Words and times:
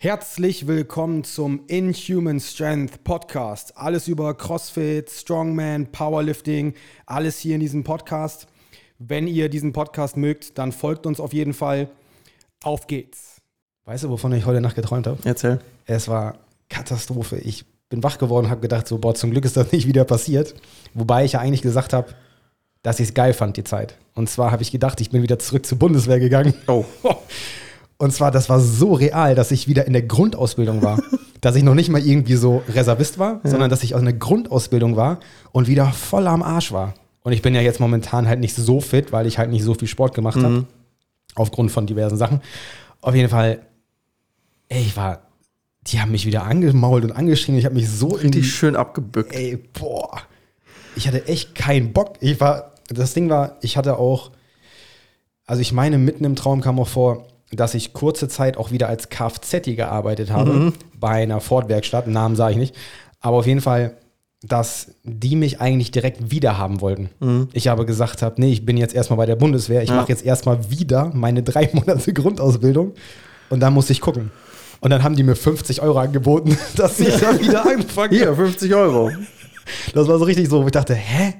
Herzlich 0.00 0.68
willkommen 0.68 1.24
zum 1.24 1.62
Inhuman 1.66 2.38
Strength 2.38 3.02
Podcast. 3.02 3.76
Alles 3.76 4.06
über 4.06 4.32
CrossFit, 4.32 5.10
Strongman, 5.10 5.90
Powerlifting, 5.90 6.74
alles 7.04 7.40
hier 7.40 7.56
in 7.56 7.60
diesem 7.60 7.82
Podcast. 7.82 8.46
Wenn 9.00 9.26
ihr 9.26 9.48
diesen 9.48 9.72
Podcast 9.72 10.16
mögt, 10.16 10.56
dann 10.56 10.70
folgt 10.70 11.04
uns 11.04 11.18
auf 11.18 11.32
jeden 11.32 11.52
Fall. 11.52 11.88
Auf 12.62 12.86
geht's. 12.86 13.38
Weißt 13.86 14.04
du, 14.04 14.10
wovon 14.10 14.32
ich 14.34 14.46
heute 14.46 14.60
Nacht 14.60 14.76
geträumt 14.76 15.08
habe? 15.08 15.18
Erzähl. 15.24 15.58
Es 15.84 16.06
war 16.06 16.38
Katastrophe. 16.68 17.38
Ich 17.38 17.64
bin 17.88 18.04
wach 18.04 18.18
geworden 18.18 18.46
und 18.46 18.50
habe 18.52 18.60
gedacht, 18.60 18.86
so, 18.86 18.98
boah, 18.98 19.16
zum 19.16 19.32
Glück 19.32 19.44
ist 19.44 19.56
das 19.56 19.72
nicht 19.72 19.88
wieder 19.88 20.04
passiert. 20.04 20.54
Wobei 20.94 21.24
ich 21.24 21.32
ja 21.32 21.40
eigentlich 21.40 21.62
gesagt 21.62 21.92
habe, 21.92 22.14
dass 22.84 23.00
ich 23.00 23.08
es 23.08 23.14
geil 23.14 23.32
fand, 23.34 23.56
die 23.56 23.64
Zeit. 23.64 23.98
Und 24.14 24.30
zwar 24.30 24.52
habe 24.52 24.62
ich 24.62 24.70
gedacht, 24.70 25.00
ich 25.00 25.10
bin 25.10 25.22
wieder 25.22 25.40
zurück 25.40 25.66
zur 25.66 25.80
Bundeswehr 25.80 26.20
gegangen. 26.20 26.54
Oh. 26.68 26.84
Und 27.98 28.12
zwar, 28.12 28.30
das 28.30 28.48
war 28.48 28.60
so 28.60 28.94
real, 28.94 29.34
dass 29.34 29.50
ich 29.50 29.68
wieder 29.68 29.86
in 29.86 29.92
der 29.92 30.02
Grundausbildung 30.02 30.82
war. 30.82 31.02
dass 31.40 31.56
ich 31.56 31.62
noch 31.62 31.74
nicht 31.74 31.88
mal 31.88 32.04
irgendwie 32.04 32.34
so 32.34 32.62
Reservist 32.68 33.18
war, 33.18 33.40
ja. 33.44 33.50
sondern 33.50 33.70
dass 33.70 33.82
ich 33.82 33.94
aus 33.94 34.00
einer 34.00 34.12
Grundausbildung 34.12 34.96
war 34.96 35.20
und 35.52 35.68
wieder 35.68 35.86
voll 35.86 36.26
am 36.26 36.42
Arsch 36.42 36.72
war. 36.72 36.94
Und 37.22 37.32
ich 37.32 37.42
bin 37.42 37.54
ja 37.54 37.60
jetzt 37.60 37.80
momentan 37.80 38.28
halt 38.28 38.40
nicht 38.40 38.54
so 38.54 38.80
fit, 38.80 39.12
weil 39.12 39.26
ich 39.26 39.38
halt 39.38 39.50
nicht 39.50 39.62
so 39.62 39.74
viel 39.74 39.88
Sport 39.88 40.14
gemacht 40.14 40.36
mhm. 40.36 40.44
habe. 40.44 40.66
Aufgrund 41.34 41.70
von 41.70 41.86
diversen 41.86 42.16
Sachen. 42.16 42.40
Auf 43.00 43.14
jeden 43.14 43.28
Fall, 43.28 43.60
ey, 44.68 44.80
ich 44.80 44.96
war, 44.96 45.22
die 45.86 46.00
haben 46.00 46.10
mich 46.10 46.26
wieder 46.26 46.44
angemault 46.44 47.04
und 47.04 47.12
angeschrien. 47.12 47.56
Ich 47.56 47.64
habe 47.64 47.74
mich 47.74 47.88
so 47.88 48.08
richtig 48.08 48.52
schön 48.52 48.74
abgebückt. 48.74 49.34
Ey, 49.34 49.56
boah. 49.78 50.22
Ich 50.96 51.06
hatte 51.06 51.26
echt 51.28 51.54
keinen 51.54 51.92
Bock. 51.92 52.14
Ich 52.20 52.40
war, 52.40 52.72
das 52.88 53.14
Ding 53.14 53.28
war, 53.28 53.56
ich 53.60 53.76
hatte 53.76 53.98
auch, 53.98 54.32
also 55.46 55.62
ich 55.62 55.72
meine, 55.72 55.98
mitten 55.98 56.24
im 56.24 56.34
Traum 56.34 56.60
kam 56.60 56.80
auch 56.80 56.88
vor, 56.88 57.26
dass 57.52 57.74
ich 57.74 57.92
kurze 57.92 58.28
Zeit 58.28 58.56
auch 58.56 58.70
wieder 58.70 58.88
als 58.88 59.08
Kfz 59.08 59.74
gearbeitet 59.74 60.30
habe 60.30 60.52
mhm. 60.52 60.72
bei 60.98 61.22
einer 61.22 61.40
Ford-Werkstatt. 61.40 62.06
Namen 62.06 62.36
sage 62.36 62.52
ich 62.52 62.58
nicht. 62.58 62.76
Aber 63.20 63.38
auf 63.38 63.46
jeden 63.46 63.60
Fall, 63.60 63.96
dass 64.42 64.92
die 65.02 65.34
mich 65.34 65.60
eigentlich 65.60 65.90
direkt 65.90 66.30
wieder 66.30 66.58
haben 66.58 66.80
wollten. 66.80 67.10
Mhm. 67.20 67.48
Ich 67.52 67.68
habe 67.68 67.86
gesagt 67.86 68.22
habe, 68.22 68.40
nee, 68.40 68.52
ich 68.52 68.66
bin 68.66 68.76
jetzt 68.76 68.94
erstmal 68.94 69.16
bei 69.16 69.26
der 69.26 69.36
Bundeswehr. 69.36 69.82
Ich 69.82 69.88
ja. 69.88 69.96
mache 69.96 70.08
jetzt 70.10 70.24
erstmal 70.24 70.70
wieder 70.70 71.10
meine 71.14 71.42
drei 71.42 71.70
Monate 71.72 72.12
Grundausbildung. 72.12 72.92
Und 73.50 73.60
dann 73.60 73.72
muss 73.72 73.90
ich 73.90 74.00
gucken. 74.00 74.30
Und 74.80 74.90
dann 74.90 75.02
haben 75.02 75.16
die 75.16 75.22
mir 75.22 75.34
50 75.34 75.82
Euro 75.82 75.98
angeboten, 75.98 76.56
dass 76.76 77.00
ich 77.00 77.16
da 77.16 77.38
wieder 77.40 77.66
anfange. 77.66 78.16
Hier, 78.16 78.34
50 78.34 78.74
Euro. 78.74 79.10
Das 79.94 80.06
war 80.06 80.18
so 80.18 80.24
richtig 80.24 80.48
so, 80.48 80.62
wo 80.62 80.66
ich 80.66 80.72
dachte, 80.72 80.94
hä? 80.94 81.34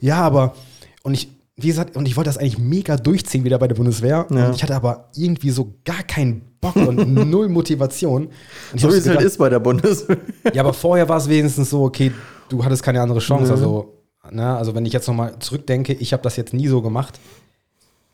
Ja, 0.00 0.20
aber, 0.20 0.54
und 1.02 1.14
ich, 1.14 1.28
wie 1.60 1.66
gesagt, 1.66 1.96
und 1.96 2.06
ich 2.06 2.16
wollte 2.16 2.28
das 2.28 2.38
eigentlich 2.38 2.58
mega 2.58 2.96
durchziehen 2.96 3.42
wieder 3.42 3.58
bei 3.58 3.66
der 3.66 3.74
Bundeswehr. 3.74 4.26
Ja. 4.30 4.46
Und 4.46 4.54
ich 4.54 4.62
hatte 4.62 4.76
aber 4.76 5.10
irgendwie 5.16 5.50
so 5.50 5.74
gar 5.84 6.04
keinen 6.04 6.56
Bock 6.60 6.76
und 6.76 6.96
null 7.30 7.48
Motivation. 7.48 8.28
so 8.76 8.92
wie 8.92 8.96
es 8.96 9.08
halt 9.08 9.22
ist 9.22 9.38
bei 9.38 9.48
der 9.48 9.58
Bundeswehr. 9.58 10.18
Ja, 10.54 10.62
aber 10.62 10.72
vorher 10.72 11.08
war 11.08 11.16
es 11.16 11.28
wenigstens 11.28 11.70
so, 11.70 11.82
okay, 11.82 12.12
du 12.48 12.64
hattest 12.64 12.84
keine 12.84 13.00
andere 13.02 13.18
Chance. 13.18 13.46
Mhm. 13.46 13.50
Also, 13.50 13.94
ne, 14.30 14.56
also 14.56 14.76
wenn 14.76 14.86
ich 14.86 14.92
jetzt 14.92 15.08
nochmal 15.08 15.36
zurückdenke, 15.40 15.94
ich 15.94 16.12
habe 16.12 16.22
das 16.22 16.36
jetzt 16.36 16.54
nie 16.54 16.68
so 16.68 16.80
gemacht, 16.80 17.18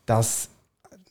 dass 0.07 0.49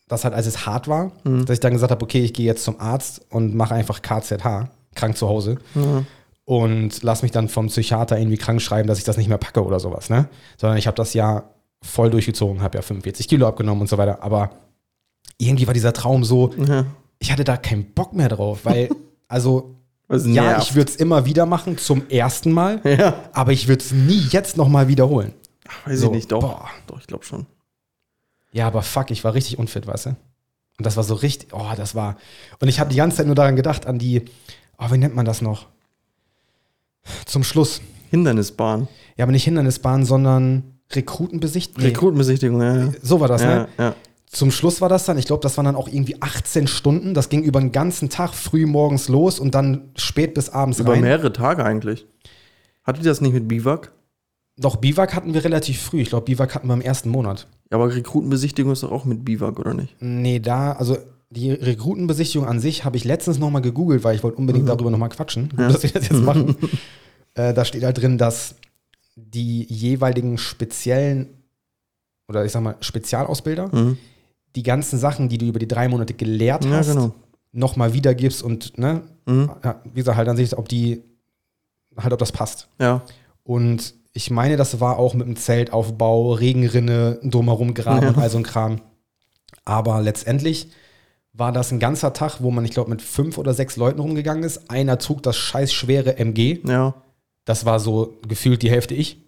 das 0.09 0.25
halt, 0.25 0.35
als 0.35 0.47
es 0.47 0.67
hart 0.67 0.89
war, 0.89 1.13
mhm. 1.23 1.47
dass 1.47 1.55
ich 1.55 1.61
dann 1.61 1.73
gesagt 1.73 1.93
habe, 1.93 2.03
okay, 2.03 2.25
ich 2.25 2.35
gehe 2.35 2.47
jetzt 2.47 2.65
zum 2.65 2.81
Arzt 2.81 3.21
und 3.31 3.55
mache 3.55 3.75
einfach 3.75 4.03
KZH, 4.03 4.71
krank 4.97 5.17
zu 5.17 5.29
Hause. 5.29 5.59
Mhm. 5.77 6.05
Und 6.47 7.03
lass 7.05 7.23
mich 7.23 7.31
dann 7.31 7.49
vom 7.49 7.69
Psychiater 7.69 8.19
irgendwie 8.19 8.39
krank 8.39 8.61
schreiben, 8.61 8.89
dass 8.89 8.99
ich 8.99 9.05
das 9.05 9.17
nicht 9.17 9.29
mehr 9.29 9.39
packe 9.39 9.65
oder 9.65 9.79
sowas, 9.79 10.11
ne? 10.11 10.29
Sondern 10.59 10.77
ich 10.77 10.87
habe 10.89 10.97
das 10.97 11.15
ja 11.15 11.54
voll 11.85 12.11
durchgezogen, 12.11 12.63
habe 12.63 12.79
ja 12.79 12.83
45 12.83 13.29
Kilo 13.29 13.47
abgenommen 13.47 13.83
und 13.83 13.89
so 13.89 13.99
weiter. 13.99 14.23
Aber 14.23 14.51
irgendwie 15.39 15.67
war 15.67 15.75
dieser 15.75 15.93
Traum 15.93 16.25
so, 16.25 16.53
ja. 16.55 16.87
ich 17.19 17.31
hatte 17.31 17.45
da 17.45 17.57
keinen 17.57 17.93
Bock 17.93 18.13
mehr 18.13 18.29
drauf, 18.29 18.61
weil, 18.65 18.91
also, 19.29 19.77
ja, 20.09 20.59
ich 20.59 20.75
würde 20.75 20.91
es 20.91 20.97
immer 20.97 21.25
wieder 21.27 21.47
machen, 21.47 21.79
zum 21.79 22.09
ersten 22.09 22.53
Mal, 22.53 22.81
ja. 22.85 23.15
aber 23.33 23.53
ich 23.53 23.69
würde 23.69 23.83
es 23.83 23.93
nie 23.93 24.27
jetzt 24.31 24.57
nochmal 24.57 24.89
wiederholen. 24.89 25.33
Weiß 25.87 26.01
so, 26.01 26.07
ich 26.09 26.13
nicht, 26.13 26.33
doch. 26.33 26.41
Boah. 26.41 26.69
Doch, 26.87 27.01
ich 27.01 27.07
glaube 27.07 27.25
schon. 27.25 27.47
Ja, 28.53 28.67
aber 28.67 28.83
fuck, 28.83 29.11
ich 29.11 29.25
war 29.25 29.35
richtig 29.35 29.59
unfit, 29.59 29.87
weißt 29.87 30.07
du? 30.07 30.11
Und 30.11 30.87
das 30.87 30.97
war 30.97 31.05
so 31.05 31.15
richtig, 31.15 31.53
oh, 31.53 31.73
das 31.77 31.95
war. 31.95 32.17
Und 32.61 32.69
ich 32.69 32.81
habe 32.81 32.91
die 32.91 32.97
ganze 32.97 33.19
Zeit 33.19 33.27
nur 33.27 33.35
daran 33.35 33.57
gedacht, 33.57 33.87
an 33.87 33.99
die, 33.99 34.23
oh, 34.79 34.91
wie 34.91 34.99
nennt 34.99 35.15
man 35.15 35.25
das 35.25 35.41
noch? 35.41 35.67
Zum 37.27 37.45
Schluss. 37.45 37.81
Hindernisbahn. 38.11 38.87
Ja, 39.17 39.25
aber 39.25 39.33
nicht 39.33 39.45
Hindernisbahn, 39.45 40.05
sondern 40.05 40.74
Rekrutenbesichtigung. 40.93 41.83
Nee. 41.83 41.89
Rekrutenbesichtigung, 41.89 42.61
ja, 42.61 42.77
ja. 42.77 42.93
So 43.03 43.21
war 43.21 43.29
das, 43.29 43.43
ja, 43.43 43.55
ne? 43.55 43.69
Ja. 43.79 43.95
Zum 44.27 44.51
Schluss 44.51 44.81
war 44.81 44.89
das 44.89 45.05
dann, 45.05 45.17
ich 45.17 45.27
glaube, 45.27 45.43
das 45.43 45.57
waren 45.57 45.65
dann 45.65 45.77
auch 45.77 45.89
irgendwie 45.89 46.21
18 46.21 46.67
Stunden. 46.67 47.15
Das 47.15 47.29
ging 47.29 47.45
über 47.45 47.61
den 47.61 47.71
ganzen 47.71 48.11
Tag 48.11 48.35
früh 48.35 48.67
morgens 48.67 49.09
los 49.09 49.39
und 49.39 49.55
dann 49.55 49.91
spät 49.97 50.35
bis 50.35 50.49
abends 50.49 50.81
über 50.81 50.93
rein. 50.93 50.99
Über 50.99 51.09
mehrere 51.09 51.33
Tage 51.33 51.65
eigentlich. 51.65 52.07
Hattet 52.83 53.05
ihr 53.05 53.11
das 53.11 53.21
nicht 53.21 53.33
mit 53.33 53.47
Biwak? 53.47 53.93
Doch, 54.57 54.77
Biwak 54.77 55.15
hatten 55.15 55.35
wir 55.35 55.45
relativ 55.45 55.81
früh. 55.81 56.01
Ich 56.01 56.09
glaube, 56.11 56.25
Biwak 56.25 56.55
hatten 56.55 56.69
wir 56.69 56.75
im 56.75 56.81
ersten 56.81 57.09
Monat. 57.11 57.47
Ja, 57.71 57.77
aber 57.77 57.95
Rekrutenbesichtigung 57.95 58.73
ist 58.73 58.83
doch 58.83 58.93
auch 58.93 59.05
mit 59.05 59.25
Biwak, 59.25 59.59
oder 59.59 59.75
nicht? 59.75 59.97
Nee, 60.01 60.41
da, 60.41 60.73
also 60.73 60.97
die 61.31 61.51
Rekrutenbesichtigung 61.51 62.47
an 62.47 62.61
sich 62.61 62.85
habe 62.85 62.97
ich 62.97 63.05
letztens 63.05 63.39
nochmal 63.39 63.63
gegoogelt, 63.63 64.05
weil 64.05 64.15
ich 64.15 64.23
wollte 64.23 64.37
unbedingt 64.37 64.65
mhm. 64.65 64.69
darüber 64.69 64.91
nochmal 64.91 65.09
quatschen. 65.09 65.49
Gut, 65.51 65.61
dass 65.61 65.83
wir 65.83 65.91
das 65.91 66.09
jetzt 66.09 66.23
machen. 66.23 66.57
äh, 67.35 67.53
da 67.53 67.65
steht 67.65 67.83
halt 67.83 68.01
drin, 68.01 68.19
dass 68.19 68.57
die 69.17 69.65
jeweiligen 69.65 70.39
speziellen 70.39 71.29
oder 72.29 72.45
ich 72.45 72.53
sag 72.53 72.63
mal 72.63 72.77
Spezialausbilder 72.81 73.69
mhm. 73.75 73.99
die 74.57 74.63
ganzen 74.63 74.99
Sachen, 74.99 75.29
die 75.29 75.39
du 75.39 75.47
über 75.47 75.59
die 75.59 75.69
drei 75.69 75.89
Monate 75.89 76.15
gelehrt 76.15 76.67
hast, 76.67 76.89
ja, 76.89 76.95
genau. 76.95 77.15
nochmal 77.53 77.93
wiedergibst 77.93 78.43
und, 78.43 78.79
ne, 78.79 79.03
mhm. 79.27 79.51
wie 79.93 80.01
gesagt, 80.01 80.17
halt 80.17 80.29
an 80.29 80.37
sich, 80.37 80.57
ob 80.57 80.69
die, 80.69 81.03
halt, 81.97 82.13
ob 82.13 82.19
das 82.19 82.33
passt. 82.33 82.69
Ja. 82.79 83.03
Und 83.43 83.95
ich 84.13 84.31
meine, 84.31 84.57
das 84.57 84.81
war 84.81 84.99
auch 84.99 85.15
mit 85.15 85.27
dem 85.27 85.37
Zeltaufbau, 85.37 86.33
Regenrinne, 86.33 87.19
drumherum 87.23 87.75
graben 87.75 88.03
ja. 88.03 88.09
und 88.11 88.19
all 88.19 88.31
so 88.31 88.39
ein 88.39 88.45
Kram. 88.45 88.81
Aber 89.65 90.01
letztendlich 90.01 90.71
war 91.33 91.51
das 91.51 91.73
ein 91.73 91.81
ganzer 91.81 92.13
Tag, 92.13 92.41
wo 92.41 92.51
man, 92.53 92.65
ich 92.65 92.71
glaube, 92.71 92.91
mit 92.91 93.03
fünf 93.03 93.39
oder 93.39 93.55
sechs 93.55 93.77
Leuten 93.77 93.99
rumgegangen 93.99 94.45
ist. 94.45 94.71
Einer 94.71 94.99
trug 94.99 95.23
das 95.23 95.37
scheiß 95.37 95.73
schwere 95.73 96.17
MG. 96.17 96.61
Ja. 96.65 96.95
Das 97.45 97.65
war 97.65 97.81
so 97.81 98.19
gefühlt 98.27 98.63
die 98.63 98.71
Hälfte 98.71 98.95
ich. 98.95 99.19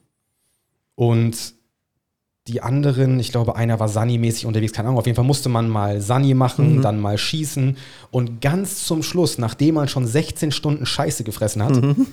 Und 0.94 1.54
die 2.48 2.62
anderen, 2.62 3.18
ich 3.18 3.32
glaube, 3.32 3.56
einer 3.56 3.80
war 3.80 3.88
Sani-mäßig 3.88 4.46
unterwegs, 4.46 4.72
keine 4.72 4.88
Ahnung. 4.88 4.98
Auf 4.98 5.06
jeden 5.06 5.16
Fall 5.16 5.24
musste 5.24 5.48
man 5.48 5.68
mal 5.68 6.00
Sani 6.00 6.34
machen, 6.34 6.76
mhm. 6.76 6.82
dann 6.82 7.00
mal 7.00 7.18
schießen. 7.18 7.76
Und 8.10 8.40
ganz 8.40 8.86
zum 8.86 9.02
Schluss, 9.02 9.38
nachdem 9.38 9.74
man 9.74 9.88
schon 9.88 10.06
16 10.06 10.52
Stunden 10.52 10.86
Scheiße 10.86 11.24
gefressen 11.24 11.62
hat, 11.62 11.74
mhm. 11.74 12.06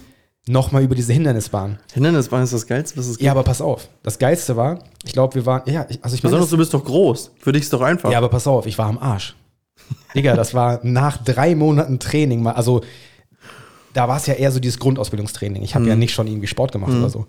nochmal 0.48 0.84
über 0.84 0.96
diese 0.96 1.14
Hindernisbahn. 1.14 1.78
Hindernisbahn 1.94 2.44
ist 2.44 2.54
das 2.54 2.66
Geilste, 2.66 2.98
was 2.98 3.06
es 3.06 3.18
gibt. 3.18 3.26
Ja, 3.26 3.32
aber 3.32 3.44
pass 3.44 3.62
auf. 3.62 3.88
Das 4.02 4.18
Geilste 4.18 4.58
war, 4.58 4.80
ich 5.06 5.14
glaube, 5.14 5.36
wir 5.36 5.46
waren, 5.46 5.62
ja, 5.72 5.86
also 6.02 6.16
ich 6.16 6.22
Besonders, 6.22 6.50
du 6.50 6.58
bist 6.58 6.74
doch 6.74 6.84
groß. 6.84 7.32
Für 7.38 7.52
dich 7.52 7.64
ist 7.64 7.74
doch 7.74 7.82
einfach. 7.82 8.12
Ja, 8.12 8.18
aber 8.18 8.30
pass 8.30 8.48
auf, 8.48 8.66
ich 8.66 8.78
war 8.78 8.88
am 8.88 8.98
Arsch. 8.98 9.36
Digga, 10.16 10.36
das 10.36 10.54
war 10.54 10.80
nach 10.84 11.18
drei 11.18 11.56
Monaten 11.56 12.00
Training 12.00 12.42
mal, 12.42 12.54
also 12.54 12.82
da 13.94 14.08
war 14.08 14.18
es 14.18 14.26
ja 14.26 14.34
eher 14.34 14.52
so 14.52 14.60
dieses 14.60 14.80
Grundausbildungstraining. 14.80 15.64
Ich 15.64 15.76
habe 15.76 15.84
mhm. 15.84 15.90
ja 15.90 15.96
nicht 15.96 16.14
schon 16.14 16.28
irgendwie 16.28 16.48
Sport 16.48 16.72
gemacht 16.72 16.92
mhm. 16.92 17.00
oder 17.00 17.10
so. 17.10 17.26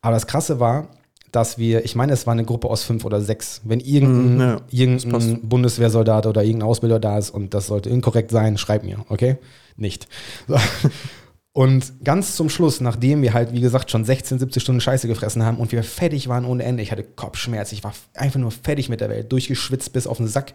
Aber 0.00 0.14
das 0.14 0.26
Krasse 0.26 0.60
war, 0.60 0.88
dass 1.32 1.58
wir, 1.58 1.84
ich 1.84 1.94
meine, 1.94 2.12
es 2.12 2.26
war 2.26 2.32
eine 2.32 2.44
Gruppe 2.44 2.68
aus 2.68 2.84
fünf 2.84 3.04
oder 3.04 3.20
sechs. 3.20 3.60
Wenn 3.64 3.80
irgendein, 3.80 4.34
mhm, 4.34 4.40
ja, 4.40 4.60
irgendein 4.70 5.48
Bundeswehrsoldat 5.48 6.26
oder 6.26 6.42
irgendein 6.42 6.68
Ausbilder 6.68 7.00
da 7.00 7.18
ist 7.18 7.30
und 7.30 7.52
das 7.52 7.66
sollte 7.66 7.90
inkorrekt 7.90 8.30
sein, 8.30 8.56
schreib 8.56 8.84
mir, 8.84 9.04
okay? 9.08 9.36
Nicht. 9.76 10.08
So. 10.48 10.56
Und 11.56 12.04
ganz 12.04 12.36
zum 12.36 12.50
Schluss, 12.50 12.82
nachdem 12.82 13.22
wir 13.22 13.32
halt, 13.32 13.54
wie 13.54 13.62
gesagt, 13.62 13.90
schon 13.90 14.04
16, 14.04 14.38
17 14.40 14.60
Stunden 14.60 14.80
Scheiße 14.82 15.08
gefressen 15.08 15.42
haben 15.42 15.56
und 15.56 15.72
wir 15.72 15.82
fertig 15.84 16.28
waren 16.28 16.44
ohne 16.44 16.64
Ende, 16.64 16.82
ich 16.82 16.92
hatte 16.92 17.02
Kopfschmerz, 17.02 17.72
ich 17.72 17.82
war 17.82 17.94
einfach 18.12 18.38
nur 18.38 18.50
fertig 18.50 18.90
mit 18.90 19.00
der 19.00 19.08
Welt, 19.08 19.32
durchgeschwitzt 19.32 19.94
bis 19.94 20.06
auf 20.06 20.18
den 20.18 20.28
Sack, 20.28 20.52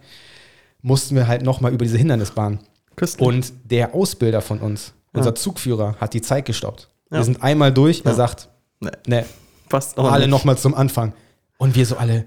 mussten 0.80 1.16
wir 1.16 1.26
halt 1.26 1.42
nochmal 1.42 1.72
über 1.72 1.84
diese 1.84 1.98
Hindernisbahn. 1.98 2.60
Küstlich. 2.96 3.26
Und 3.26 3.52
der 3.64 3.94
Ausbilder 3.94 4.40
von 4.40 4.58
uns, 4.58 4.92
unser 5.12 5.34
Zugführer 5.34 5.96
hat 6.00 6.14
die 6.14 6.22
Zeit 6.22 6.44
gestoppt. 6.44 6.88
Ja. 7.10 7.18
Wir 7.18 7.24
sind 7.24 7.42
einmal 7.42 7.72
durch, 7.72 8.02
er 8.04 8.14
sagt, 8.14 8.48
nee, 8.80 8.90
nee 9.06 9.24
Passt 9.72 9.96
auch 9.96 10.12
alle 10.12 10.28
nochmal 10.28 10.58
zum 10.58 10.74
Anfang. 10.74 11.14
Und 11.56 11.74
wir 11.74 11.86
so 11.86 11.96
alle, 11.96 12.26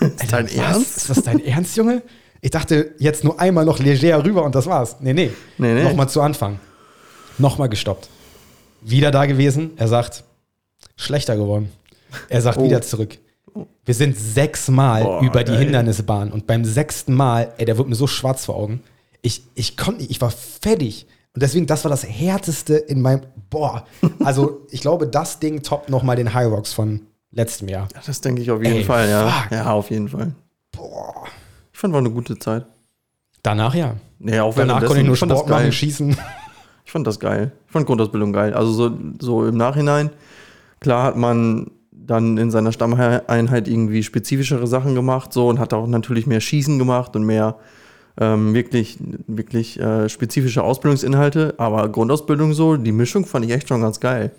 ist 0.00 0.32
dein 0.32 0.48
Ernst? 0.48 0.96
Ist 0.96 1.10
das 1.10 1.22
dein 1.22 1.44
Ernst, 1.44 1.76
Junge? 1.76 2.02
Ich 2.40 2.50
dachte 2.50 2.94
jetzt 2.98 3.24
nur 3.24 3.38
einmal 3.38 3.66
noch 3.66 3.78
leger 3.78 4.24
rüber 4.24 4.42
und 4.42 4.54
das 4.54 4.66
war's. 4.66 4.96
Nee, 5.00 5.12
nee. 5.12 5.30
nee, 5.58 5.74
nee. 5.74 5.82
Nochmal 5.82 6.08
zu 6.08 6.22
Anfang. 6.22 6.58
Nochmal 7.36 7.68
gestoppt. 7.68 8.08
Wieder 8.80 9.10
da 9.10 9.26
gewesen. 9.26 9.72
Er 9.76 9.88
sagt, 9.88 10.24
schlechter 10.96 11.36
geworden. 11.36 11.70
Er 12.30 12.40
sagt 12.40 12.56
oh. 12.56 12.64
wieder 12.64 12.80
zurück. 12.80 13.18
Wir 13.84 13.94
sind 13.94 14.16
sechsmal 14.16 15.02
Boah, 15.02 15.22
über 15.22 15.44
die 15.44 15.52
geil. 15.52 15.64
Hindernisbahn 15.64 16.32
und 16.32 16.46
beim 16.46 16.64
sechsten 16.64 17.12
Mal, 17.12 17.52
ey, 17.58 17.66
der 17.66 17.76
wird 17.76 17.88
mir 17.88 17.96
so 17.96 18.06
schwarz 18.06 18.46
vor 18.46 18.56
Augen. 18.56 18.82
Ich, 19.22 19.42
ich 19.54 19.76
konnte 19.76 20.00
nicht, 20.00 20.10
ich 20.10 20.20
war 20.20 20.30
fertig. 20.30 21.06
Und 21.34 21.42
deswegen, 21.42 21.66
das 21.66 21.84
war 21.84 21.90
das 21.90 22.04
härteste 22.04 22.74
in 22.76 23.00
meinem, 23.00 23.22
boah. 23.50 23.86
Also, 24.24 24.66
ich 24.70 24.80
glaube, 24.80 25.06
das 25.06 25.38
Ding 25.40 25.62
toppt 25.62 25.88
nochmal 25.88 26.16
den 26.16 26.34
High 26.34 26.50
Rocks 26.50 26.72
von 26.72 27.02
letztem 27.30 27.68
Jahr. 27.68 27.88
Ja, 27.94 28.00
das 28.04 28.20
denke 28.20 28.42
ich 28.42 28.50
auf 28.50 28.62
jeden 28.62 28.78
Ey, 28.78 28.84
Fall, 28.84 29.08
ja. 29.08 29.28
Fuck. 29.28 29.52
Ja, 29.52 29.72
auf 29.72 29.90
jeden 29.90 30.08
Fall. 30.08 30.32
Boah. 30.72 31.24
Ich 31.72 31.78
fand, 31.78 31.92
war 31.92 32.00
eine 32.00 32.10
gute 32.10 32.38
Zeit. 32.38 32.66
Danach 33.42 33.74
ja. 33.74 33.94
Nee, 34.18 34.40
auch 34.40 34.54
Danach 34.54 34.84
konnte 34.84 35.00
ich 35.00 35.06
nur 35.06 35.16
das 35.16 35.18
Sport 35.18 35.48
machen, 35.48 35.62
geil. 35.62 35.72
schießen. 35.72 36.16
Ich 36.84 36.92
fand 36.92 37.06
das 37.06 37.20
geil. 37.20 37.52
Ich 37.66 37.72
fand 37.72 37.84
Grundausbildung 37.84 38.32
geil. 38.32 38.54
Also 38.54 38.72
so, 38.72 38.96
so 39.20 39.46
im 39.46 39.58
Nachhinein, 39.58 40.08
klar 40.80 41.04
hat 41.04 41.16
man 41.18 41.70
dann 41.92 42.38
in 42.38 42.50
seiner 42.50 42.72
Stammeinheit 42.72 43.68
irgendwie 43.68 44.02
spezifischere 44.02 44.66
Sachen 44.66 44.94
gemacht 44.94 45.34
so 45.34 45.48
und 45.48 45.58
hat 45.58 45.74
auch 45.74 45.86
natürlich 45.86 46.26
mehr 46.26 46.40
Schießen 46.40 46.78
gemacht 46.78 47.14
und 47.14 47.24
mehr 47.24 47.56
ähm, 48.20 48.54
wirklich, 48.54 48.98
wirklich 49.26 49.78
äh, 49.80 50.08
spezifische 50.08 50.62
Ausbildungsinhalte. 50.62 51.54
Aber 51.58 51.88
Grundausbildung 51.88 52.52
so, 52.54 52.76
die 52.76 52.92
Mischung 52.92 53.24
fand 53.24 53.44
ich 53.44 53.52
echt 53.52 53.68
schon 53.68 53.80
ganz 53.80 54.00
geil. 54.00 54.30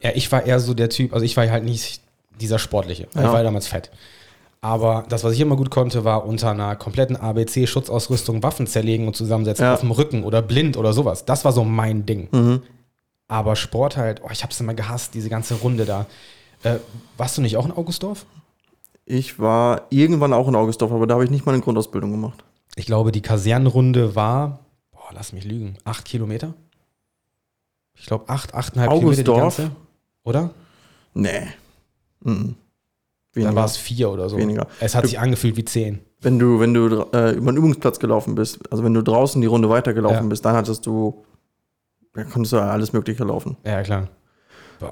Ja, 0.00 0.10
ich 0.14 0.30
war 0.32 0.44
eher 0.44 0.60
so 0.60 0.74
der 0.74 0.90
Typ, 0.90 1.12
also 1.12 1.24
ich 1.24 1.36
war 1.36 1.48
halt 1.48 1.64
nicht 1.64 2.00
dieser 2.40 2.58
Sportliche. 2.58 3.06
Ich 3.14 3.20
Ja. 3.20 3.24
war 3.28 3.38
ja 3.38 3.42
damals 3.44 3.66
fett. 3.68 3.90
Aber 4.60 5.04
das, 5.08 5.22
was 5.24 5.34
ich 5.34 5.40
immer 5.40 5.56
gut 5.56 5.70
konnte, 5.70 6.04
war 6.04 6.26
unter 6.26 6.50
einer 6.50 6.74
kompletten 6.74 7.16
ABC-Schutzausrüstung 7.16 8.42
Waffen 8.42 8.66
zerlegen 8.66 9.06
und 9.06 9.14
zusammensetzen 9.14 9.64
Ja. 9.66 9.74
auf 9.74 9.80
dem 9.80 9.90
Rücken 9.90 10.24
oder 10.24 10.42
blind 10.42 10.76
oder 10.76 10.92
sowas. 10.92 11.24
Das 11.24 11.44
war 11.44 11.52
so 11.52 11.64
mein 11.64 12.06
Ding. 12.06 12.28
Mhm. 12.32 12.62
Aber 13.28 13.56
Sport 13.56 13.96
halt, 13.96 14.22
oh, 14.24 14.28
ich 14.32 14.42
hab's 14.42 14.60
immer 14.60 14.74
gehasst, 14.74 15.14
diese 15.14 15.28
ganze 15.28 15.54
Runde 15.56 15.84
da. 15.84 16.06
Äh, 16.62 16.76
warst 17.16 17.36
du 17.36 17.42
nicht 17.42 17.56
auch 17.56 17.66
in 17.66 17.72
Augustdorf? 17.72 18.24
Ich 19.06 19.38
war 19.38 19.82
irgendwann 19.90 20.32
auch 20.32 20.48
in 20.48 20.54
Augustdorf, 20.54 20.92
aber 20.92 21.06
da 21.06 21.14
habe 21.14 21.24
ich 21.24 21.30
nicht 21.30 21.44
mal 21.44 21.52
eine 21.52 21.62
Grundausbildung 21.62 22.10
gemacht. 22.10 22.42
Ich 22.76 22.86
glaube, 22.86 23.12
die 23.12 23.22
Kasernenrunde 23.22 24.14
war, 24.16 24.60
boah, 24.90 25.10
lass 25.12 25.32
mich 25.32 25.44
lügen, 25.44 25.76
acht 25.84 26.04
Kilometer? 26.04 26.54
Ich 27.96 28.06
glaube, 28.06 28.28
acht, 28.28 28.54
achteinhalb 28.54 28.90
Augustdorf? 28.90 29.56
Kilometer 29.56 29.62
die 29.62 29.68
ganze. 29.68 29.76
Oder? 30.24 30.50
Nee. 31.14 31.46
Mhm. 32.20 32.56
Dann 33.34 33.54
war 33.56 33.64
es 33.64 33.76
vier 33.76 34.10
oder 34.10 34.28
so. 34.28 34.36
Weniger. 34.36 34.66
Es 34.80 34.94
hat 34.94 35.04
Du- 35.04 35.08
sich 35.08 35.18
angefühlt 35.18 35.56
wie 35.56 35.64
zehn. 35.64 36.00
Wenn 36.20 36.38
du, 36.38 36.58
wenn 36.60 36.72
du 36.72 36.86
äh, 37.12 37.32
über 37.32 37.48
einen 37.48 37.56
Übungsplatz 37.58 37.98
gelaufen 37.98 38.34
bist, 38.34 38.60
also 38.72 38.82
wenn 38.82 38.94
du 38.94 39.02
draußen 39.02 39.40
die 39.40 39.46
Runde 39.46 39.68
weitergelaufen 39.68 40.22
Ja. 40.24 40.28
bist, 40.28 40.44
dann 40.44 40.56
hattest 40.56 40.86
du, 40.86 41.24
da 42.14 42.24
konntest 42.24 42.52
du 42.52 42.58
alles 42.62 42.92
Mögliche 42.92 43.24
laufen. 43.24 43.56
Ja, 43.64 43.82
klar. 43.82 44.08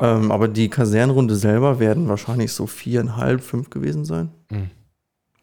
Ähm, 0.00 0.30
aber 0.30 0.48
die 0.48 0.68
Kasernenrunde 0.68 1.34
selber 1.36 1.78
werden 1.78 2.08
wahrscheinlich 2.08 2.52
so 2.52 2.66
viereinhalb, 2.66 3.42
fünf 3.42 3.70
gewesen 3.70 4.04
sein. 4.04 4.30
Mhm. 4.50 4.70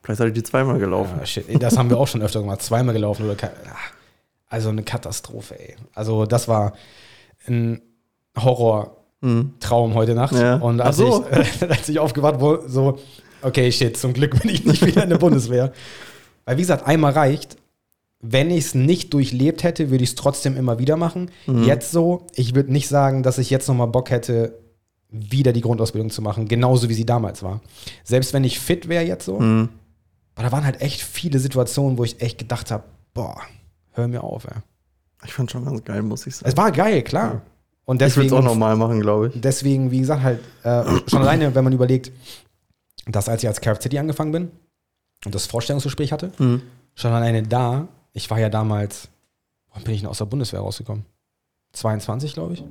Vielleicht 0.04 0.20
hatte 0.20 0.30
ich 0.30 0.34
die 0.36 0.44
zweimal 0.44 0.80
gelaufen. 0.80 1.16
Ja, 1.20 1.26
shit. 1.26 1.62
Das 1.62 1.78
haben 1.78 1.90
wir 1.90 1.98
auch 2.00 2.08
schon 2.08 2.22
öfter 2.22 2.40
gemacht. 2.40 2.62
Zweimal 2.62 2.94
gelaufen 2.94 3.30
oder 3.30 3.36
ah, 3.44 3.76
Also 4.48 4.70
eine 4.70 4.84
Katastrophe, 4.84 5.60
ey. 5.60 5.76
Also 5.94 6.26
das 6.26 6.48
war 6.48 6.74
ein 7.48 7.82
Horror-Traum 8.38 9.94
heute 9.94 10.16
Nacht. 10.16 10.34
Ja. 10.34 10.56
Und 10.56 10.82
als, 10.82 10.98
so. 10.98 11.26
ich, 11.32 11.62
als 11.70 11.90
ich 11.90 12.00
aufgewacht 12.00 12.40
wurde, 12.40 12.70
so, 12.70 12.98
okay, 13.42 13.72
shit, 13.72 13.98
zum 13.98 14.14
Glück 14.14 14.40
bin 14.42 14.50
ich 14.52 14.66
nicht 14.66 14.86
wieder 14.86 15.04
in 15.04 15.10
der 15.10 15.18
Bundeswehr. 15.18 15.74
Weil 16.46 16.58
wie 16.58 16.62
gesagt, 16.62 16.88
einmal 16.88 17.14
reicht. 17.14 17.58
Wenn 18.22 18.52
ich 18.52 18.66
es 18.66 18.76
nicht 18.76 19.14
durchlebt 19.14 19.64
hätte, 19.64 19.92
würde 19.92 20.04
ich 20.04 20.10
es 20.10 20.16
trotzdem 20.16 20.58
immer 20.58 20.78
wieder 20.78 20.98
machen. 20.98 21.32
Mhm. 21.48 21.64
Jetzt 21.64 21.92
so, 21.92 22.28
ich 22.36 22.54
würde 22.54 22.70
nicht 22.72 22.90
sagen, 22.90 23.24
dass 23.24 23.38
ich 23.38 23.50
jetzt 23.50 23.68
nochmal 23.70 23.88
Bock 23.88 24.10
hätte, 24.10 24.60
wieder 25.10 25.54
die 25.54 25.62
Grundausbildung 25.62 26.10
zu 26.10 26.22
machen, 26.22 26.48
genauso 26.48 26.90
wie 26.90 26.94
sie 26.94 27.06
damals 27.06 27.44
war. 27.44 27.62
Selbst 28.04 28.34
wenn 28.34 28.44
ich 28.44 28.60
fit 28.60 28.90
wäre 28.90 29.06
jetzt 29.06 29.26
so, 29.26 29.40
Mhm. 29.40 29.70
Aber 30.40 30.48
da 30.48 30.52
waren 30.54 30.64
halt 30.64 30.80
echt 30.80 31.02
viele 31.02 31.38
Situationen, 31.38 31.98
wo 31.98 32.06
ich 32.06 32.22
echt 32.22 32.38
gedacht 32.38 32.72
habe, 32.72 32.86
boah, 33.14 33.42
hör 33.92 34.08
mir 34.08 34.24
auf, 34.24 34.46
ey. 34.46 34.56
Ich 35.26 35.34
fand 35.34 35.52
schon 35.52 35.66
ganz 35.66 35.84
geil, 35.84 36.02
muss 36.02 36.26
ich 36.26 36.38
sagen. 36.38 36.50
Es 36.50 36.56
war 36.56 36.72
geil, 36.72 37.02
klar. 37.02 37.42
Und 37.84 37.98
ich 37.98 38.02
würde 38.02 38.08
es 38.08 38.16
deswegen, 38.16 38.36
auch 38.38 38.44
nochmal 38.44 38.78
machen, 38.78 39.02
glaube 39.02 39.28
ich. 39.28 39.42
deswegen, 39.42 39.92
wie 39.92 40.00
gesagt, 40.00 40.24
halt, 40.24 40.40
äh, 40.64 40.84
schon 41.10 41.22
alleine, 41.22 41.54
wenn 41.56 41.64
man 41.66 41.74
überlegt, 41.74 42.14
dass 43.06 43.28
als 43.28 43.44
ich 43.44 43.50
als 43.50 43.60
Kfz 43.60 43.94
angefangen 43.98 44.32
bin 44.32 44.52
und 45.26 45.36
das 45.36 45.46
Vorstellungsgespräch 45.46 46.14
hatte, 46.14 46.32
Mhm. 46.38 46.62
schon 46.96 47.12
alleine 47.12 47.44
da, 47.44 47.90
ich 48.14 48.30
war 48.30 48.40
ja 48.40 48.48
damals, 48.48 49.10
wann 49.74 49.84
bin 49.84 49.94
ich 49.94 50.00
denn 50.00 50.10
aus 50.10 50.20
der 50.20 50.26
Bundeswehr 50.26 50.62
rausgekommen? 50.62 51.04
22, 51.74 52.34
glaube 52.34 52.54
ich. 52.54 52.64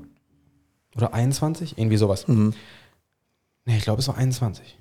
Oder 0.96 1.12
21? 1.12 1.76
Irgendwie 1.76 1.98
sowas. 1.98 2.26
Mhm. 2.28 2.54
Nee, 3.66 3.76
ich 3.76 3.82
glaube, 3.84 4.00
es 4.00 4.08
war 4.08 4.16
21. 4.16 4.78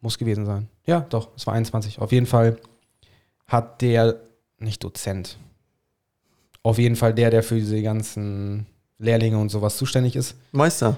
Muss 0.00 0.18
gewesen 0.18 0.44
sein. 0.46 0.68
Ja, 0.86 1.00
doch, 1.00 1.28
es 1.36 1.46
war 1.46 1.54
21. 1.54 2.00
Auf 2.00 2.12
jeden 2.12 2.26
Fall 2.26 2.58
hat 3.46 3.80
der, 3.82 4.20
nicht 4.58 4.82
Dozent, 4.84 5.38
auf 6.62 6.78
jeden 6.78 6.96
Fall 6.96 7.14
der, 7.14 7.30
der 7.30 7.42
für 7.42 7.54
diese 7.56 7.80
ganzen 7.82 8.66
Lehrlinge 8.98 9.38
und 9.38 9.50
sowas 9.50 9.76
zuständig 9.76 10.16
ist. 10.16 10.36
Meister. 10.52 10.96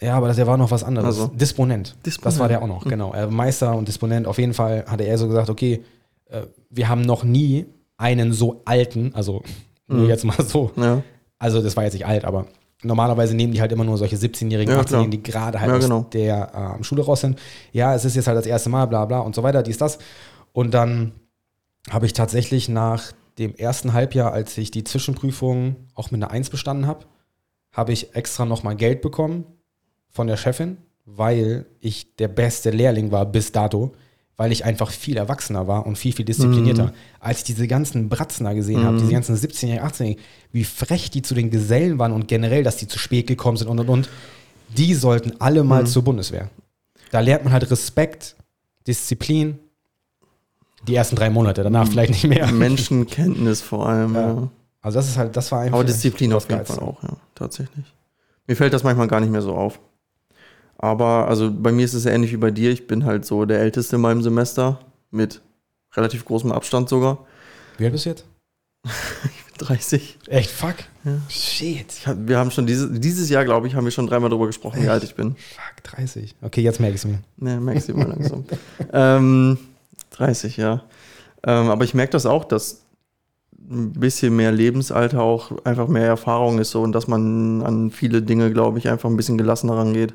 Ja, 0.00 0.16
aber 0.16 0.32
der 0.32 0.46
war 0.46 0.56
noch 0.56 0.70
was 0.70 0.84
anderes. 0.84 1.06
Also. 1.06 1.28
Disponent. 1.28 1.90
Das 2.02 2.14
Disponent. 2.14 2.40
war 2.40 2.48
der 2.48 2.62
auch 2.62 2.66
noch, 2.66 2.84
Mhm. 2.84 2.90
genau. 2.90 3.12
Er 3.12 3.28
Meister 3.28 3.74
und 3.76 3.88
Disponent. 3.88 4.26
Auf 4.26 4.38
jeden 4.38 4.52
Fall 4.54 4.84
hatte 4.86 5.04
er 5.04 5.16
so 5.16 5.28
gesagt, 5.28 5.48
okay, 5.50 5.82
äh, 6.26 6.42
wir 6.70 6.88
haben 6.88 7.02
noch 7.02 7.24
nie 7.24 7.66
einen 7.96 8.32
so 8.32 8.60
alten, 8.64 9.14
also 9.14 9.42
nur 9.86 10.00
Mhm. 10.02 10.08
jetzt 10.08 10.24
mal 10.24 10.42
so, 10.44 10.72
Ja. 10.76 11.02
also 11.38 11.62
das 11.62 11.76
war 11.76 11.84
jetzt 11.84 11.94
nicht 11.94 12.06
alt, 12.06 12.24
aber 12.24 12.46
normalerweise 12.82 13.34
nehmen 13.34 13.52
die 13.52 13.60
halt 13.60 13.72
immer 13.72 13.84
nur 13.84 13.96
solche 13.96 14.16
17-Jährigen, 14.16 14.74
Ja, 14.74 14.80
18-Jährigen, 14.80 14.86
klar. 14.86 15.08
die 15.08 15.22
gerade 15.22 15.60
halt 15.60 15.70
Ja, 15.70 15.76
aus 15.78 15.82
genau. 15.84 16.06
der 16.12 16.76
äh, 16.80 16.84
Schule 16.84 17.02
raus 17.02 17.20
sind. 17.20 17.38
Ja, 17.72 17.94
es 17.94 18.04
ist 18.04 18.16
jetzt 18.16 18.26
halt 18.26 18.36
das 18.38 18.46
erste 18.46 18.68
Mal, 18.70 18.86
bla 18.86 19.04
bla 19.04 19.20
und 19.20 19.34
so 19.34 19.42
weiter, 19.42 19.62
dies, 19.62 19.78
das. 19.78 19.98
Und 20.52 20.72
dann 20.74 21.12
habe 21.90 22.06
ich 22.06 22.12
tatsächlich 22.12 22.68
nach 22.68 23.12
dem 23.38 23.54
ersten 23.54 23.92
Halbjahr, 23.92 24.32
als 24.32 24.56
ich 24.58 24.70
die 24.70 24.84
Zwischenprüfung 24.84 25.76
auch 25.94 26.10
mit 26.10 26.22
einer 26.22 26.30
Eins 26.30 26.50
bestanden 26.50 26.86
habe, 26.86 27.06
habe 27.72 27.92
ich 27.92 28.14
extra 28.14 28.44
nochmal 28.44 28.76
Geld 28.76 29.00
bekommen 29.02 29.44
von 30.10 30.26
der 30.28 30.36
Chefin, 30.36 30.76
weil 31.04 31.66
ich 31.80 32.14
der 32.16 32.28
beste 32.28 32.70
Lehrling 32.70 33.10
war 33.10 33.26
bis 33.26 33.50
dato, 33.50 33.92
weil 34.36 34.50
ich 34.50 34.64
einfach 34.64 34.90
viel 34.90 35.16
erwachsener 35.16 35.66
war 35.68 35.86
und 35.86 35.96
viel, 35.96 36.12
viel 36.12 36.24
disziplinierter. 36.24 36.92
Als 37.20 37.38
ich 37.38 37.44
diese 37.44 37.68
ganzen 37.68 38.08
Bratzen 38.08 38.44
da 38.44 38.52
gesehen 38.52 38.84
habe, 38.84 38.98
diese 38.98 39.12
ganzen 39.12 39.36
17-Jährigen, 39.36 39.86
18-Jährigen, 39.86 40.22
wie 40.52 40.64
frech 40.64 41.10
die 41.10 41.22
zu 41.22 41.34
den 41.34 41.50
Gesellen 41.50 41.98
waren 41.98 42.12
und 42.12 42.26
generell, 42.26 42.64
dass 42.64 42.76
die 42.76 42.88
zu 42.88 42.98
spät 42.98 43.26
gekommen 43.26 43.56
sind 43.56 43.68
und 43.68 43.78
und 43.78 43.88
und, 43.88 44.08
die 44.76 44.94
sollten 44.94 45.40
alle 45.40 45.62
mal 45.62 45.86
zur 45.86 46.02
Bundeswehr. 46.02 46.50
Da 47.12 47.20
lernt 47.20 47.44
man 47.44 47.52
halt 47.52 47.70
Respekt, 47.70 48.34
Disziplin, 48.86 49.58
die 50.88 50.96
ersten 50.96 51.16
drei 51.16 51.30
Monate, 51.30 51.62
danach 51.62 51.88
vielleicht 51.88 52.10
nicht 52.10 52.26
mehr. 52.26 52.50
Menschenkenntnis 52.52 53.62
vor 53.62 53.88
allem. 53.88 54.14
Ja. 54.14 54.20
Ja. 54.20 54.48
Also 54.82 54.98
das 54.98 55.08
ist 55.08 55.16
halt, 55.16 55.36
das 55.36 55.50
war 55.52 55.60
einfach. 55.60 55.78
Aber 55.78 55.84
Disziplin 55.84 56.32
auf 56.32 56.48
jeden. 56.50 56.66
Fall 56.66 56.80
auch, 56.80 57.02
ja, 57.02 57.16
tatsächlich. 57.34 57.86
Mir 58.46 58.56
fällt 58.56 58.74
das 58.74 58.82
manchmal 58.82 59.08
gar 59.08 59.20
nicht 59.20 59.30
mehr 59.30 59.40
so 59.40 59.54
auf. 59.54 59.80
Aber 60.78 61.28
also 61.28 61.50
bei 61.52 61.72
mir 61.72 61.84
ist 61.84 61.94
es 61.94 62.06
ähnlich 62.06 62.32
wie 62.32 62.36
bei 62.36 62.50
dir. 62.50 62.70
Ich 62.70 62.86
bin 62.86 63.04
halt 63.04 63.24
so 63.24 63.44
der 63.44 63.60
Älteste 63.60 63.96
in 63.96 64.02
meinem 64.02 64.22
Semester 64.22 64.80
mit 65.10 65.40
relativ 65.94 66.24
großem 66.24 66.52
Abstand 66.52 66.88
sogar. 66.88 67.26
Wie 67.78 67.84
alt 67.84 67.92
bist 67.92 68.06
du 68.06 68.10
jetzt? 68.10 68.24
30. 69.58 70.18
Echt, 70.26 70.50
fuck. 70.50 70.74
Ja. 71.04 71.12
Shit. 71.28 71.86
Ich 71.92 72.06
hab, 72.06 72.16
wir 72.26 72.38
haben 72.38 72.50
schon 72.50 72.66
dieses, 72.66 72.88
dieses 73.00 73.30
Jahr, 73.30 73.44
glaube 73.44 73.68
ich, 73.68 73.74
haben 73.74 73.84
wir 73.84 73.92
schon 73.92 74.06
dreimal 74.06 74.28
darüber 74.28 74.46
gesprochen, 74.46 74.78
wie 74.78 74.82
Echt? 74.82 74.90
alt 74.90 75.04
ich 75.04 75.14
bin. 75.14 75.36
Fuck, 75.36 75.84
30. 75.84 76.34
Okay, 76.42 76.60
jetzt 76.62 76.80
merke 76.80 76.96
ich 76.96 77.02
es 77.02 77.06
mir. 77.06 77.20
Ne, 77.36 77.60
merkst 77.60 77.88
du 77.88 77.94
mal 77.94 78.08
langsam. 78.08 78.44
ähm, 78.92 79.58
30, 80.10 80.56
ja. 80.56 80.82
Ähm, 81.44 81.70
aber 81.70 81.84
ich 81.84 81.94
merke 81.94 82.12
das 82.12 82.26
auch, 82.26 82.44
dass 82.44 82.82
ein 83.70 83.92
bisschen 83.92 84.36
mehr 84.36 84.52
Lebensalter 84.52 85.22
auch 85.22 85.52
einfach 85.64 85.88
mehr 85.88 86.06
Erfahrung 86.06 86.58
ist 86.58 86.70
so 86.70 86.82
und 86.82 86.92
dass 86.92 87.08
man 87.08 87.62
an 87.62 87.90
viele 87.90 88.22
Dinge, 88.22 88.52
glaube 88.52 88.78
ich, 88.78 88.88
einfach 88.88 89.08
ein 89.08 89.16
bisschen 89.16 89.38
gelassener 89.38 89.76
rangeht. 89.76 90.14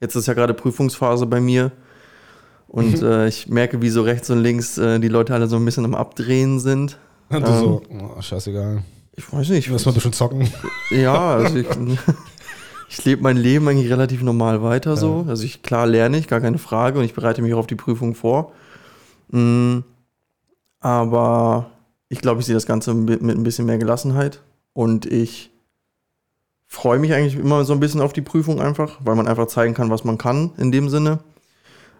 Jetzt 0.00 0.14
ist 0.16 0.26
ja 0.26 0.34
gerade 0.34 0.54
Prüfungsphase 0.54 1.26
bei 1.26 1.40
mir 1.40 1.72
und 2.68 3.00
Mhm. 3.00 3.06
äh, 3.06 3.28
ich 3.28 3.48
merke, 3.48 3.80
wie 3.82 3.90
so 3.90 4.02
rechts 4.02 4.30
und 4.30 4.42
links 4.42 4.78
äh, 4.78 4.98
die 5.00 5.08
Leute 5.08 5.34
alle 5.34 5.46
so 5.46 5.56
ein 5.56 5.64
bisschen 5.64 5.84
am 5.84 5.94
Abdrehen 5.94 6.58
sind. 6.60 6.98
Und 7.30 7.46
du 7.46 7.50
Ähm. 7.50 7.58
so, 7.58 7.82
oh, 7.90 8.20
scheißegal. 8.20 8.82
Ich 9.16 9.32
weiß 9.32 9.48
nicht. 9.50 9.66
Ich 9.66 9.70
muss 9.70 9.84
mal 9.86 9.92
ein 9.92 9.94
bisschen 9.94 10.12
zocken. 10.12 10.48
Ja, 10.90 11.34
also 11.36 11.56
ich, 11.56 11.66
ich 12.88 13.04
lebe 13.04 13.22
mein 13.22 13.36
Leben 13.36 13.66
eigentlich 13.68 13.90
relativ 13.90 14.22
normal 14.22 14.62
weiter 14.62 14.96
so. 14.96 15.24
Also 15.28 15.44
ich 15.44 15.62
klar 15.62 15.86
lerne 15.86 16.18
ich, 16.18 16.28
gar 16.28 16.40
keine 16.40 16.58
Frage, 16.58 16.98
und 16.98 17.04
ich 17.04 17.14
bereite 17.14 17.40
mich 17.42 17.54
auch 17.54 17.58
auf 17.60 17.66
die 17.66 17.74
Prüfung 17.76 18.14
vor. 18.14 18.52
Mm, 19.30 19.78
aber 20.80 21.70
ich 22.08 22.20
glaube, 22.20 22.40
ich 22.40 22.46
sehe 22.46 22.54
das 22.54 22.66
Ganze 22.66 22.92
mit, 22.94 23.22
mit 23.22 23.36
ein 23.36 23.42
bisschen 23.44 23.66
mehr 23.66 23.78
Gelassenheit 23.78 24.42
und 24.72 25.06
ich 25.06 25.50
freue 26.74 26.98
mich 26.98 27.12
eigentlich 27.14 27.36
immer 27.36 27.64
so 27.64 27.72
ein 27.72 27.80
bisschen 27.80 28.00
auf 28.00 28.12
die 28.12 28.20
Prüfung 28.22 28.60
einfach, 28.60 28.98
weil 29.04 29.14
man 29.14 29.28
einfach 29.28 29.46
zeigen 29.46 29.74
kann, 29.74 29.90
was 29.90 30.04
man 30.04 30.18
kann 30.18 30.50
in 30.58 30.72
dem 30.72 30.88
Sinne. 30.88 31.20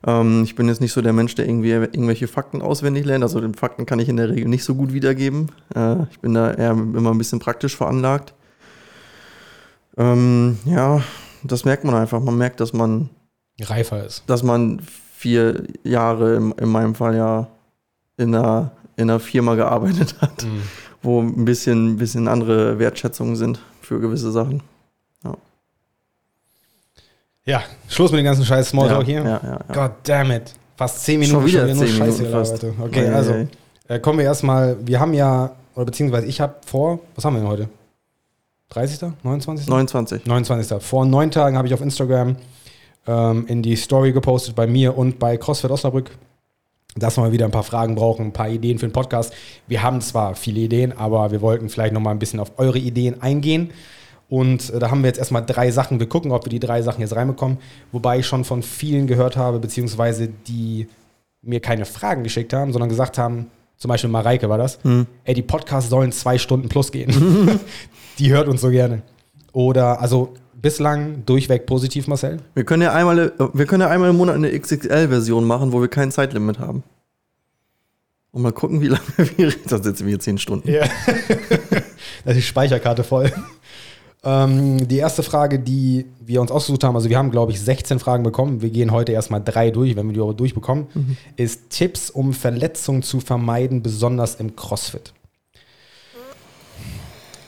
Ähm, 0.06 0.42
ich 0.44 0.54
bin 0.54 0.68
jetzt 0.68 0.80
nicht 0.80 0.92
so 0.92 1.00
der 1.00 1.12
Mensch, 1.12 1.34
der 1.34 1.46
irgendwie 1.46 1.70
irgendwelche 1.70 2.28
Fakten 2.28 2.60
auswendig 2.60 3.04
lernt. 3.06 3.22
Also 3.24 3.40
den 3.40 3.54
Fakten 3.54 3.86
kann 3.86 3.98
ich 4.00 4.08
in 4.08 4.16
der 4.16 4.28
Regel 4.30 4.48
nicht 4.48 4.64
so 4.64 4.74
gut 4.74 4.92
wiedergeben. 4.92 5.50
Äh, 5.74 6.02
ich 6.10 6.20
bin 6.20 6.34
da 6.34 6.52
eher 6.52 6.72
immer 6.72 7.10
ein 7.12 7.18
bisschen 7.18 7.38
praktisch 7.38 7.76
veranlagt. 7.76 8.34
Ähm, 9.96 10.58
ja, 10.64 11.02
das 11.42 11.64
merkt 11.64 11.84
man 11.84 11.94
einfach. 11.94 12.20
Man 12.20 12.36
merkt, 12.36 12.60
dass 12.60 12.72
man, 12.72 13.10
Reifer 13.60 14.04
ist. 14.04 14.24
dass 14.26 14.42
man 14.42 14.80
vier 15.16 15.64
Jahre 15.84 16.34
in, 16.34 16.52
in 16.52 16.68
meinem 16.68 16.94
Fall 16.94 17.16
ja 17.16 17.46
in 18.16 18.34
einer, 18.34 18.72
in 18.96 19.08
einer 19.10 19.20
Firma 19.20 19.54
gearbeitet 19.54 20.16
hat, 20.20 20.44
Mhm. 20.44 20.62
wo 21.02 21.20
ein 21.20 21.44
bisschen, 21.44 21.92
ein 21.92 21.96
bisschen 21.96 22.28
andere 22.28 22.78
Wertschätzungen 22.78 23.36
sind 23.36 23.60
für 23.84 24.00
gewisse 24.00 24.30
Sachen. 24.30 24.62
Ja, 27.46 27.62
Schluss 27.88 28.10
mit 28.10 28.20
dem 28.20 28.24
ganzen 28.24 28.44
scheiß 28.44 28.70
Smalltalk 28.70 29.06
ja, 29.06 29.22
hier. 29.22 29.22
ja, 29.22 29.40
ja, 29.42 29.60
ja. 29.68 29.74
God 29.74 29.92
damn 30.04 30.30
it. 30.30 30.54
Fast 30.76 31.04
zehn 31.04 31.20
Minuten 31.20 31.40
Schon 31.40 31.46
wieder 31.46 31.66
nur 31.66 31.84
zehn 31.86 31.88
Scheiße 31.88 32.22
Minuten 32.22 32.32
fast. 32.32 32.60
gelabert. 32.60 32.80
Okay, 32.88 33.08
also. 33.08 33.46
Äh, 33.86 34.00
kommen 34.00 34.18
wir 34.18 34.24
erstmal, 34.24 34.78
wir 34.86 34.98
haben 34.98 35.12
ja, 35.12 35.54
oder 35.74 35.84
beziehungsweise 35.84 36.26
ich 36.26 36.40
habe 36.40 36.54
vor, 36.64 37.00
was 37.14 37.24
haben 37.24 37.34
wir 37.34 37.40
denn 37.40 37.50
heute? 37.50 37.68
30. 38.70 39.10
29. 39.22 39.68
29. 39.68 40.26
29. 40.26 40.82
Vor 40.82 41.04
neun 41.04 41.30
Tagen 41.30 41.58
habe 41.58 41.68
ich 41.68 41.74
auf 41.74 41.82
Instagram 41.82 42.36
ähm, 43.06 43.46
in 43.46 43.62
die 43.62 43.76
Story 43.76 44.12
gepostet 44.12 44.54
bei 44.56 44.66
mir 44.66 44.96
und 44.96 45.18
bei 45.18 45.36
CrossFit 45.36 45.70
Osnabrück, 45.70 46.10
dass 46.96 47.16
wir 47.16 47.22
mal 47.22 47.32
wieder 47.32 47.44
ein 47.44 47.50
paar 47.50 47.64
Fragen 47.64 47.94
brauchen, 47.94 48.26
ein 48.26 48.32
paar 48.32 48.48
Ideen 48.48 48.78
für 48.78 48.86
den 48.86 48.92
Podcast. 48.92 49.32
Wir 49.66 49.82
haben 49.82 50.00
zwar 50.00 50.34
viele 50.34 50.60
Ideen, 50.60 50.96
aber 50.96 51.30
wir 51.30 51.40
wollten 51.40 51.68
vielleicht 51.68 51.92
noch 51.92 52.00
mal 52.00 52.10
ein 52.10 52.18
bisschen 52.18 52.40
auf 52.40 52.52
eure 52.58 52.78
Ideen 52.78 53.20
eingehen. 53.20 53.70
Und 54.28 54.70
äh, 54.70 54.78
da 54.78 54.90
haben 54.90 55.02
wir 55.02 55.08
jetzt 55.08 55.18
erstmal 55.18 55.44
drei 55.44 55.70
Sachen. 55.70 56.00
Wir 56.00 56.08
gucken, 56.08 56.32
ob 56.32 56.44
wir 56.44 56.50
die 56.50 56.60
drei 56.60 56.82
Sachen 56.82 57.00
jetzt 57.00 57.14
reinbekommen. 57.14 57.58
Wobei 57.92 58.20
ich 58.20 58.26
schon 58.26 58.44
von 58.44 58.62
vielen 58.62 59.06
gehört 59.06 59.36
habe, 59.36 59.58
beziehungsweise 59.58 60.28
die 60.28 60.88
mir 61.42 61.60
keine 61.60 61.84
Fragen 61.84 62.22
geschickt 62.22 62.52
haben, 62.52 62.72
sondern 62.72 62.88
gesagt 62.88 63.18
haben, 63.18 63.50
zum 63.76 63.88
Beispiel 63.90 64.08
Mareike 64.08 64.48
war 64.48 64.56
das, 64.56 64.78
ey, 65.24 65.34
die 65.34 65.42
Podcasts 65.42 65.90
sollen 65.90 66.10
zwei 66.12 66.38
Stunden 66.38 66.68
plus 66.68 66.90
gehen. 66.90 67.60
die 68.18 68.30
hört 68.30 68.48
uns 68.48 68.60
so 68.60 68.70
gerne. 68.70 69.02
Oder, 69.52 70.00
also 70.00 70.34
bislang 70.64 71.26
durchweg 71.26 71.66
positiv, 71.66 72.08
Marcel. 72.08 72.38
Wir 72.54 72.64
können 72.64 72.82
ja 72.82 72.94
einmal, 72.94 73.18
äh, 73.18 73.30
wir 73.52 73.66
können 73.66 73.82
ja 73.82 73.90
einmal 73.90 74.08
im 74.08 74.16
Monat 74.16 74.36
eine 74.36 74.58
XXL-Version 74.58 75.44
machen, 75.44 75.72
wo 75.72 75.80
wir 75.82 75.88
kein 75.88 76.10
Zeitlimit 76.10 76.58
haben. 76.58 76.82
Und 78.32 78.40
mal 78.40 78.52
gucken, 78.52 78.80
wie 78.80 78.88
lange 78.94 79.04
wir 79.16 79.48
reden. 79.48 79.60
Da 79.68 79.82
sitzen 79.82 80.06
wir 80.06 80.12
hier 80.12 80.20
zehn 80.20 80.38
Stunden. 80.38 80.66
Ja. 80.70 80.84
da 82.24 82.30
ist 82.30 82.36
die 82.36 82.42
Speicherkarte 82.42 83.04
voll. 83.04 83.30
Ähm, 84.24 84.88
die 84.88 84.96
erste 84.96 85.22
Frage, 85.22 85.58
die 85.58 86.06
wir 86.24 86.40
uns 86.40 86.50
ausgesucht 86.50 86.82
haben, 86.82 86.96
also 86.96 87.10
wir 87.10 87.18
haben, 87.18 87.30
glaube 87.30 87.52
ich, 87.52 87.60
16 87.60 87.98
Fragen 87.98 88.22
bekommen. 88.22 88.62
Wir 88.62 88.70
gehen 88.70 88.90
heute 88.90 89.12
erstmal 89.12 89.42
drei 89.44 89.70
durch, 89.70 89.96
wenn 89.96 90.06
wir 90.06 90.14
die 90.14 90.20
auch 90.20 90.32
durchbekommen, 90.32 90.86
ist 91.36 91.68
Tipps, 91.68 92.08
um 92.08 92.32
Verletzungen 92.32 93.02
zu 93.02 93.20
vermeiden, 93.20 93.82
besonders 93.82 94.36
im 94.36 94.56
CrossFit. 94.56 95.12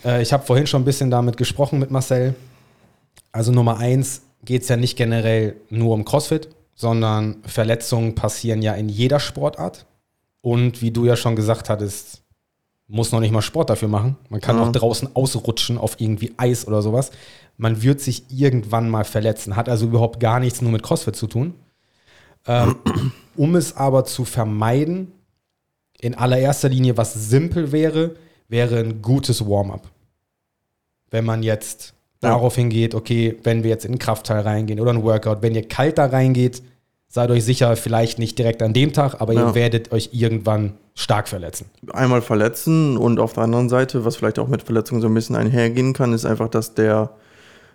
Äh, 0.05 0.21
ich 0.21 0.35
habe 0.35 0.45
vorhin 0.45 0.67
schon 0.67 0.83
ein 0.83 0.85
bisschen 0.85 1.11
damit 1.11 1.39
gesprochen 1.39 1.79
mit 1.79 1.91
Marcel. 1.91 2.35
Also 3.37 3.53
Nummer 3.53 3.77
eins 3.77 4.23
geht 4.45 4.63
es 4.63 4.69
ja 4.69 4.77
nicht 4.77 4.97
generell 4.97 5.57
nur 5.69 5.93
um 5.95 6.07
CrossFit, 6.07 6.49
sondern 6.75 7.43
Verletzungen 7.45 8.15
passieren 8.15 8.63
ja 8.63 8.73
in 8.73 8.89
jeder 8.89 9.21
Sportart. 9.21 9.85
Und 10.41 10.81
wie 10.81 10.91
du 10.91 11.05
ja 11.05 11.17
schon 11.17 11.37
gesagt 11.37 11.69
hattest, 11.69 12.23
muss 12.89 13.13
noch 13.13 13.21
nicht 13.21 13.33
mal 13.33 13.43
Sport 13.43 13.69
dafür 13.69 13.89
machen. 13.89 14.17
Man 14.31 14.41
kann 14.41 14.57
Ja. 14.57 14.63
auch 14.63 14.73
draußen 14.73 15.15
ausrutschen 15.15 15.77
auf 15.77 16.01
irgendwie 16.01 16.33
Eis 16.39 16.67
oder 16.67 16.81
sowas. 16.81 17.11
Man 17.59 17.83
wird 17.83 18.01
sich 18.01 18.25
irgendwann 18.31 18.89
mal 18.89 19.05
verletzen. 19.05 19.55
Hat 19.57 19.69
also 19.69 19.87
überhaupt 19.87 20.19
gar 20.19 20.41
nichts 20.41 20.63
nur 20.63 20.73
mit 20.73 20.83
CrossFit 20.83 21.17
zu 21.17 21.27
tun. 21.27 21.55
Ähm, 22.47 22.77
um 23.37 23.55
es 23.55 23.77
aber 23.77 24.05
zu 24.07 24.25
vermeiden, 24.25 25.13
in 26.01 26.15
allererster 26.15 26.71
Linie, 26.71 26.97
was 26.97 27.13
simpel 27.13 27.73
wäre, 27.73 28.15
wäre 28.49 28.79
ein 28.79 29.03
gutes 29.03 29.47
Warm-up. 29.47 29.91
Wenn 31.11 31.25
man 31.25 31.43
jetzt 31.43 31.96
Ja. 32.23 32.31
darauf 32.31 32.55
hingeht, 32.57 32.95
okay, 32.95 33.37
wenn 33.45 33.63
wir 33.63 33.71
jetzt 33.71 33.85
in 33.85 33.93
einen 33.93 33.99
Kraftteil 33.99 34.41
reingehen 34.41 34.81
oder 34.81 34.91
ein 34.93 35.03
Workout, 35.03 35.43
wenn 35.43 35.55
ihr 35.55 35.67
kalt 35.69 35.99
da 35.99 36.07
reingeht, 36.07 36.63
seid 37.09 37.31
euch 37.31 37.45
sicher, 37.45 37.77
vielleicht 37.77 38.19
nicht 38.19 38.39
direkt 38.39 38.63
an 38.63 38.73
dem 38.73 38.93
Tag, 38.93 39.21
aber 39.21 39.33
Ja. 39.35 39.49
ihr 39.49 39.55
werdet 39.55 39.93
euch 39.93 40.11
irgendwann 40.13 40.75
stark 40.95 41.29
verletzen. 41.29 41.67
Einmal 41.93 42.23
verletzen 42.23 42.97
und 42.97 43.21
auf 43.21 43.35
der 43.35 43.43
anderen 43.45 43.69
Seite, 43.69 44.05
was 44.07 44.17
vielleicht 44.17 44.39
auch 44.39 44.49
mit 44.49 44.63
Verletzungen 44.63 45.03
so 45.03 45.09
ein 45.09 45.15
bisschen 45.15 45.37
einhergehen 45.37 45.93
kann, 45.93 46.13
ist 46.15 46.25
einfach, 46.25 46.49
dass 46.49 46.75
der 46.75 47.11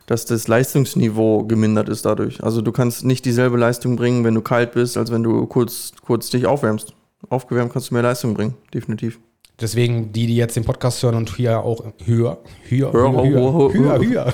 dass 0.07 0.25
das 0.25 0.47
Leistungsniveau 0.49 1.43
gemindert 1.45 1.87
ist 1.87 2.05
dadurch. 2.05 2.43
Also 2.43 2.61
du 2.61 2.71
kannst 2.73 3.05
nicht 3.05 3.23
dieselbe 3.23 3.55
Leistung 3.57 3.95
bringen, 3.95 4.25
wenn 4.25 4.33
du 4.33 4.41
kalt 4.41 4.73
bist, 4.73 4.97
als 4.97 5.09
wenn 5.11 5.23
du 5.23 5.45
kurz, 5.45 5.93
kurz 6.03 6.29
dich 6.31 6.47
aufwärmst. 6.47 6.93
Aufgewärmt 7.29 7.71
kannst 7.71 7.91
du 7.91 7.93
mehr 7.93 8.03
Leistung 8.03 8.33
bringen, 8.33 8.55
definitiv. 8.73 9.19
Deswegen 9.61 10.11
die, 10.11 10.27
die 10.27 10.35
jetzt 10.35 10.55
den 10.55 10.65
Podcast 10.65 11.01
hören 11.03 11.15
und 11.15 11.35
hier 11.35 11.63
auch 11.63 11.83
höher, 12.03 12.39
höher, 12.67 12.91
Höher, 12.93 13.73
höher, 13.73 13.99
höher, 13.99 14.33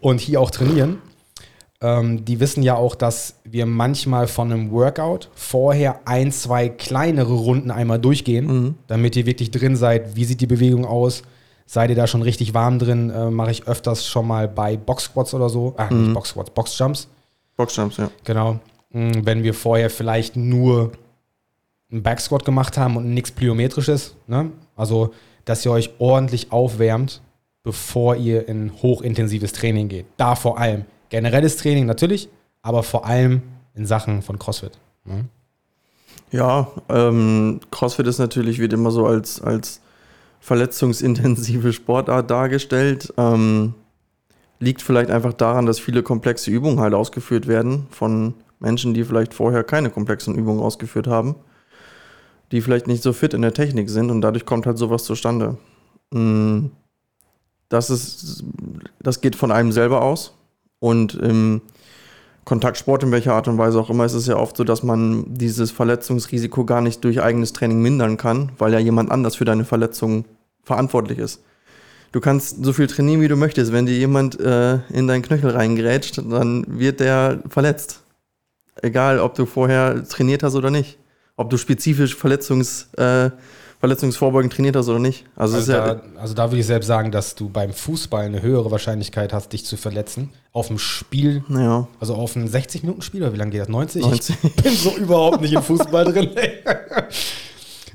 und 0.00 0.20
hier 0.20 0.40
auch 0.40 0.50
trainieren, 0.50 0.98
ähm, 1.80 2.24
die 2.24 2.40
wissen 2.40 2.62
ja 2.62 2.76
auch, 2.76 2.94
dass 2.94 3.40
wir 3.44 3.66
manchmal 3.66 4.26
von 4.26 4.50
einem 4.50 4.70
Workout 4.70 5.28
vorher 5.34 6.00
ein, 6.06 6.32
zwei 6.32 6.68
kleinere 6.68 7.34
Runden 7.34 7.70
einmal 7.70 7.98
durchgehen, 7.98 8.76
damit 8.86 9.16
ihr 9.16 9.26
wirklich 9.26 9.50
drin 9.50 9.76
seid. 9.76 10.16
Wie 10.16 10.24
sieht 10.24 10.40
die 10.40 10.46
Bewegung 10.46 10.86
aus? 10.86 11.22
Seid 11.66 11.90
ihr 11.90 11.96
da 11.96 12.06
schon 12.06 12.22
richtig 12.22 12.54
warm 12.54 12.78
drin? 12.78 13.10
Äh, 13.10 13.30
Mache 13.30 13.50
ich 13.50 13.66
öfters 13.66 14.06
schon 14.06 14.26
mal 14.26 14.48
bei 14.48 14.76
Box 14.76 15.04
Squats 15.04 15.32
oder 15.34 15.48
so. 15.48 15.74
Ah, 15.76 15.88
nicht 15.92 16.12
Box 16.14 16.30
Squats, 16.30 16.50
Box 16.50 16.78
Jumps. 16.78 17.08
Boxjumps, 17.56 17.98
ja. 17.98 18.10
Genau. 18.24 18.58
Mm, 18.90 19.12
Wenn 19.22 19.42
wir 19.42 19.54
vorher 19.54 19.90
vielleicht 19.90 20.36
nur 20.36 20.92
einen 21.90 22.02
Backsquat 22.02 22.44
gemacht 22.44 22.76
haben 22.78 22.96
und 22.96 23.12
nichts 23.12 23.30
Plyometrisches, 23.30 24.16
ne? 24.26 24.50
also 24.76 25.12
dass 25.44 25.64
ihr 25.64 25.72
euch 25.72 25.90
ordentlich 25.98 26.52
aufwärmt, 26.52 27.20
bevor 27.62 28.16
ihr 28.16 28.48
in 28.48 28.72
hochintensives 28.82 29.52
Training 29.52 29.88
geht. 29.88 30.06
Da 30.16 30.34
vor 30.34 30.58
allem. 30.58 30.84
Generelles 31.10 31.56
Training 31.58 31.86
natürlich, 31.86 32.28
aber 32.62 32.82
vor 32.82 33.06
allem 33.06 33.42
in 33.74 33.86
Sachen 33.86 34.22
von 34.22 34.38
CrossFit. 34.38 34.78
Ne? 35.04 35.26
Ja, 36.30 36.68
ähm, 36.88 37.60
CrossFit 37.70 38.06
ist 38.06 38.18
natürlich, 38.18 38.58
wird 38.58 38.72
immer 38.72 38.90
so 38.90 39.06
als, 39.06 39.40
als 39.40 39.80
verletzungsintensive 40.40 41.72
Sportart 41.72 42.30
dargestellt. 42.30 43.12
Ähm, 43.16 43.74
liegt 44.58 44.82
vielleicht 44.82 45.10
einfach 45.10 45.32
daran, 45.32 45.66
dass 45.66 45.78
viele 45.78 46.02
komplexe 46.02 46.50
Übungen 46.50 46.80
halt 46.80 46.94
ausgeführt 46.94 47.46
werden 47.46 47.86
von 47.90 48.34
Menschen, 48.58 48.94
die 48.94 49.04
vielleicht 49.04 49.34
vorher 49.34 49.62
keine 49.62 49.90
komplexen 49.90 50.34
Übungen 50.34 50.60
ausgeführt 50.60 51.06
haben, 51.06 51.34
die 52.52 52.60
vielleicht 52.60 52.86
nicht 52.86 53.02
so 53.02 53.12
fit 53.12 53.34
in 53.34 53.42
der 53.42 53.54
Technik 53.54 53.90
sind 53.90 54.10
und 54.10 54.20
dadurch 54.20 54.46
kommt 54.46 54.66
halt 54.66 54.78
sowas 54.78 55.04
zustande. 55.04 55.56
Mm, 56.10 56.66
Das 57.68 57.90
ist, 57.90 58.44
das 59.00 59.20
geht 59.20 59.36
von 59.36 59.50
einem 59.50 59.72
selber 59.72 60.02
aus 60.02 60.34
und 60.80 61.14
im 61.14 61.62
Kontaktsport, 62.44 63.02
in 63.02 63.10
welcher 63.10 63.34
Art 63.34 63.48
und 63.48 63.56
Weise 63.56 63.80
auch 63.80 63.88
immer, 63.90 64.04
ist 64.04 64.12
es 64.12 64.26
ja 64.26 64.36
oft 64.36 64.56
so, 64.56 64.64
dass 64.64 64.82
man 64.82 65.24
dieses 65.28 65.70
Verletzungsrisiko 65.70 66.64
gar 66.66 66.82
nicht 66.82 67.02
durch 67.02 67.22
eigenes 67.22 67.54
Training 67.54 67.80
mindern 67.80 68.16
kann, 68.18 68.52
weil 68.58 68.72
ja 68.72 68.78
jemand 68.78 69.10
anders 69.10 69.36
für 69.36 69.46
deine 69.46 69.64
Verletzung 69.64 70.26
verantwortlich 70.62 71.18
ist. 71.18 71.42
Du 72.12 72.20
kannst 72.20 72.64
so 72.64 72.72
viel 72.72 72.86
trainieren, 72.86 73.22
wie 73.22 73.28
du 73.28 73.36
möchtest. 73.36 73.72
Wenn 73.72 73.86
dir 73.86 73.96
jemand 73.96 74.38
äh, 74.38 74.78
in 74.90 75.08
deinen 75.08 75.22
Knöchel 75.22 75.50
reingrätscht, 75.50 76.18
dann 76.18 76.64
wird 76.68 77.00
der 77.00 77.40
verletzt. 77.48 78.02
Egal, 78.82 79.18
ob 79.18 79.34
du 79.34 79.46
vorher 79.46 80.04
trainiert 80.06 80.42
hast 80.42 80.54
oder 80.54 80.70
nicht. 80.70 80.98
Ob 81.36 81.50
du 81.50 81.56
spezifisch 81.56 82.14
Verletzungs, 82.14 82.88
äh, 82.96 83.30
verletzungsvorbeugend 83.80 84.52
trainiert 84.52 84.76
hast 84.76 84.88
oder 84.88 84.98
nicht. 85.00 85.24
Also, 85.36 85.56
Also, 85.56 85.72
ist 85.72 85.76
ja, 85.76 85.94
da, 85.94 86.02
also 86.18 86.32
da 86.34 86.50
würde 86.50 86.60
ich 86.60 86.66
selbst 86.66 86.86
sagen, 86.86 87.10
dass 87.10 87.34
du 87.34 87.48
beim 87.48 87.72
Fußball 87.72 88.24
eine 88.24 88.40
höhere 88.40 88.70
Wahrscheinlichkeit 88.70 89.32
hast, 89.32 89.52
dich 89.52 89.64
zu 89.64 89.76
verletzen. 89.76 90.30
Auf 90.52 90.68
dem 90.68 90.78
Spiel, 90.78 91.44
ja, 91.48 91.88
also 92.00 92.14
auf 92.14 92.36
ein 92.36 92.48
60-Minuten-Spiel, 92.48 93.22
oder 93.22 93.32
wie 93.32 93.36
lange 93.36 93.50
geht 93.50 93.60
das? 93.60 93.68
90? 93.68 94.02
90. 94.02 94.36
Ich 94.42 94.56
bin 94.56 94.72
so 94.74 94.96
überhaupt 94.96 95.40
nicht 95.40 95.52
im 95.52 95.62
Fußball 95.62 96.04
drin. 96.04 96.30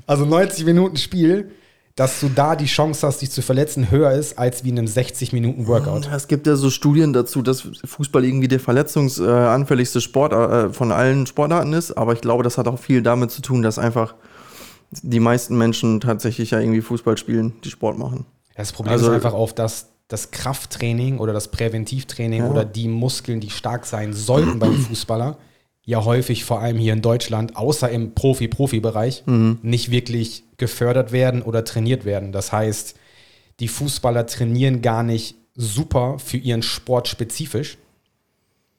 Also 0.06 0.24
90 0.24 0.64
Minuten 0.64 0.96
Spiel, 0.96 1.52
dass 2.00 2.18
du 2.18 2.30
da 2.30 2.56
die 2.56 2.64
Chance 2.64 3.06
hast, 3.06 3.20
dich 3.20 3.30
zu 3.30 3.42
verletzen, 3.42 3.90
höher 3.90 4.12
ist 4.12 4.38
als 4.38 4.64
wie 4.64 4.70
in 4.70 4.78
einem 4.78 4.86
60 4.86 5.34
Minuten 5.34 5.66
Workout. 5.66 6.06
Ja, 6.06 6.16
Es 6.16 6.28
gibt 6.28 6.46
ja 6.46 6.56
so 6.56 6.70
Studien 6.70 7.12
dazu, 7.12 7.42
dass 7.42 7.68
Fußball 7.84 8.24
irgendwie 8.24 8.48
der 8.48 8.58
verletzungsanfälligste 8.58 10.00
Sport 10.00 10.32
äh, 10.32 10.72
von 10.72 10.92
allen 10.92 11.26
Sportarten 11.26 11.74
ist, 11.74 11.92
aber 11.92 12.14
ich 12.14 12.22
glaube, 12.22 12.42
das 12.42 12.56
hat 12.56 12.68
auch 12.68 12.78
viel 12.78 13.02
damit 13.02 13.30
zu 13.30 13.42
tun, 13.42 13.60
dass 13.60 13.78
einfach 13.78 14.14
die 15.02 15.20
meisten 15.20 15.58
Menschen 15.58 16.00
tatsächlich 16.00 16.52
ja 16.52 16.60
irgendwie 16.60 16.80
Fußball 16.80 17.18
spielen, 17.18 17.52
die 17.64 17.70
Sport 17.70 17.98
machen. 17.98 18.24
Das 18.56 18.72
Problem 18.72 18.92
Also- 18.94 19.08
ist 19.08 19.12
einfach 19.16 19.34
auf, 19.34 19.54
dass 19.54 19.88
das 20.08 20.30
Krafttraining 20.30 21.18
oder 21.18 21.34
das 21.34 21.48
Präventivtraining 21.48 22.40
Ja. 22.44 22.48
oder 22.50 22.64
die 22.64 22.88
Muskeln, 22.88 23.40
die 23.40 23.50
stark 23.50 23.84
sein 23.84 24.14
sollten 24.14 24.58
beim 24.58 24.74
Fußballer, 24.74 25.36
ja 25.84 26.04
häufig, 26.04 26.44
vor 26.44 26.60
allem 26.60 26.76
hier 26.78 26.92
in 26.92 27.02
Deutschland, 27.02 27.56
außer 27.56 27.90
im 27.90 28.14
Profi-Profi-Bereich, 28.14 29.24
nicht 29.26 29.90
wirklich 29.90 30.44
gefördert 30.56 31.10
werden 31.12 31.42
oder 31.42 31.64
trainiert 31.64 32.04
werden. 32.04 32.32
Das 32.32 32.52
heißt, 32.52 32.94
die 33.60 33.68
Fußballer 33.68 34.26
trainieren 34.26 34.82
gar 34.82 35.02
nicht 35.02 35.36
super 35.54 36.18
für 36.18 36.36
ihren 36.36 36.62
Sport 36.62 37.08
spezifisch, 37.08 37.78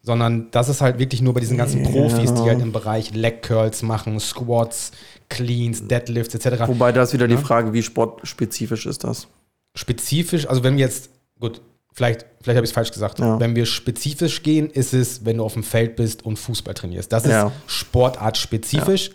sondern 0.03 0.49
das 0.51 0.69
ist 0.69 0.81
halt 0.81 0.97
wirklich 0.99 1.21
nur 1.21 1.33
bei 1.33 1.39
diesen 1.41 1.57
ganzen. 1.57 1.83
Profis, 1.83 2.33
die 2.33 2.41
halt 2.41 2.61
im 2.61 2.71
Bereich 2.71 3.13
Leg 3.13 3.43
Curls 3.43 3.83
machen, 3.83 4.19
Squats, 4.19 4.91
Cleans, 5.29 5.87
Deadlifts 5.87 6.33
etc. 6.33 6.63
Wobei 6.67 6.91
da 6.91 7.03
ist 7.03 7.13
wieder 7.13 7.27
Ja. 7.29 7.35
die 7.35 7.41
Frage, 7.41 7.73
wie 7.73 7.83
sportspezifisch 7.83 8.85
ist 8.85 9.03
das? 9.03 9.27
spezifisch, 9.73 10.47
also 10.49 10.63
wenn 10.63 10.75
wir 10.75 10.83
jetzt, 10.83 11.11
gut, 11.39 11.61
vielleicht, 11.93 12.25
vielleicht 12.41 12.57
habe 12.57 12.65
ich 12.65 12.71
es 12.71 12.73
falsch 12.73 12.91
gesagt, 12.91 13.19
Ja. 13.19 13.39
wenn 13.39 13.55
wir 13.55 13.65
spezifisch 13.65 14.43
gehen, 14.43 14.69
ist 14.69 14.93
es, 14.93 15.25
wenn 15.25 15.37
du 15.37 15.43
auf 15.43 15.53
dem 15.53 15.63
Feld 15.63 15.95
bist 15.95 16.25
und 16.25 16.37
Fußball 16.37 16.73
trainierst. 16.73 17.11
Das 17.11 17.23
ist 17.25 17.31
Ja. 17.31 17.51
sportartspezifisch. 17.67 19.11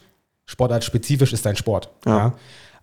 Sportartspezifisch 0.46 1.32
ist 1.32 1.44
dein 1.44 1.56
Sport. 1.56 1.90
Ja. 2.06 2.34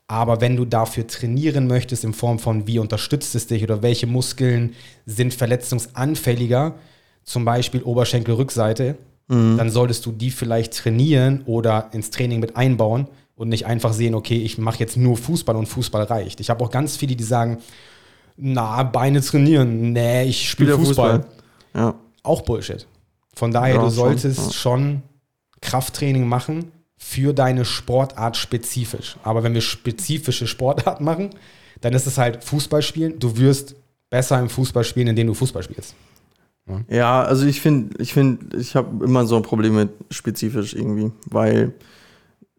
Aber 0.07 0.41
wenn 0.41 0.55
du 0.57 0.65
dafür 0.65 1.07
trainieren 1.07 1.65
möchtest, 1.67 2.03
in 2.03 2.13
Form 2.13 2.37
von 2.37 2.67
wie 2.67 2.77
unterstützt 2.79 3.35
es 3.35 3.47
dich 3.47 3.63
oder 3.63 3.81
welche 3.81 4.05
Muskeln 4.05 4.75
sind 5.05 5.33
verletzungsanfälliger, 5.33 6.75
zum 7.23 7.45
Beispiel 7.45 7.81
Oberschenkelrückseite, 7.83 8.97
Mhm. 9.29 9.57
dann 9.57 9.69
solltest 9.69 10.05
du 10.05 10.11
die 10.11 10.29
vielleicht 10.31 10.77
trainieren 10.77 11.43
oder 11.45 11.89
ins 11.93 12.09
Training 12.09 12.39
mit 12.41 12.57
einbauen, 12.57 13.07
und 13.35 13.49
nicht 13.49 13.65
einfach 13.65 13.93
sehen, 13.93 14.13
okay, 14.13 14.37
ich 14.37 14.59
mache 14.59 14.79
jetzt 14.79 14.95
nur 14.95 15.17
Fußball 15.17 15.55
und 15.55 15.65
Fußball 15.65 16.03
reicht. 16.03 16.39
Ich 16.39 16.51
habe 16.51 16.63
auch 16.63 16.69
ganz 16.69 16.97
viele, 16.97 17.15
die 17.15 17.23
sagen, 17.23 17.57
na, 18.37 18.83
Beine 18.83 19.21
trainieren, 19.21 19.93
nee, 19.93 20.25
ich 20.25 20.49
spiele 20.49 20.75
Fußball. 20.75 21.21
Fußball. 21.21 21.25
Ja. 21.75 21.95
Auch 22.23 22.41
Bullshit. 22.41 22.87
Von 23.35 23.51
daher, 23.51 23.75
ja, 23.75 23.81
du 23.81 23.89
solltest 23.89 24.37
schon, 24.37 24.45
ja. 24.45 24.53
schon 24.53 25.01
Krafttraining 25.61 26.27
machen 26.27 26.71
für 26.97 27.33
deine 27.33 27.65
Sportart 27.65 28.37
spezifisch. 28.37 29.17
Aber 29.23 29.43
wenn 29.43 29.53
wir 29.53 29.61
spezifische 29.61 30.47
Sportart 30.47 31.01
machen, 31.01 31.31
dann 31.81 31.93
ist 31.93 32.07
es 32.07 32.17
halt 32.17 32.43
Fußball 32.43 32.81
spielen. 32.81 33.19
Du 33.19 33.37
wirst 33.37 33.75
besser 34.09 34.39
im 34.39 34.49
Fußball 34.49 34.83
spielen, 34.83 35.07
indem 35.07 35.27
du 35.27 35.33
Fußball 35.33 35.63
spielst. 35.63 35.95
Ja, 36.67 36.81
ja 36.87 37.23
also 37.23 37.45
ich 37.45 37.59
finde, 37.59 38.01
ich 38.01 38.13
finde, 38.13 38.57
ich 38.57 38.75
habe 38.75 39.03
immer 39.03 39.25
so 39.25 39.35
ein 39.35 39.41
Problem 39.41 39.75
mit 39.75 39.89
spezifisch 40.11 40.73
irgendwie, 40.73 41.11
weil 41.29 41.73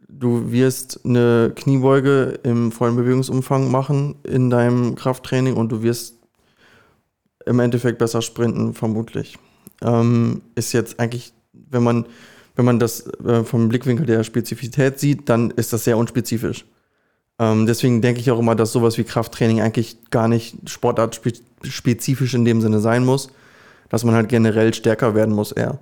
du 0.09 0.53
wirst 0.53 1.01
eine 1.05 1.53
Kniebeuge 1.55 2.39
im 2.43 2.73
vollen 2.73 2.97
Bewegungsumfang 2.97 3.71
machen 3.71 4.17
in 4.25 4.51
deinem 4.51 4.95
Krafttraining 4.95 5.55
und 5.55 5.71
du 5.71 5.83
wirst 5.83 6.17
im 7.47 7.61
Endeffekt 7.61 7.99
besser 7.99 8.23
sprinten, 8.23 8.75
vermutlich. 8.75 9.39
Ähm, 9.83 10.43
ist 10.55 10.73
jetzt 10.73 10.99
eigentlich, 10.99 11.33
wenn 11.53 11.83
man, 11.83 12.07
wenn 12.57 12.65
man 12.65 12.79
das 12.79 13.07
äh, 13.25 13.45
vom 13.45 13.69
Blickwinkel 13.69 14.07
der 14.07 14.25
Spezifität 14.25 14.99
sieht, 14.99 15.29
dann 15.29 15.51
ist 15.51 15.73
das 15.73 15.85
sehr 15.85 15.99
unspezifisch. 15.99 16.65
Ähm, 17.39 17.67
deswegen 17.67 18.01
denke 18.01 18.21
ich 18.21 18.31
auch 18.31 18.39
immer, 18.39 18.55
dass 18.55 18.73
sowas 18.73 18.97
wie 18.97 19.05
Krafttraining 19.05 19.61
eigentlich 19.61 19.99
gar 20.11 20.29
nicht 20.29 20.71
sportartspezifisch 20.71 22.35
in 22.35 22.45
dem 22.45 22.61
Sinne 22.61 22.81
sein 22.81 23.05
muss, 23.05 23.31
dass 23.89 24.05
man 24.05 24.15
halt 24.15 24.29
generell 24.29 24.73
stärker 24.73 25.15
werden 25.15 25.35
muss 25.35 25.53
eher. 25.53 25.81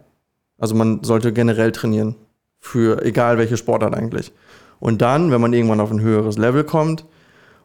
Also 0.58 0.74
man 0.74 1.04
sollte 1.04 1.32
generell 1.32 1.72
trainieren. 1.72 2.16
Für 2.64 3.04
egal 3.04 3.38
welche 3.38 3.56
Sportart 3.56 3.94
eigentlich. 3.94 4.32
Und 4.78 5.02
dann, 5.02 5.30
wenn 5.30 5.40
man 5.40 5.52
irgendwann 5.52 5.80
auf 5.80 5.90
ein 5.90 6.00
höheres 6.00 6.38
Level 6.38 6.64
kommt 6.64 7.04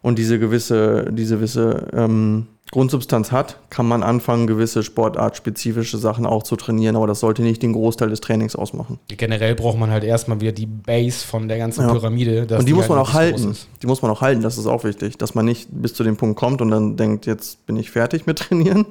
und 0.02 0.20
diese 0.20 0.40
gewisse, 0.40 1.12
diese 1.12 1.36
gewisse 1.36 1.88
ähm, 1.94 2.48
Grundsubstanz 2.72 3.32
hat, 3.32 3.60
kann 3.70 3.88
man 3.88 4.04
anfangen, 4.04 4.46
gewisse 4.46 4.84
sportartspezifische 4.84 5.98
Sachen 5.98 6.26
auch 6.26 6.44
zu 6.44 6.56
trainieren, 6.58 6.96
aber 6.96 7.08
das 7.08 7.22
sollte 7.22 7.42
nicht 7.44 7.64
den 7.64 7.74
Großteil 7.74 8.10
des 8.10 8.22
Trainings 8.22 8.56
ausmachen. 8.56 9.00
Generell 9.08 9.56
braucht 9.56 9.78
man 9.78 9.90
halt 9.90 10.04
erstmal 10.04 10.42
wieder 10.42 10.52
die 10.52 10.66
Base 10.66 11.26
von 11.26 11.48
der 11.48 11.60
ganzen 11.60 11.82
ja. 11.82 11.94
Pyramide. 11.94 12.42
und 12.42 12.52
die, 12.62 12.66
die 12.66 12.74
muss 12.74 12.82
halt 12.82 12.90
man 12.90 13.00
auch 13.00 13.14
halten. 13.14 13.56
Die 13.82 13.88
muss 13.88 14.02
man 14.02 14.12
auch 14.12 14.22
halten, 14.22 14.42
das 14.42 14.58
ist 14.58 14.66
auch 14.66 14.84
wichtig, 14.84 15.18
dass 15.18 15.36
man 15.36 15.46
nicht 15.46 15.70
bis 15.72 15.94
zu 15.94 16.04
dem 16.04 16.18
Punkt 16.18 16.38
kommt 16.38 16.62
und 16.62 16.72
dann 16.72 16.98
denkt, 16.98 17.26
jetzt 17.26 17.66
bin 17.68 17.78
ich 17.78 17.92
fertig 17.92 18.26
mit 18.26 18.40
Trainieren. 18.40 18.86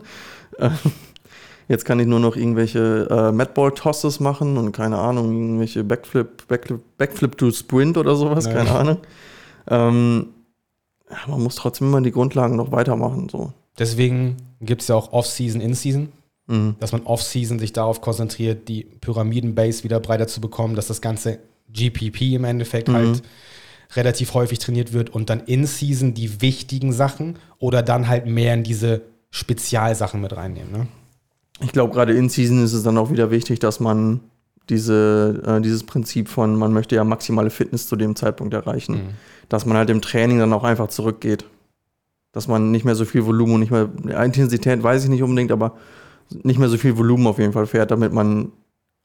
Jetzt 1.69 1.85
kann 1.85 1.99
ich 1.99 2.07
nur 2.07 2.21
noch 2.21 2.37
irgendwelche 2.37 3.09
äh, 3.11 3.33
Madball-Tosses 3.33 4.21
machen 4.21 4.57
und 4.57 4.73
keine 4.73 4.99
Ahnung, 4.99 5.33
irgendwelche 5.33 5.83
Backflip, 5.83 6.47
Backflip, 6.47 6.81
Backflip 6.97 7.37
to 7.37 7.51
Sprint 7.51 7.99
oder 7.99 8.15
sowas, 8.15 8.45
Nein. 8.45 8.55
keine 8.55 8.71
Ahnung. 8.71 8.99
Ähm, 9.69 10.27
man 11.27 11.43
muss 11.43 11.57
trotzdem 11.57 11.89
immer 11.89 12.01
die 12.01 12.13
Grundlagen 12.13 12.57
noch 12.57 12.71
weitermachen. 12.71 13.29
So. 13.29 13.53
Deswegen 13.79 14.37
gibt 14.61 14.83
es 14.83 14.89
ja 14.89 14.95
auch 14.95 15.13
Off-Season, 15.13 15.61
In-Season. 15.61 16.09
Mhm. 16.47 16.77
Dass 16.79 16.93
man 16.93 17.03
Off-Season 17.03 17.59
sich 17.59 17.73
darauf 17.73 18.01
konzentriert, 18.01 18.69
die 18.69 18.85
Pyramiden-Base 18.85 19.83
wieder 19.83 19.99
breiter 19.99 20.29
zu 20.29 20.41
bekommen, 20.41 20.77
dass 20.77 20.87
das 20.87 21.01
ganze 21.01 21.41
GPP 21.73 22.35
im 22.35 22.45
Endeffekt 22.45 22.89
mhm. 22.89 22.95
halt 22.95 23.23
relativ 23.95 24.35
häufig 24.35 24.59
trainiert 24.59 24.93
wird 24.93 25.11
und 25.11 25.31
dann 25.31 25.41
In-Season 25.41 26.15
die 26.15 26.41
wichtigen 26.41 26.93
Sachen 26.93 27.39
oder 27.59 27.83
dann 27.83 28.09
halt 28.09 28.27
mehr 28.27 28.55
in 28.55 28.63
diese 28.63 29.03
Spezialsachen 29.31 30.21
mit 30.21 30.37
reinnehmen. 30.37 30.73
Ne? 30.73 30.89
Ich 31.61 31.73
glaube, 31.73 31.93
gerade 31.93 32.15
In-Season 32.15 32.63
ist 32.63 32.73
es 32.73 32.83
dann 32.83 32.99
auch 32.99 33.11
wieder 33.11 33.31
wichtig, 33.31 33.59
dass 33.59 33.81
man 33.81 34.21
diese, 34.69 35.43
äh, 35.47 35.61
dieses 35.61 35.85
Prinzip 35.85 36.29
von, 36.29 36.57
man 36.57 36.73
möchte 36.73 36.97
ja 36.97 37.05
maximale 37.05 37.51
Fitness 37.51 37.89
zu 37.89 37.97
dem 37.97 38.17
Zeitpunkt 38.17 38.53
erreichen, 38.53 38.95
mhm. 38.95 39.09
dass 39.49 39.65
man 39.65 39.77
halt 39.77 39.91
im 39.91 40.03
Training 40.03 40.39
dann 40.39 40.53
auch 40.53 40.65
einfach 40.65 40.89
zurückgeht 40.89 41.47
dass 42.37 42.49
man 42.49 42.71
nicht 42.71 42.85
mehr 42.85 42.95
so 42.95 43.07
viel 43.07 43.25
Volumen 43.25 43.55
und 43.55 43.61
nicht 43.61 43.73
mehr, 43.73 43.89
Intensität 44.23 44.83
weiß 44.83 45.05
ich 45.05 45.09
nicht 45.09 45.23
unbedingt, 45.23 45.51
aber 45.51 45.73
nicht 46.43 46.59
mehr 46.59 46.69
so 46.69 46.77
viel 46.77 46.99
Volumen 46.99 47.27
auf 47.27 47.39
jeden 47.39 47.55
Fall 47.55 47.67
fährt, 47.67 47.91
damit 47.91 48.13
man 48.13 48.53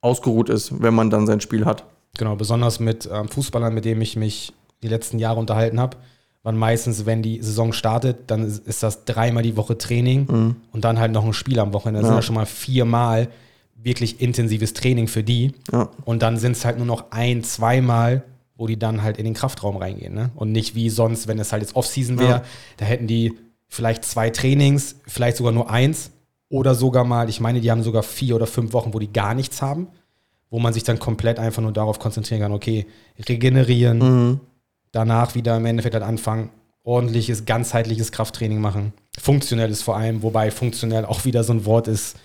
ausgeruht 0.02 0.50
ist, 0.50 0.82
wenn 0.82 0.94
man 0.94 1.10
dann 1.10 1.26
sein 1.26 1.40
Spiel 1.40 1.64
hat. 1.64 1.86
Genau, 2.18 2.36
besonders 2.36 2.82
mit 2.82 3.08
ähm, 3.10 3.30
Fußballern, 3.30 3.74
mit 3.74 3.86
denen 3.86 4.02
ich 4.02 4.18
mich 4.18 4.52
die 4.84 4.90
letzten 4.90 5.18
Jahre 5.18 5.40
unterhalten 5.40 5.80
habe, 5.80 5.96
waren 6.44 6.58
meistens, 6.58 7.06
wenn 7.06 7.22
die 7.22 7.42
Saison 7.42 7.74
startet, 7.74 8.32
dann 8.32 8.44
ist 8.44 8.84
das 8.84 9.06
dreimal 9.06 9.44
die 9.44 9.58
Woche 9.58 9.78
Training 9.78 10.28
mhm. 10.30 10.56
und 10.72 10.84
dann 10.84 11.00
halt 11.00 11.12
noch 11.12 11.26
ein 11.26 11.34
Spiel 11.34 11.60
am 11.60 11.74
Wochenende. 11.74 12.02
Das 12.02 12.08
ja. 12.08 12.14
sind 12.14 12.18
ja 12.18 12.22
schon 12.24 12.36
mal 12.36 12.46
viermal 12.46 13.28
wirklich 13.76 14.22
intensives 14.22 14.74
Training 14.74 15.08
für 15.08 15.24
die. 15.24 15.54
Ja. 15.72 15.90
Und 16.06 16.22
dann 16.22 16.38
sind 16.38 16.54
es 16.54 16.66
halt 16.66 16.78
nur 16.78 16.88
noch 16.88 17.12
ein, 17.12 17.44
zweimal 17.44 18.24
wo 18.62 18.68
die 18.68 18.78
dann 18.78 19.02
halt 19.02 19.18
in 19.18 19.26
den 19.26 19.34
Kraftraum 19.34 19.76
reingehen. 19.76 20.14
Ne? 20.14 20.30
Und 20.36 20.52
nicht 20.52 20.76
wie 20.76 20.92
sonst, 20.92 21.28
wenn 21.28 21.40
es 21.40 21.52
halt 21.52 21.64
jetzt 21.64 21.76
Off-Season 21.76 22.20
wäre, 22.20 22.30
ja. 22.30 22.44
da 22.78 22.86
hätten 22.86 23.08
die 23.08 23.34
vielleicht 23.68 24.06
zwei 24.06 24.30
Trainings, 24.30 24.98
vielleicht 25.08 25.38
sogar 25.38 25.52
nur 25.52 25.72
eins 25.72 26.12
oder 26.48 26.76
sogar 26.76 27.04
mal, 27.04 27.28
ich 27.28 27.40
meine, 27.40 27.60
die 27.60 27.72
haben 27.72 27.82
sogar 27.82 28.04
vier 28.04 28.36
oder 28.36 28.46
fünf 28.46 28.72
Wochen, 28.74 28.94
wo 28.94 29.00
die 29.00 29.12
gar 29.12 29.34
nichts 29.34 29.64
haben, 29.64 29.88
wo 30.52 30.60
man 30.60 30.74
sich 30.74 30.84
dann 30.84 31.00
komplett 31.00 31.40
einfach 31.40 31.64
nur 31.64 31.72
darauf 31.72 31.98
konzentrieren 31.98 32.40
kann, 32.40 32.52
okay, 32.52 32.86
regenerieren, 33.28 33.98
mhm. 33.98 34.40
Danach 34.92 35.36
wieder 35.36 35.58
im 35.58 35.66
Endeffekt 35.66 35.94
halt 35.96 36.04
anfangen, 36.04 36.50
ordentliches, 36.84 37.46
ganzheitliches 37.46 38.12
Krafttraining 38.12 38.60
machen. 38.60 38.94
Funktionelles 39.20 39.82
vor 39.82 39.98
allem, 39.98 40.24
wobei 40.24 40.52
funktionell 40.52 41.06
auch 41.06 41.26
wieder 41.26 41.44
so 41.44 41.54
ein 41.54 41.66
Wort 41.66 41.88
ist, 41.88 42.18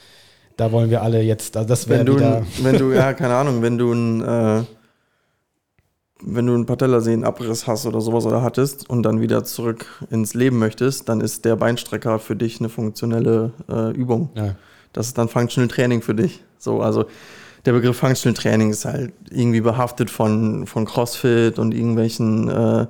da 0.56 0.72
wollen 0.72 0.90
wir 0.90 1.02
alle 1.02 1.20
jetzt, 1.22 1.56
also 1.56 1.68
das 1.68 1.88
wäre 1.88 2.06
wieder... 2.06 2.46
Wenn 2.62 2.78
du, 2.78 2.92
ja, 2.92 3.12
keine 3.12 3.34
Ahnung, 3.34 3.62
wenn 3.62 3.78
du 3.78 3.92
ein... 3.92 4.22
Äh 4.22 4.64
wenn 6.22 6.46
du 6.46 6.54
einen 6.54 6.66
Patellasehnenabriss 6.66 7.66
hast 7.66 7.86
oder 7.86 8.00
sowas 8.00 8.24
oder 8.24 8.42
hattest 8.42 8.88
und 8.88 9.02
dann 9.02 9.20
wieder 9.20 9.44
zurück 9.44 10.02
ins 10.10 10.34
Leben 10.34 10.58
möchtest, 10.58 11.08
dann 11.08 11.20
ist 11.20 11.44
der 11.44 11.56
Beinstrecker 11.56 12.18
für 12.18 12.36
dich 12.36 12.58
eine 12.58 12.68
funktionelle 12.68 13.52
äh, 13.68 13.92
Übung. 13.92 14.30
Ja. 14.34 14.54
Das 14.92 15.08
ist 15.08 15.18
dann 15.18 15.28
Functional 15.28 15.68
Training 15.68 16.00
für 16.00 16.14
dich. 16.14 16.42
So, 16.58 16.80
also 16.80 17.04
der 17.66 17.72
Begriff 17.72 17.98
Functional 17.98 18.34
Training 18.34 18.70
ist 18.70 18.84
halt 18.84 19.12
irgendwie 19.28 19.60
behaftet 19.60 20.08
von, 20.08 20.66
von 20.66 20.84
CrossFit 20.84 21.58
und 21.58 21.74
irgendwelchen 21.74 22.48
äh, 22.48 22.86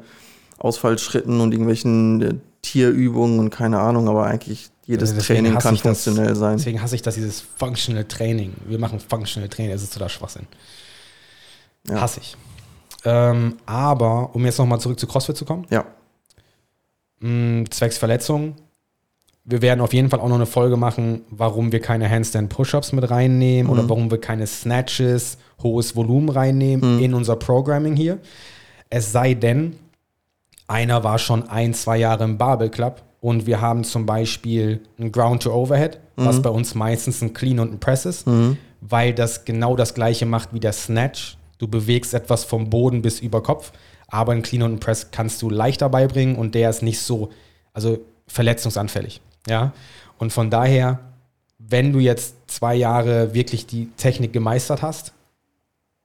Ausfallschritten 0.58 1.40
und 1.40 1.52
irgendwelchen 1.52 2.22
äh, 2.22 2.34
Tierübungen 2.62 3.38
und 3.38 3.50
keine 3.50 3.80
Ahnung, 3.80 4.08
aber 4.08 4.26
eigentlich 4.26 4.70
jedes 4.84 5.10
also 5.10 5.22
Training 5.22 5.58
kann 5.58 5.76
funktionell 5.76 6.28
das, 6.28 6.38
sein. 6.38 6.58
Deswegen 6.58 6.82
hasse 6.82 6.94
ich 6.94 7.02
das, 7.02 7.14
dieses 7.14 7.40
Functional 7.40 8.04
Training. 8.04 8.54
Wir 8.66 8.78
machen 8.78 9.00
Functional 9.00 9.48
Training, 9.48 9.72
das 9.72 9.82
ist 9.82 9.94
total 9.94 10.10
Schwachsinn. 10.10 10.46
Ja. 11.88 12.00
Hasse 12.00 12.20
ich. 12.20 12.36
Ähm, 13.04 13.56
aber 13.64 14.34
um 14.34 14.44
jetzt 14.44 14.58
nochmal 14.58 14.80
zurück 14.80 15.00
zu 15.00 15.06
CrossFit 15.06 15.36
zu 15.36 15.44
kommen. 15.44 15.66
Ja. 15.70 15.86
Mh, 17.20 17.62
mm, 17.62 17.70
zwecks 17.70 17.98
Verletzung. 17.98 18.56
Wir 19.48 19.62
werden 19.62 19.80
auf 19.80 19.92
jeden 19.92 20.10
Fall 20.10 20.20
auch 20.20 20.28
noch 20.28 20.34
eine 20.34 20.46
Folge 20.46 20.76
machen, 20.76 21.22
warum 21.30 21.72
wir 21.72 21.80
keine 21.80 22.10
Handstand 22.10 22.48
Push-Ups 22.48 22.92
mit 22.92 23.10
reinnehmen 23.10 23.66
mhm. 23.66 23.78
oder 23.78 23.88
warum 23.88 24.10
wir 24.10 24.20
keine 24.20 24.46
Snatches, 24.46 25.38
hohes 25.62 25.94
Volumen 25.94 26.28
reinnehmen 26.28 26.96
mhm. 26.96 27.02
in 27.02 27.14
unser 27.14 27.36
Programming 27.36 27.96
hier. 27.96 28.18
Es 28.90 29.12
sei 29.12 29.34
denn, 29.34 29.76
einer 30.66 31.04
war 31.04 31.18
schon 31.18 31.48
ein, 31.48 31.74
zwei 31.74 31.96
Jahre 31.98 32.24
im 32.24 32.38
Barbell 32.38 32.70
Club 32.70 33.02
und 33.20 33.46
wir 33.46 33.60
haben 33.60 33.84
zum 33.84 34.04
Beispiel 34.04 34.82
ein 34.98 35.12
Ground 35.12 35.44
to 35.44 35.52
Overhead, 35.52 36.00
mhm. 36.16 36.24
was 36.24 36.42
bei 36.42 36.50
uns 36.50 36.74
meistens 36.74 37.22
ein 37.22 37.32
Clean 37.32 37.60
und 37.60 37.72
ein 37.72 37.80
Press 37.80 38.04
ist, 38.04 38.26
mhm. 38.26 38.58
weil 38.80 39.14
das 39.14 39.44
genau 39.44 39.76
das 39.76 39.94
gleiche 39.94 40.26
macht 40.26 40.52
wie 40.52 40.60
der 40.60 40.72
Snatch 40.72 41.38
Du 41.58 41.68
bewegst 41.68 42.12
etwas 42.12 42.44
vom 42.44 42.68
Boden 42.68 43.02
bis 43.02 43.20
über 43.20 43.42
Kopf, 43.42 43.72
aber 44.08 44.32
einen 44.32 44.42
Clean 44.42 44.62
und 44.62 44.80
Press 44.80 45.10
kannst 45.10 45.40
du 45.42 45.50
leichter 45.50 45.88
beibringen 45.88 46.36
und 46.36 46.54
der 46.54 46.70
ist 46.70 46.82
nicht 46.82 47.00
so, 47.00 47.30
also 47.72 47.98
verletzungsanfällig. 48.26 49.20
Ja, 49.48 49.72
und 50.18 50.32
von 50.32 50.50
daher, 50.50 51.00
wenn 51.58 51.92
du 51.92 51.98
jetzt 51.98 52.34
zwei 52.46 52.74
Jahre 52.74 53.34
wirklich 53.34 53.66
die 53.66 53.88
Technik 53.96 54.32
gemeistert 54.32 54.82
hast, 54.82 55.12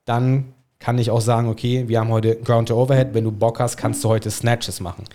dann 0.05 0.53
kann 0.79 0.97
ich 0.97 1.11
auch 1.11 1.21
sagen, 1.21 1.47
okay, 1.47 1.87
wir 1.87 1.99
haben 1.99 2.09
heute 2.09 2.35
Ground 2.37 2.69
to 2.69 2.81
Overhead, 2.81 3.13
wenn 3.13 3.23
du 3.23 3.31
Bock 3.31 3.59
hast, 3.59 3.77
kannst 3.77 4.03
du 4.03 4.09
heute 4.09 4.31
Snatches 4.31 4.79
machen. 4.79 5.05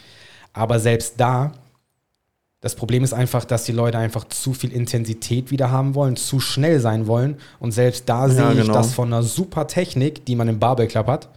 Aber 0.53 0.79
selbst 0.79 1.15
da 1.19 1.53
das 2.67 2.75
Problem 2.75 3.05
ist 3.05 3.13
einfach, 3.13 3.45
dass 3.45 3.63
die 3.63 3.71
Leute 3.71 3.99
einfach 3.99 4.25
zu 4.25 4.53
viel 4.53 4.73
Intensität 4.73 5.53
wieder 5.53 5.71
haben 5.71 5.95
wollen, 5.95 6.17
zu 6.17 6.41
schnell 6.41 6.81
sein 6.81 7.07
wollen. 7.07 7.37
Und 7.61 7.71
selbst 7.71 8.09
da 8.09 8.27
ja, 8.27 8.29
sehe 8.29 8.53
ich 8.55 8.61
genau. 8.63 8.73
das 8.73 8.93
von 8.93 9.13
einer 9.13 9.23
super 9.23 9.69
Technik, 9.69 10.25
die 10.25 10.35
man 10.35 10.49
im 10.49 10.59
Barbell 10.59 10.89
Club 10.89 11.07
hat, 11.07 11.29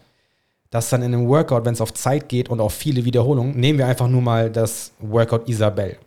dass 0.72 0.90
dann 0.90 1.04
in 1.04 1.14
einem 1.14 1.28
Workout, 1.28 1.66
wenn 1.66 1.74
es 1.74 1.82
auf 1.82 1.94
Zeit 1.94 2.30
geht 2.30 2.50
und 2.50 2.60
auf 2.60 2.74
viele 2.74 3.06
Wiederholungen, 3.06 3.60
nehmen 3.60 3.78
wir 3.78 3.86
einfach 3.86 4.08
nur 4.08 4.24
mal 4.24 4.50
das 4.50 4.92
Workout 5.00 5.48
Isabel. 5.48 5.98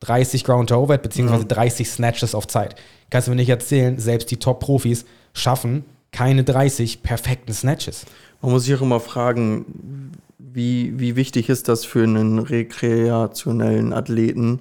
30 0.00 0.44
Ground 0.44 0.68
to 0.68 0.76
Overhead 0.76 1.02
beziehungsweise 1.02 1.42
ja. 1.42 1.48
30 1.48 1.88
Snatches 1.88 2.34
auf 2.34 2.46
Zeit. 2.46 2.76
Kannst 3.10 3.28
du 3.28 3.32
mir 3.32 3.36
nicht 3.36 3.48
erzählen, 3.48 3.98
selbst 3.98 4.30
die 4.30 4.36
Top-Profis 4.36 5.04
schaffen 5.32 5.84
keine 6.12 6.44
30 6.44 7.02
perfekten 7.02 7.52
Snatches. 7.52 8.06
Man 8.40 8.52
muss 8.52 8.64
sich 8.64 8.74
auch 8.74 8.82
immer 8.82 9.00
fragen, 9.00 10.12
wie, 10.38 10.98
wie 10.98 11.16
wichtig 11.16 11.48
ist 11.48 11.68
das 11.68 11.84
für 11.84 12.04
einen 12.04 12.38
rekreationellen 12.38 13.92
Athleten, 13.92 14.60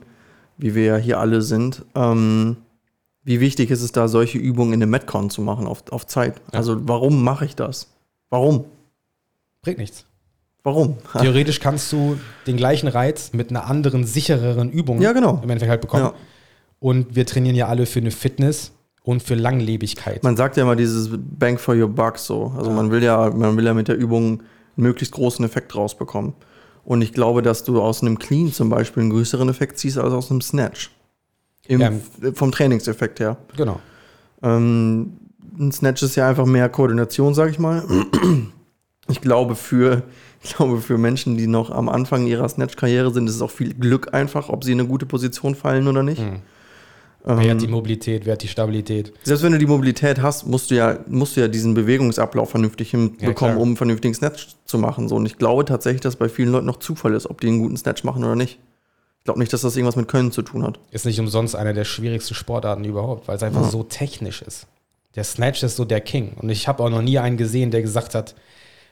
wie 0.58 0.76
wir 0.76 0.84
ja 0.84 0.98
hier 0.98 1.20
alle 1.20 1.42
sind? 1.42 1.86
Ähm, 1.96 2.58
wie 3.24 3.40
wichtig 3.40 3.72
ist 3.72 3.82
es 3.82 3.92
da, 3.92 4.08
solche 4.08 4.38
Übungen 4.38 4.74
in 4.74 4.84
einem 4.84 4.92
Metcon 4.92 5.30
zu 5.30 5.42
machen 5.42 5.66
auf, 5.66 5.84
auf 5.92 6.06
Zeit? 6.06 6.42
Ja. 6.52 6.60
Also 6.60 6.88
warum 6.88 7.24
mache 7.24 7.46
ich 7.46 7.56
das? 7.56 7.88
Warum? 8.30 8.66
Bringt 9.62 9.80
nichts. 9.80 10.06
Warum? 10.66 10.98
Theoretisch 11.22 11.60
kannst 11.60 11.92
du 11.92 12.18
den 12.48 12.58
gleichen 12.58 12.88
Reiz 12.88 13.32
mit 13.34 13.52
einer 13.52 13.68
anderen, 13.68 14.04
sichereren 14.04 14.72
Übung 14.72 15.00
Ja, 15.00 15.14
genau. 15.14 15.36
im 15.44 15.50
Endeffekt 15.52 15.70
halt 15.70 15.82
bekommen. 15.82 16.06
Ja. 16.06 16.14
Und 16.80 17.16
wir 17.16 17.26
trainieren 17.28 17.56
ja 17.56 17.68
alle 17.68 17.86
für 17.86 18.00
eine 18.00 18.10
Fitness 18.10 18.72
und 19.04 19.22
für 19.22 19.36
Langlebigkeit. 19.36 20.24
Man 20.24 20.36
sagt 20.36 20.58
ja 20.58 20.64
immer 20.64 20.76
dieses 20.76 21.10
Bang 21.14 21.60
for 21.60 21.76
your 21.76 21.88
buck 21.88 22.18
so. 22.18 22.52
Also 22.58 22.72
man 22.72 22.90
will 22.90 23.04
ja, 23.04 23.30
man 23.30 23.56
will 23.56 23.64
ja 23.66 23.76
mit 23.76 23.88
der 23.88 23.96
Übung 23.96 24.40
einen 24.40 24.42
möglichst 24.76 25.14
großen 25.14 25.46
Effekt 25.46 25.76
rausbekommen. 25.76 26.34
Und 26.84 27.04
ich 27.04 27.14
glaube, 27.14 27.44
dass 27.44 27.64
du 27.64 27.80
aus 27.80 28.02
einem 28.02 28.18
Clean 28.18 28.52
zum 28.52 28.70
Beispiel 28.70 29.02
einen 29.04 29.12
größeren 29.12 29.48
Effekt 29.50 29.78
ziehst 29.78 30.00
als 30.00 30.14
aus 30.14 30.32
einem 30.32 30.42
Snatch. 30.42 30.90
Im, 31.68 31.80
Ja. 31.80 31.92
Vom 32.34 32.52
Trainingseffekt 32.52 33.20
her. 33.20 33.38
genau. 33.56 33.80
Ähm, 34.42 35.14
ein 35.60 35.72
Snatch 35.72 36.02
ist 36.02 36.16
ja 36.16 36.28
einfach 36.28 36.46
mehr 36.48 36.70
Koordination, 36.70 37.36
sag 37.36 37.52
ich 37.52 37.60
mal. 37.60 37.84
Ich 39.08 39.22
glaube, 39.22 39.56
für, 39.56 40.02
ich 40.46 40.56
glaube, 40.56 40.80
für 40.80 40.98
Menschen, 40.98 41.38
die 41.38 41.48
noch 41.48 41.72
am 41.72 41.90
Anfang 41.90 42.28
ihrer 42.28 42.48
Snatch-Karriere 42.48 43.12
sind, 43.12 43.28
ist 43.28 43.36
es 43.36 43.42
auch 43.42 43.52
viel 43.52 43.74
Glück 43.74 44.14
einfach, 44.14 44.50
ob 44.50 44.64
sie 44.64 44.72
in 44.72 44.80
eine 44.80 44.88
gute 44.88 45.06
Position 45.06 45.56
fallen 45.56 45.88
oder 45.88 46.04
nicht. 46.04 46.22
Mhm. 46.22 46.42
Ähm, 47.28 47.40
Wer 47.40 47.52
hat 47.52 47.62
die 47.62 47.68
Mobilität, 47.68 48.26
wer 48.26 48.34
hat 48.34 48.44
die 48.44 48.48
Stabilität? 48.48 49.12
selbst 49.24 49.44
wenn 49.44 49.54
du 49.54 49.58
die 49.58 49.66
Mobilität 49.66 50.22
hast, 50.22 50.46
musst 50.46 50.70
du 50.70 50.76
ja, 50.76 51.00
musst 51.08 51.36
du 51.36 51.42
ja 51.42 51.48
diesen 51.48 51.74
Bewegungsablauf 51.74 52.52
vernünftig 52.52 52.92
hinbekommen, 52.92 53.36
klar. 53.36 53.58
um 53.58 53.70
einen 53.70 53.78
vernünftigen 53.78 54.14
Snatch 54.14 54.50
zu 54.66 54.78
machen. 54.78 55.10
So. 55.10 55.16
Und 55.16 55.26
ich 55.26 55.38
glaube 55.38 55.66
tatsächlich, 55.66 56.02
dass 56.02 56.16
bei 56.16 56.30
vielen 56.30 56.52
Leuten 56.52 56.68
noch 56.68 56.78
Zufall 56.78 57.16
ist, 57.16 57.28
ob 57.28 57.42
die 57.42 57.48
einen 57.48 57.60
guten 57.60 57.78
Snatch 57.78 58.04
machen 58.04 58.24
oder 58.24 58.36
nicht. 58.36 58.60
Ich 59.20 59.24
glaube 59.26 59.40
nicht, 59.40 59.52
dass 59.52 59.62
das 59.62 59.76
irgendwas 59.76 59.96
mit 59.96 60.08
Können 60.08 60.32
zu 60.32 60.44
tun 60.44 60.64
hat. 60.64 60.80
Ist 60.92 61.08
nicht 61.08 61.20
umsonst 61.20 61.56
eine 61.56 61.74
der 61.74 61.86
schwierigsten 61.86 62.36
Sportarten 62.36 62.84
überhaupt, 62.84 63.28
weil 63.28 63.38
es 63.38 63.42
einfach 63.42 63.68
so 63.72 63.82
technisch 63.82 64.44
ist. 64.44 64.68
Der 65.16 65.24
Snatch 65.24 65.64
ist 65.64 65.78
so 65.78 65.86
der 65.86 66.02
King. 66.02 66.34
Und 66.40 66.50
ich 66.50 66.68
habe 66.68 66.84
auch 66.84 66.92
noch 66.92 67.02
nie 67.02 67.18
einen 67.18 67.38
gesehen, 67.38 67.72
der 67.72 67.82
gesagt 67.82 68.14
hat, 68.14 68.36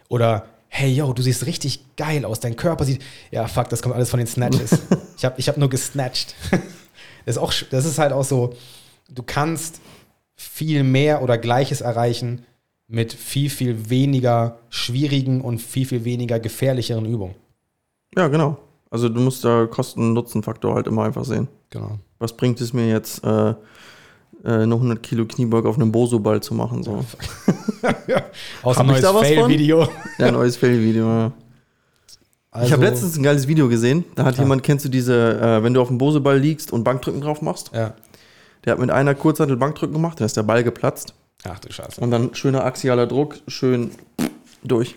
oder 0.09 0.47
hey 0.75 0.91
yo, 0.91 1.13
du 1.13 1.21
siehst 1.21 1.45
richtig 1.45 1.95
geil 1.97 2.25
aus, 2.25 2.39
dein 2.39 2.55
Körper 2.55 2.83
sieht. 2.83 3.01
Ja, 3.29 3.47
fuck, 3.47 3.69
das 3.69 3.83
kommt 3.83 3.93
alles 3.93 4.09
von 4.09 4.17
den 4.17 4.25
Snatches. 4.25 4.79
ich 5.17 5.23
habe 5.23 5.35
ich 5.37 5.47
hab 5.47 5.57
nur 5.57 5.69
gesnatcht. 5.69 6.33
das, 7.25 7.35
ist 7.35 7.37
auch, 7.37 7.53
das 7.69 7.85
ist 7.85 7.99
halt 7.99 8.11
auch 8.11 8.23
so, 8.23 8.55
du 9.07 9.21
kannst 9.21 9.81
viel 10.35 10.83
mehr 10.83 11.21
oder 11.21 11.37
Gleiches 11.37 11.81
erreichen 11.81 12.43
mit 12.87 13.13
viel, 13.13 13.51
viel 13.51 13.91
weniger 13.91 14.57
schwierigen 14.69 15.41
und 15.41 15.59
viel, 15.59 15.85
viel 15.85 16.05
weniger 16.05 16.39
gefährlicheren 16.39 17.05
Übungen. 17.05 17.35
Ja, 18.17 18.27
genau. 18.27 18.57
Also 18.89 19.09
du 19.09 19.21
musst 19.21 19.45
da 19.45 19.67
Kosten-Nutzen-Faktor 19.67 20.73
halt 20.73 20.87
immer 20.87 21.03
einfach 21.03 21.23
sehen. 21.23 21.49
Genau. 21.69 21.99
Was 22.17 22.35
bringt 22.35 22.59
es 22.61 22.73
mir 22.73 22.89
jetzt, 22.89 23.23
äh, 23.23 23.53
eine 24.43 24.75
100 24.75 25.01
Kilo 25.01 25.25
Kniebeug 25.25 25.65
auf 25.65 25.75
einem 25.75 25.91
Boso-Ball 25.91 26.41
zu 26.41 26.53
machen? 26.53 26.83
So. 26.83 27.03
Aus 28.63 28.77
ein 28.77 28.87
neues? 28.87 29.05
Fail-Video. 29.05 29.87
Ja, 30.17 30.31
neues 30.31 30.57
Fail-Video. 30.57 31.05
Ja. 31.05 31.31
Also, 32.51 32.67
ich 32.67 32.73
habe 32.73 32.83
letztens 32.85 33.17
ein 33.17 33.23
geiles 33.23 33.47
Video 33.47 33.67
gesehen. 33.67 34.05
Da 34.15 34.25
hat 34.25 34.35
Ja. 34.37 34.43
jemand, 34.43 34.61
kennst 34.63 34.85
du 34.85 34.89
diese, 34.89 35.39
äh, 35.39 35.63
wenn 35.63 35.73
du 35.73 35.81
auf 35.81 35.87
dem 35.87 35.97
Boseball 35.97 36.37
liegst 36.37 36.71
und 36.71 36.83
Bankdrücken 36.83 37.21
drauf 37.21 37.41
machst? 37.41 37.71
Ja. 37.73 37.95
Der 38.65 38.73
hat 38.73 38.79
mit 38.79 38.91
einer 38.91 39.15
Kurzhantel 39.15 39.57
Bankdrücken 39.57 39.93
gemacht, 39.93 40.19
dann 40.19 40.25
ist 40.25 40.37
der 40.37 40.43
Ball 40.43 40.63
geplatzt. 40.63 41.13
Ach 41.45 41.59
du 41.59 41.71
Scheiße. 41.73 41.99
Und 41.99 42.11
dann 42.11 42.33
schöner 42.35 42.63
axialer 42.63 43.07
Druck, 43.07 43.37
schön 43.47 43.91
durch. 44.63 44.95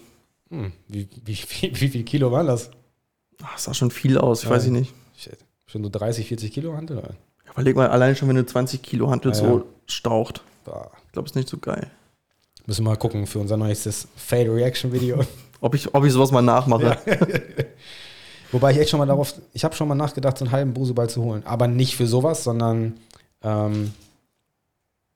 Hm, 0.51 0.73
wie, 0.87 1.09
wie, 1.25 1.37
wie, 1.49 1.81
wie 1.81 1.89
viel 1.89 2.05
Kilo 2.05 2.31
waren 2.31 2.47
das? 2.47 2.71
Ach, 3.43 3.55
das 3.55 3.65
sah 3.65 3.75
schon 3.75 3.91
viel 3.91 4.19
aus, 4.19 4.41
ich 4.43 4.49
Ja. 4.49 4.55
weiß 4.55 4.67
ich 4.67 4.71
nicht. 4.71 4.95
Shit. 5.17 5.39
Schon 5.67 5.83
so 5.83 5.89
30, 5.91 6.29
40 6.29 6.53
Kilo 6.53 6.77
Hantel? 6.77 7.03
Überleg 7.57 7.75
mal, 7.75 7.89
allein 7.89 8.15
schon, 8.15 8.29
wenn 8.29 8.37
du 8.37 8.45
20 8.45 8.83
Kilo 8.83 9.11
Hantel 9.11 9.33
Ja, 9.33 9.35
so 9.39 9.59
ja. 9.59 9.65
staucht. 9.87 10.43
Bah. 10.65 10.91
Ich 11.07 11.13
glaube, 11.13 11.27
ist 11.27 11.35
nicht 11.35 11.49
so 11.49 11.57
geil. 11.57 11.91
Müssen 12.67 12.85
wir 12.85 12.91
mal 12.91 12.97
gucken 12.97 13.27
für 13.27 13.39
unser 13.39 13.57
neuestes 13.57 14.09
Fail 14.17 14.51
Reaction 14.51 14.93
Video. 14.93 15.21
Ob 15.63 15.75
ich, 15.75 15.95
ob 15.95 16.05
ich 16.05 16.13
sowas 16.13 16.31
mal 16.33 16.43
nachmache. 16.43 16.99
Wobei 18.53 18.73
ich 18.73 18.79
echt 18.79 18.91
schon 18.91 18.99
mal 18.99 19.07
darauf, 19.07 19.35
ich 19.55 19.65
habe 19.65 19.75
schon 19.75 19.89
mal 19.89 19.95
nachgedacht, 19.95 20.37
so 20.37 20.45
einen 20.45 20.53
halben 20.53 20.75
Buseball 20.75 21.09
zu 21.09 21.23
holen. 21.25 21.43
Aber 21.47 21.67
nicht 21.67 21.97
für 21.97 22.07
sowas, 22.07 22.45
sondern 22.45 22.99
ähm, 23.43 23.95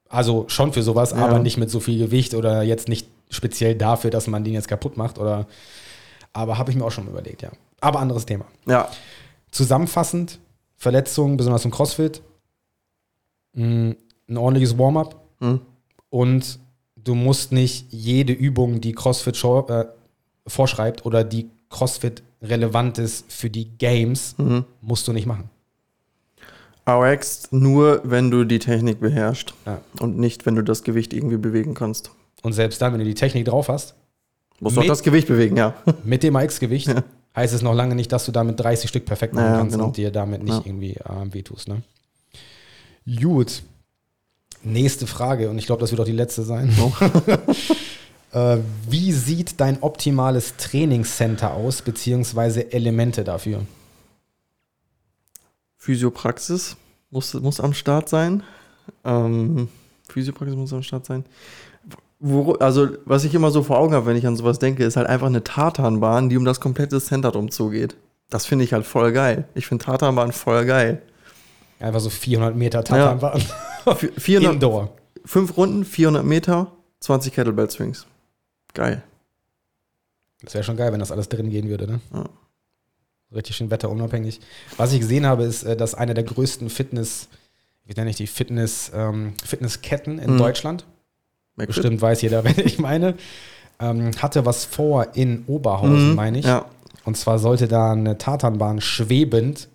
also 0.08 0.46
schon 0.48 0.72
für 0.72 0.82
sowas, 0.82 1.10
Ja. 1.10 1.18
aber 1.18 1.38
nicht 1.40 1.58
mit 1.58 1.70
so 1.70 1.78
viel 1.78 1.98
Gewicht 1.98 2.32
oder 2.34 2.62
jetzt 2.62 2.88
nicht 2.88 3.06
speziell 3.28 3.74
dafür, 3.74 4.10
dass 4.10 4.26
man 4.28 4.42
den 4.42 4.54
jetzt 4.54 4.66
kaputt 4.66 4.96
macht 4.96 5.18
oder 5.18 5.46
aber 6.32 6.56
habe 6.56 6.70
ich 6.70 6.76
mir 6.76 6.84
auch 6.84 6.90
schon 6.90 7.04
mal 7.04 7.10
überlegt, 7.10 7.42
ja. 7.42 7.50
Aber 7.82 8.00
anderes 8.00 8.24
Thema. 8.24 8.46
Ja, 8.66 8.88
Zusammenfassend, 9.50 10.38
Verletzungen, 10.76 11.36
besonders 11.36 11.64
im 11.66 11.70
CrossFit, 11.70 12.22
mh, 13.54 13.94
ein 14.28 14.36
ordentliches 14.36 14.78
Warm-up 14.78 15.16
Hm. 15.40 15.60
und 16.10 16.58
du 16.96 17.14
musst 17.14 17.50
nicht 17.52 17.86
jede 17.92 18.32
Übung, 18.32 18.80
die 18.80 18.92
CrossFit 18.92 19.42
äh, 19.42 19.84
vorschreibt 20.46 21.06
oder 21.06 21.24
die 21.24 21.48
CrossFit 21.70 22.22
relevant 22.42 22.98
ist 22.98 23.30
für 23.32 23.48
die 23.50 23.66
Games, 23.78 24.34
Mhm. 24.38 24.64
musst 24.82 25.06
du 25.08 25.12
nicht 25.12 25.26
machen. 25.26 25.48
RX 26.88 27.52
nur, 27.52 28.00
wenn 28.04 28.30
du 28.30 28.44
die 28.44 28.58
Technik 28.58 29.00
beherrschst. 29.00 29.54
Ja. 29.66 29.80
Und 30.00 30.18
nicht, 30.18 30.46
wenn 30.46 30.56
du 30.56 30.62
das 30.62 30.82
Gewicht 30.82 31.12
irgendwie 31.12 31.36
bewegen 31.36 31.74
kannst. 31.74 32.10
Und 32.42 32.52
selbst 32.54 32.80
dann, 32.82 32.92
wenn 32.92 32.98
du 33.00 33.04
die 33.04 33.14
Technik 33.14 33.44
drauf 33.46 33.68
hast, 33.68 33.94
Musst 34.62 34.76
du 34.76 34.82
auch 34.82 34.86
das 34.86 35.02
Gewicht 35.02 35.26
bewegen, 35.28 35.56
ja. 35.56 35.74
mit 36.04 36.22
dem 36.22 36.36
AX-Gewicht, 36.36 36.88
Ja. 36.88 37.02
heißt 37.34 37.54
es 37.54 37.62
noch 37.62 37.72
lange 37.74 37.94
nicht, 37.94 38.12
dass 38.12 38.26
du 38.26 38.32
damit 38.32 38.60
30 38.60 38.90
Stück 38.90 39.06
perfekt 39.06 39.32
machen 39.34 39.46
Ja, 39.46 39.56
kannst 39.58 39.72
genau. 39.72 39.86
und 39.86 39.96
dir 39.96 40.10
damit 40.10 40.42
nicht 40.42 40.52
Ja. 40.54 40.62
irgendwie 40.66 40.94
äh, 40.96 41.32
wehtust. 41.32 41.68
Ne? 41.68 41.82
Gut. 43.18 43.62
Nächste 44.62 45.06
Frage, 45.06 45.48
und 45.48 45.58
ich 45.58 45.66
glaube, 45.66 45.80
das 45.80 45.90
wird 45.90 46.00
auch 46.00 46.06
die 46.06 46.12
letzte 46.12 46.42
sein. 46.42 46.70
Oh. 46.80 46.92
äh, 48.38 48.58
wie 48.88 49.12
sieht 49.12 49.58
dein 49.58 49.82
optimales 49.82 50.56
Trainingscenter 50.58 51.54
aus, 51.54 51.82
beziehungsweise 51.82 52.72
Elemente 52.72 53.24
dafür? 53.24 53.62
Physiopraxis 55.78 56.76
muss, 57.10 57.32
muss 57.34 57.58
am 57.58 57.72
Start 57.72 58.10
sein. 58.10 58.42
Ähm, 59.02 59.68
Physiopraxis 60.08 60.56
muss 60.56 60.72
am 60.74 60.82
Start 60.82 61.06
sein. 61.06 61.24
Wo, 62.18 62.52
also, 62.52 62.88
was 63.06 63.24
ich 63.24 63.34
immer 63.34 63.50
so 63.50 63.62
vor 63.62 63.78
Augen 63.78 63.94
habe, 63.94 64.04
wenn 64.04 64.16
ich 64.16 64.26
an 64.26 64.36
sowas 64.36 64.58
denke, 64.58 64.84
ist 64.84 64.98
halt 64.98 65.06
einfach 65.06 65.28
eine 65.28 65.42
Tartanbahn, 65.42 66.28
die 66.28 66.36
um 66.36 66.44
das 66.44 66.60
komplette 66.60 67.00
Center 67.00 67.32
drum 67.32 67.50
zugeht. 67.50 67.96
Das 68.28 68.44
finde 68.44 68.66
ich 68.66 68.74
halt 68.74 68.84
voll 68.84 69.12
geil. 69.12 69.48
Ich 69.54 69.66
finde 69.66 69.86
Tartanbahn 69.86 70.32
voll 70.32 70.66
geil. 70.66 71.00
Einfach 71.80 72.00
so 72.00 72.10
400 72.10 72.54
Meter 72.56 72.84
Tatanbahn. 72.84 73.42
Vi- 73.98 74.12
400, 74.20 74.54
Indoor. 74.54 74.90
fünf 75.24 75.56
Runden, 75.56 75.84
400 75.84 76.24
Meter, 76.24 76.70
20 77.00 77.32
Kettlebell 77.32 77.70
Swings. 77.70 78.06
Geil. 78.74 79.02
Das 80.42 80.54
wäre 80.54 80.64
schon 80.64 80.76
geil, 80.76 80.92
wenn 80.92 81.00
das 81.00 81.10
alles 81.12 81.28
drin 81.28 81.50
gehen 81.50 81.68
würde, 81.68 81.86
ne? 81.86 82.00
Ja. 82.12 82.24
Richtig 83.34 83.56
schön 83.56 83.70
wetterunabhängig. 83.70 84.40
Was 84.76 84.92
ich 84.92 85.00
gesehen 85.00 85.24
habe, 85.26 85.44
ist, 85.44 85.62
äh, 85.62 85.76
dass 85.76 85.94
eine 85.94 86.14
der 86.14 86.24
größten 86.24 86.68
Fitness, 86.70 87.28
wie 87.84 87.94
nenne 87.94 88.10
ich 88.10 88.16
die, 88.16 88.26
Fitness, 88.26 88.90
ähm, 88.94 89.34
Fitnessketten 89.44 90.18
in 90.18 90.34
Mhm. 90.34 90.38
Deutschland, 90.38 90.84
McFit. 91.56 91.68
bestimmt 91.76 92.02
weiß 92.02 92.22
jeder, 92.22 92.44
wen 92.44 92.58
ich 92.64 92.78
meine, 92.78 93.14
ähm, 93.78 94.10
hatte 94.20 94.44
was 94.46 94.64
vor 94.64 95.14
in 95.14 95.44
Oberhausen, 95.46 96.10
Mhm, 96.10 96.14
meine 96.16 96.38
ich. 96.38 96.46
Ja. 96.46 96.66
Und 97.04 97.16
zwar 97.16 97.38
sollte 97.38 97.68
da 97.68 97.92
eine 97.92 98.18
Tatanbahn 98.18 98.80
schwebend 98.80 99.68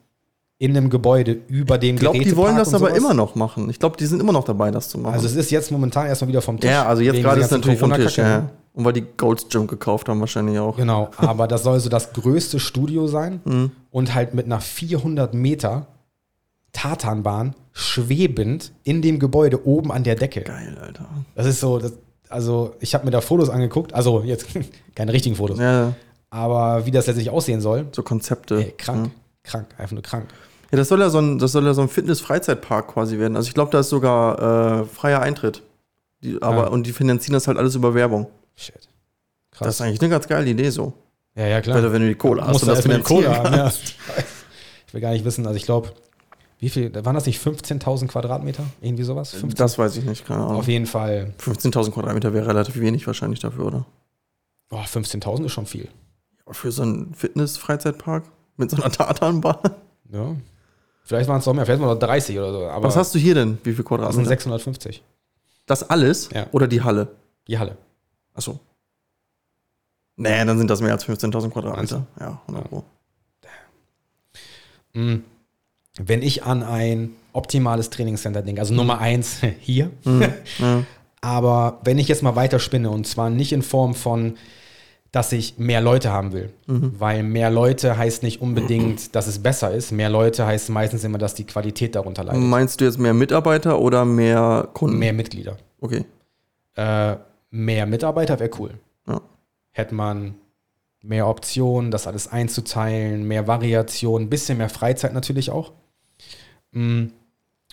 in 0.57 0.75
einem 0.75 0.89
Gebäude 0.89 1.33
über 1.47 1.77
dem 1.77 1.95
Ich 1.95 1.99
glaube, 2.01 2.19
die 2.19 2.35
wollen 2.37 2.55
das 2.55 2.73
aber 2.73 2.95
immer 2.95 3.13
noch 3.13 3.35
machen. 3.35 3.69
Ich 3.69 3.77
glaube, 3.79 3.97
die 3.97 4.05
sind 4.05 4.21
immer 4.21 4.31
noch 4.31 4.45
dabei, 4.45 4.71
das 4.71 4.87
zu 4.89 4.97
machen. 4.97 5.13
Also 5.15 5.27
es 5.27 5.35
ist 5.35 5.51
jetzt 5.51 5.71
momentan 5.71 6.07
erstmal 6.07 6.29
wieder 6.29 6.41
vom 6.41 6.59
Tisch. 6.59 6.69
ja, 6.71 6.85
also 6.85 7.01
jetzt 7.01 7.21
gerade 7.21 7.39
ist 7.41 7.47
es 7.47 7.51
natürlich 7.51 7.79
vom 7.79 7.93
Tisch. 7.93 8.17
Ja. 8.17 8.49
Und 8.73 8.83
weil 8.85 8.93
die 8.93 9.05
Gold's 9.17 9.47
Gym 9.49 9.67
gekauft 9.67 10.07
haben, 10.09 10.19
wahrscheinlich 10.19 10.57
auch. 10.59 10.75
Genau, 10.77 11.09
aber 11.17 11.47
das 11.47 11.63
soll 11.63 11.79
so 11.79 11.89
das 11.89 12.13
größte 12.13 12.59
Studio 12.59 13.07
sein 13.07 13.41
Mhm. 13.43 13.71
und 13.91 14.13
halt 14.15 14.33
mit 14.33 14.45
einer 14.45 14.59
400 14.61 15.33
Meter 15.33 15.87
Tatanbahn 16.73 17.55
schwebend 17.71 18.71
in 18.83 19.01
dem 19.01 19.19
Gebäude 19.19 19.65
oben 19.65 19.91
an 19.91 20.03
der 20.03 20.15
Decke. 20.15 20.41
Geil, 20.41 20.77
Alter. 20.81 21.05
Das 21.35 21.45
ist 21.45 21.59
so, 21.59 21.79
das, 21.79 21.93
also 22.29 22.75
ich 22.79 22.93
habe 22.93 23.05
mir 23.05 23.11
da 23.11 23.21
Fotos 23.21 23.49
angeguckt, 23.49 23.93
also 23.93 24.23
jetzt 24.25 24.47
keine 24.95 25.13
richtigen 25.13 25.35
Fotos, 25.35 25.59
Ja, 25.59 25.93
aber 26.29 26.85
wie 26.85 26.91
das 26.91 27.07
letztlich 27.07 27.29
aussehen 27.29 27.61
soll, 27.61 27.87
so 27.91 28.03
Konzepte. 28.03 28.55
ey, 28.57 28.73
krank, 28.77 29.05
Ja. 29.07 29.11
Krank, 29.45 29.67
einfach 29.77 29.93
nur 29.93 30.03
krank. 30.03 30.27
Ja, 30.71 30.77
das 30.77 30.89
soll 30.89 30.99
ja 30.99 31.10
so 31.10 31.19
ein, 31.19 31.39
das 31.39 31.51
soll 31.51 31.65
ja 31.65 31.73
so 31.73 31.81
ein 31.81 31.89
Fitness-Freizeitpark 31.89 32.88
quasi 32.88 33.19
werden. 33.19 33.36
Also 33.36 33.47
ich 33.47 33.53
glaube, 33.53 33.71
da 33.71 33.79
ist 33.79 33.89
sogar 33.89 34.81
äh, 34.81 34.86
freier 34.86 35.21
Eintritt. 35.21 35.62
Die, 36.21 36.41
aber, 36.41 36.63
Ja. 36.63 36.67
Und 36.67 36.88
die 36.88 36.91
finanzieren 36.91 37.34
das 37.34 37.47
halt 37.47 37.58
alles 37.58 37.75
über 37.75 37.93
Werbung. 37.93 38.27
Shit. 38.55 38.75
Das 39.51 39.60
Krass. 39.60 39.67
ist 39.75 39.81
eigentlich 39.81 40.01
eine 40.01 40.10
ganz 40.10 40.27
geile 40.27 40.49
Idee 40.49 40.69
so. 40.69 40.93
ja, 41.36 41.47
ja, 41.47 41.62
klar. 41.62 41.81
Weil, 41.81 41.93
wenn 41.93 42.01
du 42.01 42.08
die 42.10 42.15
Kohle 42.15 42.45
hast 42.45 42.55
und 42.55 42.62
du 42.63 42.65
das 42.67 42.84
die 42.84 42.89
Kohle 43.01 43.25
finanzieren 43.25 43.38
haben, 43.38 43.53
ja. 43.55 43.71
Ich 44.88 44.93
will 44.93 45.01
gar 45.01 45.12
nicht 45.12 45.25
wissen, 45.25 45.45
also 45.45 45.58
ich 45.58 45.65
glaube, 45.65 45.91
wie 46.60 46.69
viel, 46.69 46.93
waren 47.05 47.15
das 47.15 47.25
nicht 47.25 47.41
15.000 47.41 48.08
Quadratmeter? 48.08 48.63
Irgendwie 48.81 49.03
sowas? 49.03 49.31
15? 49.31 49.58
Das 49.58 49.77
weiß 49.77 49.97
ich 49.97 50.05
nicht, 50.05 50.25
keine 50.25 50.43
Ahnung. 50.43 50.58
Auf 50.58 50.67
jeden 50.67 50.86
Fall, 50.86 51.34
15.000 51.39 51.91
Quadratmeter 51.91 52.34
wäre 52.34 52.47
relativ 52.47 52.79
wenig 52.79 53.05
wahrscheinlich 53.05 53.39
dafür, 53.39 53.65
oder? 53.65 53.86
boah, 54.69 54.84
15.000 54.84 55.45
ist 55.45 55.51
schon 55.51 55.65
viel. 55.65 55.89
Für 56.49 56.71
so 56.71 56.84
einen 56.84 57.13
Fitness-Freizeitpark 57.13 58.23
mit 58.57 58.71
so 58.71 58.77
einer 58.77 58.91
Tatanbahn. 58.91 59.71
Ja. 60.11 60.35
Vielleicht 61.03 61.29
waren 61.29 61.39
es 61.39 61.45
noch 61.45 61.53
mehr, 61.53 61.65
vielleicht 61.65 61.81
waren 61.81 61.89
es 61.89 62.01
noch 62.01 62.07
30 62.07 62.37
oder 62.39 62.51
so. 62.51 62.67
Aber 62.67 62.87
Was 62.87 62.95
hast 62.95 63.13
du 63.13 63.19
hier 63.19 63.35
denn? 63.35 63.57
Wie 63.63 63.73
viel 63.73 63.75
das 63.75 63.77
sind 63.77 63.85
Quadratmeter? 63.85 64.29
650. 64.29 65.03
Das 65.65 65.89
alles? 65.89 66.29
Ja. 66.33 66.47
Oder 66.51 66.67
die 66.67 66.81
Halle? 66.81 67.07
Die 67.47 67.57
Halle. 67.59 67.77
Achso. 68.33 68.59
Nee, 70.17 70.45
dann 70.45 70.57
sind 70.57 70.69
das 70.69 70.81
mehr 70.81 70.93
als 70.93 71.05
15.000 71.05 71.49
Quadratmeter. 71.49 72.05
Ja, 72.19 72.41
100 72.47 72.69
Pro. 72.69 72.83
Mm. 74.93 75.17
Wenn 75.97 76.21
ich 76.21 76.43
an 76.43 76.63
ein 76.63 77.11
optimales 77.33 77.89
Trainingscenter 77.89 78.41
denke, 78.41 78.61
also 78.61 78.73
Nummer 78.73 78.99
eins 78.99 79.41
hier, 79.59 79.91
Ja. 80.05 80.83
aber 81.21 81.79
wenn 81.83 81.97
ich 81.97 82.07
jetzt 82.07 82.23
mal 82.23 82.35
weiterspinne 82.35 82.89
und 82.89 83.05
zwar 83.07 83.29
nicht 83.29 83.51
in 83.51 83.61
Form 83.61 83.93
von, 83.95 84.37
dass 85.15 85.32
ich 85.32 85.58
mehr 85.58 85.80
Leute 85.80 86.12
haben 86.12 86.34
will, 86.34 86.51
weil 86.67 87.23
mehr 87.23 87.49
Leute 87.49 87.97
heißt 87.97 88.21
nicht 88.21 88.41
unbedingt, 88.41 89.15
dass 89.15 89.28
es 89.28 89.39
besser 89.39 89.73
ist. 89.73 89.93
Mehr 89.93 90.10
Leute 90.10 90.45
heißt 90.45 90.69
meistens 90.69 91.06
immer, 91.06 91.17
dass 91.17 91.34
die 91.34 91.45
Qualität 91.45 91.95
darunter 91.95 92.25
leidet. 92.25 92.41
Meinst 92.41 92.82
du 92.82 92.86
jetzt 92.86 92.99
mehr 92.99 93.13
Mitarbeiter 93.13 93.80
oder 93.80 94.04
mehr 94.04 94.67
Kunden? 94.73 94.99
Mehr 94.99 95.13
Mitglieder. 95.13 95.56
Okay. 95.80 96.04
Äh, 96.75 97.15
mehr 97.49 97.86
Mitarbeiter 97.86 98.38
wäre 98.41 98.49
cool. 98.60 98.71
Ja. 99.08 99.21
Hätte 99.71 99.95
man 99.95 100.36
mehr 101.01 101.30
Optionen, 101.30 101.91
das 101.91 102.08
alles 102.08 102.28
einzuteilen, 102.28 103.25
mehr 103.25 103.47
Variation, 103.47 104.23
ein 104.23 104.30
bisschen 104.30 104.58
mehr 104.58 104.67
Freizeit 104.67 105.13
natürlich 105.13 105.49
auch. 105.49 105.71
Mm. 106.73 107.06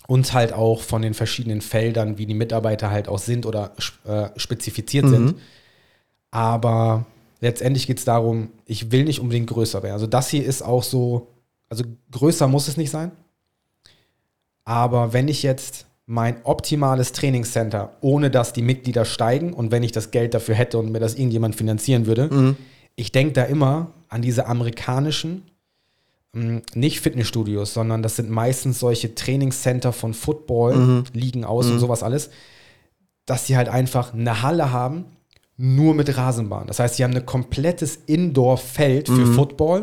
Und 0.06 0.32
halt 0.32 0.52
auch 0.52 0.80
von 0.80 1.02
den 1.02 1.14
verschiedenen 1.14 1.60
Feldern, 1.60 2.18
wie 2.18 2.26
die 2.26 2.34
Mitarbeiter 2.34 2.92
halt 2.92 3.08
auch 3.08 3.18
sind 3.18 3.46
oder 3.46 3.72
äh, 4.04 4.28
spezifiziert 4.36 5.08
sind. 5.08 5.34
Aber 6.30 7.04
letztendlich 7.42 7.86
geht 7.86 7.98
es 7.98 8.06
darum, 8.06 8.48
ich 8.64 8.90
will 8.90 9.04
nicht 9.04 9.20
unbedingt 9.20 9.50
größer 9.50 9.82
werden. 9.82 9.92
Also 9.92 10.06
das 10.06 10.30
hier 10.30 10.46
ist 10.46 10.62
auch 10.62 10.82
so, 10.82 11.26
also 11.68 11.84
größer 12.10 12.48
muss 12.48 12.68
es 12.68 12.78
nicht 12.78 12.90
sein. 12.90 13.10
Aber 14.64 15.12
wenn 15.12 15.28
ich 15.28 15.42
jetzt 15.42 15.86
mein 16.06 16.36
optimales 16.44 17.12
Trainingscenter, 17.12 17.96
ohne 18.00 18.30
dass 18.30 18.52
die 18.52 18.62
Mitglieder 18.62 19.04
steigen 19.04 19.52
und 19.52 19.72
wenn 19.72 19.82
ich 19.82 19.92
das 19.92 20.12
Geld 20.12 20.34
dafür 20.34 20.54
hätte 20.54 20.78
und 20.78 20.92
mir 20.92 21.00
das 21.00 21.14
irgendjemand 21.16 21.56
finanzieren 21.56 22.06
würde, 22.06 22.56
ich 22.94 23.10
denke 23.12 23.32
da 23.32 23.42
immer 23.44 23.92
an 24.08 24.22
diese 24.22 24.46
amerikanischen, 24.46 25.42
mh, 26.32 26.62
nicht 26.74 27.00
Fitnessstudios, 27.00 27.74
sondern 27.74 28.02
das 28.04 28.16
sind 28.16 28.30
meistens 28.30 28.78
solche 28.78 29.14
Trainingscenter 29.16 29.92
von 29.92 30.14
Football, 30.14 31.04
liegen 31.12 31.44
aus 31.44 31.66
und 31.66 31.78
sowas 31.80 32.04
alles, 32.04 32.30
dass 33.26 33.46
die 33.46 33.56
halt 33.56 33.68
einfach 33.68 34.14
eine 34.14 34.42
Halle 34.42 34.70
haben, 34.70 35.06
nur 35.64 35.94
mit 35.94 36.16
Rasenbahn. 36.16 36.66
Das 36.66 36.80
heißt, 36.80 36.98
die 36.98 37.04
haben 37.04 37.14
ein 37.14 37.24
komplettes 37.24 37.96
Indoor-Feld 38.06 39.06
für 39.06 39.26
Football. 39.26 39.82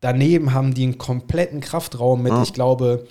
Daneben 0.00 0.54
haben 0.54 0.72
die 0.72 0.84
einen 0.84 0.96
kompletten 0.96 1.60
Kraftraum 1.60 2.22
mit, 2.22 2.32
ich 2.42 2.54
glaube, 2.54 3.06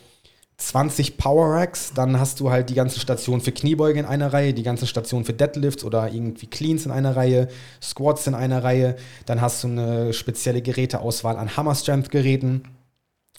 20 0.57 1.17
Power 1.17 1.53
Racks, 1.53 1.93
dann 1.93 2.19
hast 2.19 2.39
du 2.39 2.49
halt 2.49 2.71
die 2.71 2.73
ganzen 2.73 2.99
Stationen 2.99 3.41
für 3.41 3.51
Kniebeuge 3.51 3.99
in 3.99 4.05
einer 4.05 4.33
Reihe, 4.33 4.55
die 4.55 4.63
ganzen 4.63 4.87
Stationen 4.87 5.23
für 5.23 5.33
Deadlifts 5.33 5.83
oder 5.83 6.11
irgendwie 6.11 6.47
Cleans 6.47 6.87
in 6.87 6.91
einer 6.91 7.15
Reihe, 7.15 7.47
Squats 7.79 8.25
in 8.25 8.33
einer 8.33 8.63
Reihe, 8.63 8.95
dann 9.27 9.41
hast 9.41 9.63
du 9.63 9.67
eine 9.67 10.13
spezielle 10.13 10.63
Geräteauswahl 10.63 11.37
an 11.37 11.55
Hammer 11.57 11.75
Strength 11.75 12.09
Geräten 12.09 12.63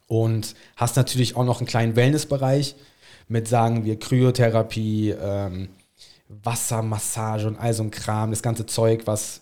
und 0.07 0.55
hast 0.77 0.97
natürlich 0.97 1.35
auch 1.35 1.45
noch 1.45 1.59
einen 1.59 1.67
kleinen 1.67 1.97
Wellnessbereich 1.97 2.77
mit, 3.27 3.49
sagen 3.49 3.85
wir, 3.85 3.99
Kryotherapie, 3.99 5.11
ähm, 5.11 5.71
Wassermassage 6.29 7.47
und 7.47 7.57
all 7.59 7.73
so 7.75 7.83
ein 7.83 7.91
Kram, 7.91 8.31
das 8.31 8.43
ganze 8.43 8.67
Zeug, 8.67 9.03
was 9.07 9.41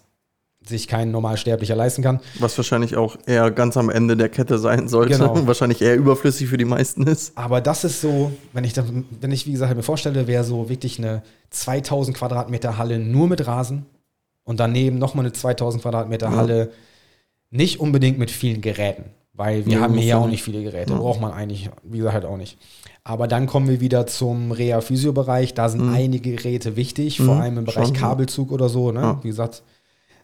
sich 0.64 0.86
kein 0.86 1.10
Normalsterblicher 1.10 1.74
leisten 1.74 2.02
kann. 2.02 2.20
Was 2.38 2.56
wahrscheinlich 2.56 2.96
auch 2.96 3.16
eher 3.26 3.50
ganz 3.50 3.76
am 3.76 3.90
Ende 3.90 4.16
der 4.16 4.28
Kette 4.28 4.58
sein 4.60 4.86
sollte. 4.86 5.14
Genau. 5.18 5.44
Wahrscheinlich 5.48 5.82
eher 5.82 5.96
überflüssig 5.96 6.48
für 6.48 6.56
die 6.56 6.64
meisten 6.64 7.02
ist. 7.04 7.36
Aber 7.36 7.60
das 7.60 7.82
ist 7.82 8.00
so, 8.00 8.30
wenn 8.52 8.62
ich, 8.62 8.72
dann, 8.72 9.04
wenn 9.20 9.32
ich 9.32 9.44
wie 9.48 9.52
gesagt, 9.52 9.74
mir 9.74 9.82
vorstelle, 9.82 10.28
wäre 10.28 10.44
so 10.44 10.68
wirklich 10.68 10.98
eine 10.98 11.22
2000 11.50 12.16
Quadratmeter 12.16 12.78
Halle 12.78 13.00
nur 13.00 13.26
mit 13.26 13.44
Rasen 13.44 13.86
und 14.44 14.60
daneben 14.60 14.98
nochmal 14.98 15.24
eine 15.24 15.32
2000 15.32 15.82
Quadratmeter 15.82 16.30
Ja. 16.30 16.36
Halle, 16.36 16.70
nicht 17.50 17.80
unbedingt 17.80 18.18
mit 18.18 18.30
vielen 18.30 18.60
Geräten, 18.60 19.06
weil 19.32 19.66
wir 19.66 19.76
Nee, 19.78 19.82
haben 19.82 19.94
hier 19.94 20.02
ja 20.04 20.16
ja 20.16 20.22
auch 20.22 20.28
nicht. 20.28 20.44
viele 20.44 20.62
Geräte, 20.62 20.94
braucht 20.94 21.20
man 21.20 21.32
eigentlich, 21.32 21.70
wie 21.82 21.98
gesagt, 21.98 22.14
halt 22.14 22.24
auch 22.24 22.36
nicht. 22.36 22.56
Aber 23.04 23.26
dann 23.26 23.46
kommen 23.46 23.68
wir 23.68 23.80
wieder 23.80 24.06
zum 24.06 24.52
Reha-Physio-Bereich, 24.52 25.54
da 25.54 25.68
sind 25.68 25.92
einige 25.92 26.36
Geräte 26.36 26.76
wichtig, 26.76 27.16
vor 27.18 27.34
Mhm, 27.34 27.40
allem 27.40 27.58
im 27.58 27.64
Bereich 27.64 27.86
schon, 27.86 27.94
ja. 27.96 28.00
Kabelzug 28.00 28.52
oder 28.52 28.68
so, 28.68 28.92
ne? 28.92 29.00
Ja. 29.00 29.18
wie 29.22 29.28
gesagt, 29.28 29.62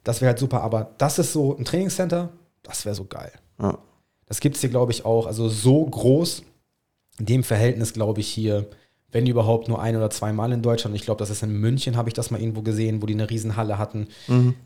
das 0.04 0.20
wäre 0.20 0.28
halt 0.30 0.38
super, 0.38 0.62
aber 0.62 0.90
das 0.98 1.18
ist 1.18 1.32
so 1.32 1.56
ein 1.56 1.64
Trainingscenter, 1.64 2.28
das 2.62 2.84
wäre 2.84 2.94
so 2.94 3.04
geil. 3.04 3.32
Ja. 3.60 3.78
Das 4.26 4.38
gibt 4.40 4.54
es 4.56 4.60
hier, 4.60 4.70
glaube 4.70 4.92
ich, 4.92 5.04
auch. 5.04 5.26
Also 5.26 5.48
so 5.48 5.84
groß, 5.84 6.42
in 7.18 7.26
dem 7.26 7.42
Verhältnis, 7.42 7.92
glaube 7.94 8.20
ich, 8.20 8.28
hier, 8.28 8.66
wenn 9.10 9.26
überhaupt 9.26 9.66
nur 9.68 9.80
ein 9.82 9.96
oder 9.96 10.10
zweimal 10.10 10.52
in 10.52 10.62
Deutschland. 10.62 10.94
Ich 10.94 11.02
glaube, 11.02 11.18
das 11.18 11.30
ist 11.30 11.42
in 11.42 11.50
München, 11.58 11.96
habe 11.96 12.08
ich 12.10 12.14
das 12.14 12.30
mal 12.30 12.40
irgendwo 12.40 12.62
gesehen, 12.62 13.02
wo 13.02 13.06
die 13.06 13.14
eine 13.14 13.28
Riesenhalle 13.28 13.78
hatten, 13.78 14.06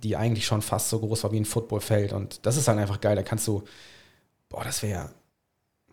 die 0.03 0.17
eigentlich 0.17 0.45
schon 0.45 0.61
fast 0.61 0.91
so 0.91 0.99
groß 0.99 1.25
war 1.25 1.33
wie 1.33 1.39
ein 1.41 1.45
Footballfeld. 1.47 2.13
Und 2.13 2.41
das 2.45 2.57
ist 2.59 2.69
halt 2.69 2.79
einfach 2.79 3.01
geil. 3.01 3.17
Da 3.17 3.23
kannst 3.23 3.47
du, 3.49 3.63
boah, 4.51 4.65
das 4.65 4.83
wäre, 4.83 5.11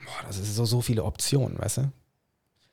boah, 0.04 0.28
das 0.28 0.38
ist 0.40 0.56
so, 0.56 0.66
so 0.66 0.82
viele 0.82 1.04
Optionen, 1.06 1.58
weißt 1.60 1.78
du? 1.78 1.92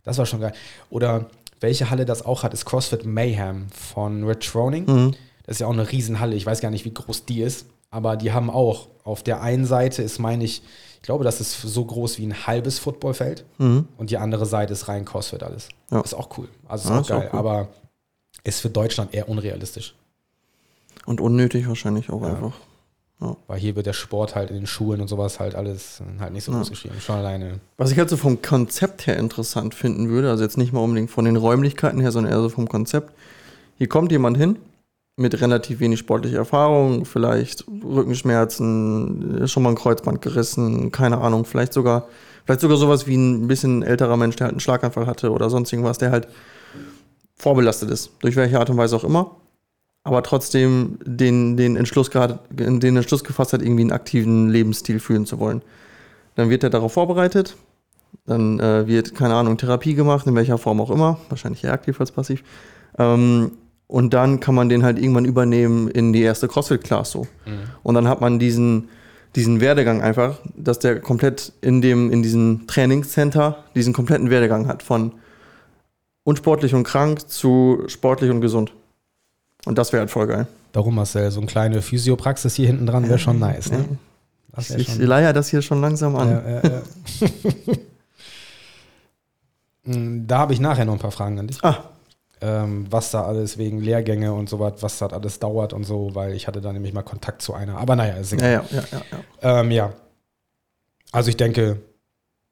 Das 0.07 0.17
war 0.19 0.25
schon 0.25 0.41
geil. 0.41 0.55
Oder 0.89 1.27
welche 1.61 1.91
Halle 1.91 2.07
das 2.07 2.25
auch 2.25 2.43
hat, 2.43 2.55
ist 2.55 2.65
CrossFit 2.65 3.05
Mayhem 3.05 3.67
von 3.71 4.25
Rich 4.25 4.49
Froning. 4.49 4.85
Mhm. 4.87 5.15
Das 5.45 5.57
ist 5.57 5.61
ja 5.61 5.67
auch 5.67 5.73
eine 5.73 5.91
Riesenhalle. 5.93 6.35
Ich 6.35 6.47
weiß 6.47 6.61
gar 6.61 6.71
nicht, 6.71 6.85
wie 6.87 6.95
groß 6.95 7.27
die 7.27 7.43
ist. 7.43 7.67
Aber 7.91 8.17
die 8.17 8.33
haben 8.33 8.49
auch, 8.51 8.89
auf 9.05 9.23
der 9.23 9.43
einen 9.43 9.65
Seite 9.67 10.03
ist, 10.03 10.19
meine 10.19 10.45
ich, 10.45 10.63
ich 10.97 11.03
glaube, 11.03 11.25
das 11.25 11.41
ist 11.41 11.61
so 11.63 11.85
groß 11.85 12.19
wie 12.19 12.27
ein 12.27 12.47
halbes 12.47 12.79
Footballfeld. 12.79 13.45
Mhm. 13.59 13.87
Und 13.97 14.11
die 14.11 14.17
andere 14.19 14.47
Seite 14.47 14.73
ist 14.73 14.89
rein 14.89 15.05
CrossFit 15.05 15.43
alles. 15.43 15.69
Ja. 15.91 16.01
Ist 16.01 16.15
auch 16.15 16.37
cool. 16.39 16.49
Also 16.67 16.85
ist 16.85 16.91
Ja, 16.91 16.97
auch 16.97 17.01
ist 17.03 17.11
auch 17.13 17.21
geil. 17.21 17.31
cool. 17.33 17.39
Aber 17.39 17.69
ist 18.45 18.61
für 18.61 18.71
Deutschland 18.71 19.15
eher 19.15 19.29
unrealistisch. 19.29 19.95
Und 21.05 21.21
unnötig 21.21 21.69
wahrscheinlich 21.69 22.11
auch 22.11 22.23
Ja. 22.23 22.29
einfach. 22.29 22.53
Weil 23.19 23.59
hier 23.59 23.77
wird 23.77 23.87
der 23.87 23.95
Sport 23.95 24.35
halt 24.35 24.51
in 24.51 24.57
den 24.57 24.67
Schulen 24.67 25.01
und 25.01 25.09
sowas 25.09 25.41
halt 25.41 25.55
alles 25.55 26.03
halt 26.21 26.33
nicht 26.35 26.45
so 26.45 26.53
groß 26.53 26.69
geschrieben. 26.69 26.97
Schon 27.01 27.17
alleine. 27.17 27.61
Was 27.79 27.91
ich 27.91 27.99
halt 27.99 28.11
so 28.11 28.17
vom 28.17 28.43
Konzept 28.43 29.07
her 29.07 29.17
interessant 29.17 29.75
finden 29.75 30.11
würde, 30.11 30.29
also 30.29 30.45
jetzt 30.45 30.59
nicht 30.59 30.73
mal 30.73 30.81
unbedingt 30.81 31.11
von 31.11 31.25
den 31.25 31.37
Räumlichkeiten 31.37 32.01
her, 32.01 32.13
sondern 32.13 32.33
eher 32.33 32.41
so 32.41 32.51
vom 32.51 32.69
Konzept. 32.69 33.13
Hier 33.79 33.89
kommt 33.89 34.13
jemand 34.13 34.37
hin 34.37 34.57
mit 35.17 35.41
relativ 35.41 35.81
wenig 35.81 35.99
sportlicher 35.99 36.37
Erfahrung, 36.37 37.07
vielleicht 37.07 37.65
Rückenschmerzen, 37.69 39.49
schon 39.49 39.63
mal 39.63 39.71
ein 39.71 39.77
Kreuzband 39.77 40.21
gerissen, 40.21 40.93
keine 40.93 41.19
Ahnung, 41.19 41.47
vielleicht 41.47 41.73
sogar, 41.73 42.09
vielleicht 42.45 42.61
sogar 42.61 42.77
sowas 42.77 43.07
wie 43.07 43.17
ein 43.17 43.49
bisschen 43.49 43.83
älterer 43.83 44.19
Mensch, 44.19 44.37
der 44.37 44.45
halt 44.45 44.53
einen 44.53 44.61
Schlaganfall 44.61 45.07
hatte 45.07 45.33
oder 45.33 45.49
sonst 45.49 45.73
irgendwas, 45.73 45.97
der 45.97 46.11
halt 46.11 46.29
vorbelastet 47.35 47.91
ist, 47.91 48.11
durch 48.21 48.37
welche 48.37 48.59
Art 48.59 48.69
und 48.69 48.77
Weise 48.77 48.95
auch 48.95 49.05
immer, 49.05 49.37
aber 50.07 50.23
trotzdem 50.23 50.99
den, 51.05 51.57
den, 51.57 51.75
Entschluss, 51.75 52.13
gerade, 52.13 52.39
den 52.49 52.97
Entschluss 52.97 53.25
gefasst 53.25 53.53
hat, 53.53 53.61
irgendwie 53.61 53.83
einen 53.83 53.91
aktiven 53.91 54.49
Lebensstil 54.49 55.01
führen 55.01 55.27
zu 55.27 55.41
wollen. 55.41 55.63
Dann 56.37 56.49
wird 56.49 56.63
er 56.63 56.71
darauf 56.71 56.93
vorbereitet, 56.93 57.57
dann 58.25 58.61
äh, 58.61 58.87
wird, 58.87 59.17
keine 59.17 59.35
Ahnung, 59.35 59.57
Therapie 59.57 59.95
gemacht, 59.95 60.25
in 60.29 60.37
welcher 60.37 60.59
Form 60.59 60.81
auch 60.81 60.93
immer, 60.93 61.19
wahrscheinlich 61.29 61.65
eher 61.65 61.73
aktiv 61.73 61.99
als 61.99 62.13
passiv. 62.13 62.45
Ähm, 62.99 63.51
und 63.89 64.15
dann 64.15 64.39
kann 64.39 64.55
man 64.55 64.69
den 64.69 64.85
halt 64.85 64.97
irgendwann 64.97 65.25
übernehmen 65.25 65.89
in 65.89 66.13
die 66.13 66.23
erste 66.23 66.47
CrossFit-Class 66.47 67.11
so. 67.11 67.27
Und 67.83 67.95
dann 67.97 68.07
hat 68.07 68.21
man 68.21 68.39
diesen, 68.39 68.89
diesen 69.35 69.61
Werdegang 69.61 70.03
einfach, 70.03 70.39
dass 70.57 70.79
der 70.79 71.01
komplett 71.01 71.53
in, 71.63 71.81
dem, 71.81 72.13
in 72.13 72.23
diesem 72.23 72.69
Trainingscenter 72.69 73.65
diesen 73.75 73.93
kompletten 73.93 74.31
Werdegang 74.31 74.69
hat 74.69 74.85
von 74.85 75.15
unsportlich 76.23 76.75
und 76.75 76.85
krank 76.85 77.29
zu 77.29 77.83
sportlich 77.89 78.31
und 78.31 78.41
gesund. 78.41 78.73
Und 79.67 79.77
das 79.77 79.93
wäre 79.93 80.01
halt 80.01 80.11
voll 80.11 80.27
geil. 80.27 80.47
Darum, 80.73 80.95
Marcel, 80.95 81.31
so 81.31 81.41
eine 81.41 81.47
kleine 81.47 81.83
Physiopraxis 81.83 82.55
hier 82.55 82.67
hinten 82.69 82.87
dran 82.87 83.07
wäre 83.09 83.19
schon 83.19 83.39
nice. 83.39 83.71
Ne? 83.71 83.85
Das 84.53 84.65
Ich, 84.65 84.71
wär 84.71 84.79
ich 84.79 84.89
schon- 84.89 85.03
leier 85.03 85.33
das 85.35 85.49
hier 85.49 85.61
schon 85.61 85.81
langsam 85.83 86.17
an. 86.17 86.31
Ja, 86.31 86.51
ja, 86.51 86.61
ja. 86.65 87.73
Mm, 89.85 90.27
da 90.27 90.39
habe 90.39 90.53
ich 90.53 90.61
nachher 90.61 90.85
noch 90.85 90.95
ein 90.95 90.99
paar 90.99 91.11
Fragen 91.11 91.39
an 91.39 91.47
dich. 91.49 91.63
Ah, 91.63 91.91
Ähm, 92.43 92.87
was 92.91 93.11
da 93.13 93.25
alles 93.25 93.57
wegen 93.57 93.81
Lehrgänge 93.81 94.33
und 94.35 94.49
so 94.49 94.59
was, 94.61 94.83
was 94.83 94.99
das 94.99 95.13
alles 95.13 95.39
dauert 95.39 95.73
und 95.73 95.85
so, 95.85 96.15
weil 96.15 96.35
ich 96.35 96.47
hatte 96.47 96.61
da 96.61 96.71
nämlich 96.73 96.93
mal 96.93 97.03
Kontakt 97.03 97.41
zu 97.43 97.55
einer. 97.55 97.79
Aber 97.79 97.97
naja, 97.97 98.15
ist 98.17 98.33
egal. 98.35 98.51
ja, 98.53 98.65
ja, 98.71 98.83
ja. 98.93 99.03
ja. 99.43 99.61
Ähm, 99.61 99.71
ja. 99.71 99.93
Also 101.13 101.31
ich 101.31 101.37
denke, 101.39 101.81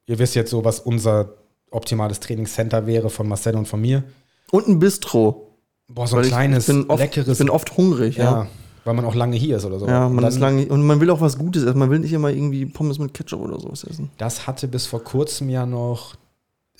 ihr 0.06 0.18
wisst 0.18 0.34
jetzt 0.36 0.50
so, 0.50 0.64
was 0.64 0.80
unser 0.80 1.34
optimales 1.70 2.18
Trainingscenter 2.20 2.86
wäre 2.86 3.10
von 3.10 3.28
Marcel 3.28 3.56
und 3.56 3.66
von 3.68 3.80
mir. 3.80 4.04
Und 4.50 4.68
ein 4.68 4.78
Bistro. 4.78 5.53
Boah, 5.88 6.06
so 6.06 6.16
ein 6.16 6.18
Weil 6.18 6.24
ich- 6.26 6.30
kleines, 6.32 6.68
ich 6.68 6.74
bin 6.74 6.90
oft, 6.90 6.98
leckeres. 7.00 7.28
Ich 7.32 7.38
bin 7.38 7.50
oft 7.50 7.76
hungrig, 7.76 8.16
ja, 8.16 8.24
ja. 8.24 8.46
weil 8.84 8.94
man 8.94 9.04
auch 9.04 9.14
lange 9.14 9.36
hier 9.36 9.58
ist 9.58 9.64
oder 9.64 9.78
so. 9.78 9.86
Ja, 9.86 10.06
Und 10.06 10.14
man 10.14 10.22
dann, 10.24 10.32
ist 10.32 10.38
lange 10.40 10.66
und 10.66 10.82
man 10.86 11.00
will 11.00 11.10
auch 11.10 11.20
was 11.20 11.38
Gutes 11.38 11.62
essen. 11.64 11.78
Man 11.78 11.90
will 11.90 11.98
nicht 11.98 12.12
immer 12.12 12.30
irgendwie 12.30 12.66
Pommes 12.66 12.98
mit 12.98 13.12
Ketchup 13.14 13.40
oder 13.40 13.60
sowas 13.60 13.84
essen. 13.84 14.10
Das 14.18 14.46
hatte 14.46 14.66
bis 14.68 14.86
vor 14.86 15.04
kurzem 15.04 15.48
ja 15.50 15.66
noch 15.66 16.14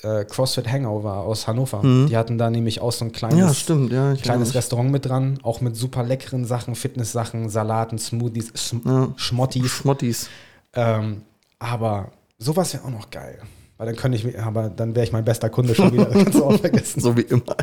äh, 0.03 0.25
CrossFit 0.25 0.67
Hangover 0.71 1.19
aus 1.19 1.47
Hannover. 1.47 1.83
Mhm. 1.83 2.09
Die 2.09 2.17
hatten 2.17 2.37
da 2.39 2.51
nämlich 2.51 2.81
auch 2.81 2.93
so 2.93 3.05
ein 3.05 3.13
kleines, 3.13 3.39
ja, 3.39 3.55
stimmt, 3.55 3.93
ja. 3.93 4.13
Ich 4.13 4.23
kleines 4.23 4.55
Restaurant 4.55 4.91
mit 4.91 5.07
dran, 5.07 5.39
auch 5.43 5.61
mit 5.61 5.77
super 5.77 6.03
leckeren 6.03 6.45
Sachen, 6.45 6.75
Fitnesssachen, 6.75 7.49
Salaten, 7.49 7.99
Smoothies, 7.99 8.53
Schm 8.55 8.81
Ja. 8.85 9.09
Schmottis. 9.17 9.71
Schmottis. 9.71 10.29
Ähm, 10.75 11.23
aber 11.59 12.11
sowas 12.39 12.75
wäre 12.75 12.85
auch 12.85 12.91
noch 12.91 13.11
geil. 13.11 13.39
Weil 13.77 13.87
dann 13.87 13.97
könnte 13.97 14.17
ich, 14.17 14.39
aber 14.39 14.71
dann 14.71 14.95
wäre 14.95 15.05
ich 15.05 15.13
mein 15.13 15.25
bester 15.25 15.51
Kunde 15.51 15.75
schon 15.75 15.93
wieder. 15.93 16.05
Das 16.11 16.25
kannst 16.25 16.39
du 16.39 16.45
auch 16.45 16.59
vergessen. 16.59 17.01
So 17.01 17.17
wie 17.17 17.23
immer. 17.23 17.57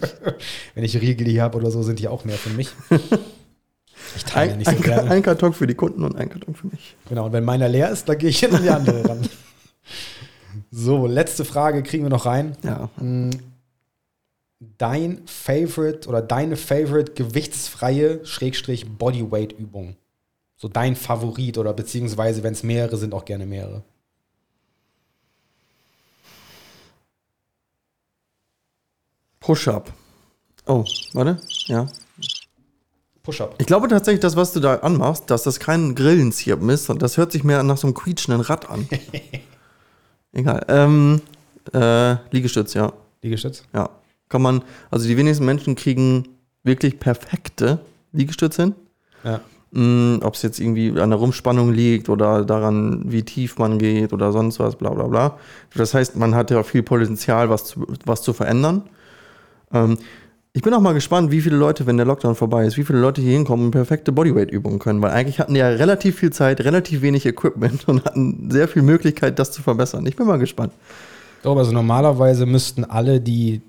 Wenn 0.74 0.84
ich 0.84 1.00
Riegel 1.00 1.26
hier 1.26 1.42
habe 1.42 1.58
oder 1.58 1.70
so, 1.70 1.82
sind 1.82 1.98
die 1.98 2.08
auch 2.08 2.24
mehr 2.24 2.36
für 2.36 2.50
mich. 2.50 2.68
Ich 4.16 4.24
teile 4.24 4.52
Ein, 4.52 4.58
nicht 4.58 4.70
so 4.70 4.76
ein, 4.76 4.82
gerne. 4.82 5.10
ein 5.10 5.22
Karton 5.22 5.52
für 5.52 5.66
die 5.66 5.74
Kunden 5.74 6.04
und 6.04 6.16
ein 6.16 6.28
Karton 6.28 6.54
für 6.54 6.68
mich. 6.68 6.96
Genau, 7.08 7.26
und 7.26 7.32
wenn 7.32 7.44
meiner 7.44 7.68
leer 7.68 7.90
ist, 7.90 8.08
dann 8.08 8.18
gehe 8.18 8.30
ich 8.30 8.42
in 8.42 8.62
die 8.62 8.70
andere 8.70 9.08
ran. 9.08 9.20
So, 10.70 11.06
letzte 11.06 11.46
Frage 11.46 11.82
kriegen 11.82 12.04
wir 12.04 12.10
noch 12.10 12.26
rein. 12.26 12.54
Ja. 12.62 12.90
Mm, 13.00 13.30
Dein 14.76 15.22
Favorite 15.26 16.08
oder 16.08 16.20
deine 16.20 16.56
Favorite 16.56 17.12
gewichtsfreie 17.12 18.24
Schrägstrich 18.26 18.88
Bodyweight 18.98 19.52
Übung. 19.52 19.96
So 20.56 20.66
dein 20.66 20.96
Favorit 20.96 21.58
oder 21.58 21.72
beziehungsweise, 21.72 22.42
wenn 22.42 22.54
es 22.54 22.64
mehrere 22.64 22.96
sind, 22.96 23.14
auch 23.14 23.24
gerne 23.24 23.46
mehrere. 23.46 23.84
Push-up. 29.48 29.90
Oh, 30.66 30.84
warte. 31.14 31.38
Ja. 31.68 31.86
Push-up. 33.22 33.54
Ich 33.56 33.66
glaube 33.66 33.88
tatsächlich, 33.88 34.20
das, 34.20 34.36
was 34.36 34.52
du 34.52 34.60
da 34.60 34.74
anmachst, 34.74 35.30
dass 35.30 35.44
das 35.44 35.58
kein 35.58 35.94
Grillenzirpen 35.94 36.68
ist. 36.68 36.90
Das 36.98 37.16
hört 37.16 37.32
sich 37.32 37.44
mehr 37.44 37.62
nach 37.62 37.78
so 37.78 37.86
einem 37.86 37.94
quietschenden 37.94 38.42
Rad 38.42 38.68
an. 38.68 38.86
Egal. 40.34 40.66
Ähm, 40.68 41.22
äh, 41.72 42.16
Liegestütz, 42.30 42.74
ja. 42.74 42.92
Liegestütz. 43.22 43.62
Ja. 43.72 43.88
Kann 44.28 44.42
man, 44.42 44.62
also 44.90 45.08
die 45.08 45.16
wenigsten 45.16 45.46
Menschen 45.46 45.76
kriegen 45.76 46.28
wirklich 46.62 47.00
perfekte 47.00 47.78
Liegestütze 48.12 48.64
hin. 48.64 48.74
Ja. 49.24 49.40
Mm, 49.70 50.20
Ob 50.22 50.34
es 50.34 50.42
jetzt 50.42 50.60
irgendwie 50.60 50.90
an 51.00 51.08
der 51.08 51.18
Rumspannung 51.18 51.72
liegt 51.72 52.10
oder 52.10 52.44
daran, 52.44 53.00
wie 53.06 53.22
tief 53.22 53.56
man 53.56 53.78
geht 53.78 54.12
oder 54.12 54.30
sonst 54.30 54.60
was, 54.60 54.76
bla 54.76 54.90
bla 54.90 55.04
bla. 55.04 55.38
Das 55.74 55.94
heißt, 55.94 56.16
man 56.16 56.34
hat 56.34 56.50
ja 56.50 56.62
viel 56.64 56.82
Potenzial, 56.82 57.48
was 57.48 57.64
zu, 57.64 57.86
was 58.04 58.20
zu 58.20 58.34
verändern. 58.34 58.82
Ähm, 59.72 59.98
ich 60.52 60.62
bin 60.62 60.74
auch 60.74 60.80
mal 60.80 60.94
gespannt, 60.94 61.30
wie 61.30 61.40
viele 61.40 61.56
Leute, 61.56 61.86
wenn 61.86 61.96
der 61.98 62.06
Lockdown 62.06 62.34
vorbei 62.34 62.64
ist, 62.66 62.76
wie 62.76 62.84
viele 62.84 62.98
Leute 62.98 63.20
hier 63.20 63.32
hinkommen 63.32 63.66
und 63.66 63.70
perfekte 63.70 64.10
Bodyweight-Übungen 64.12 64.78
können, 64.78 65.00
weil 65.02 65.10
eigentlich 65.12 65.38
hatten 65.38 65.54
die 65.54 65.60
ja 65.60 65.68
relativ 65.68 66.16
viel 66.18 66.32
Zeit, 66.32 66.60
relativ 66.62 67.02
wenig 67.02 67.26
Equipment 67.26 67.86
und 67.88 68.04
hatten 68.04 68.50
sehr 68.50 68.66
viel 68.66 68.82
Möglichkeit, 68.82 69.38
das 69.38 69.52
zu 69.52 69.62
verbessern. 69.62 70.04
Ich 70.06 70.16
bin 70.16 70.26
mal 70.26 70.38
gespannt. 70.38 70.72
Glaube, 71.42 71.60
also 71.60 71.72
normalerweise 71.72 72.46
müssten 72.46 72.84
alle, 72.84 73.20
die 73.20 73.60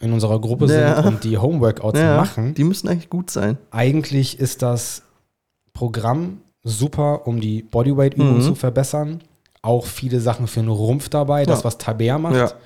in 0.00 0.12
unserer 0.12 0.40
Gruppe 0.40 0.66
Ja. 0.66 0.96
sind 0.96 1.06
und 1.06 1.24
die 1.24 1.38
Homeworkouts 1.38 2.00
Ja, 2.00 2.16
machen, 2.16 2.54
Die 2.54 2.64
müssen 2.64 2.88
eigentlich 2.88 3.10
gut 3.10 3.30
sein. 3.30 3.56
eigentlich 3.70 4.40
ist 4.40 4.62
das 4.62 5.02
Programm 5.72 6.38
super, 6.62 7.26
um 7.26 7.40
die 7.40 7.62
Bodyweight-Übung 7.62 8.36
Mhm. 8.38 8.40
zu 8.42 8.54
verbessern. 8.54 9.20
Auch 9.62 9.86
viele 9.86 10.20
Sachen 10.20 10.46
für 10.46 10.60
den 10.60 10.68
Rumpf 10.68 11.08
dabei, 11.08 11.44
das, 11.44 11.60
Ja. 11.60 11.64
was 11.64 11.78
Taber 11.78 12.18
macht. 12.18 12.56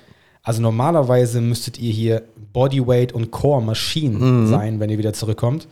Also 0.43 0.61
normalerweise 0.61 1.41
müsstet 1.41 1.77
ihr 1.79 1.91
hier 1.91 2.23
Bodyweight 2.53 3.11
und 3.13 3.31
Core 3.31 3.61
Machine 3.61 4.17
Mhm. 4.17 4.47
sein, 4.47 4.79
wenn 4.79 4.89
ihr 4.89 4.97
wieder 4.97 5.13
zurückkommt. 5.13 5.67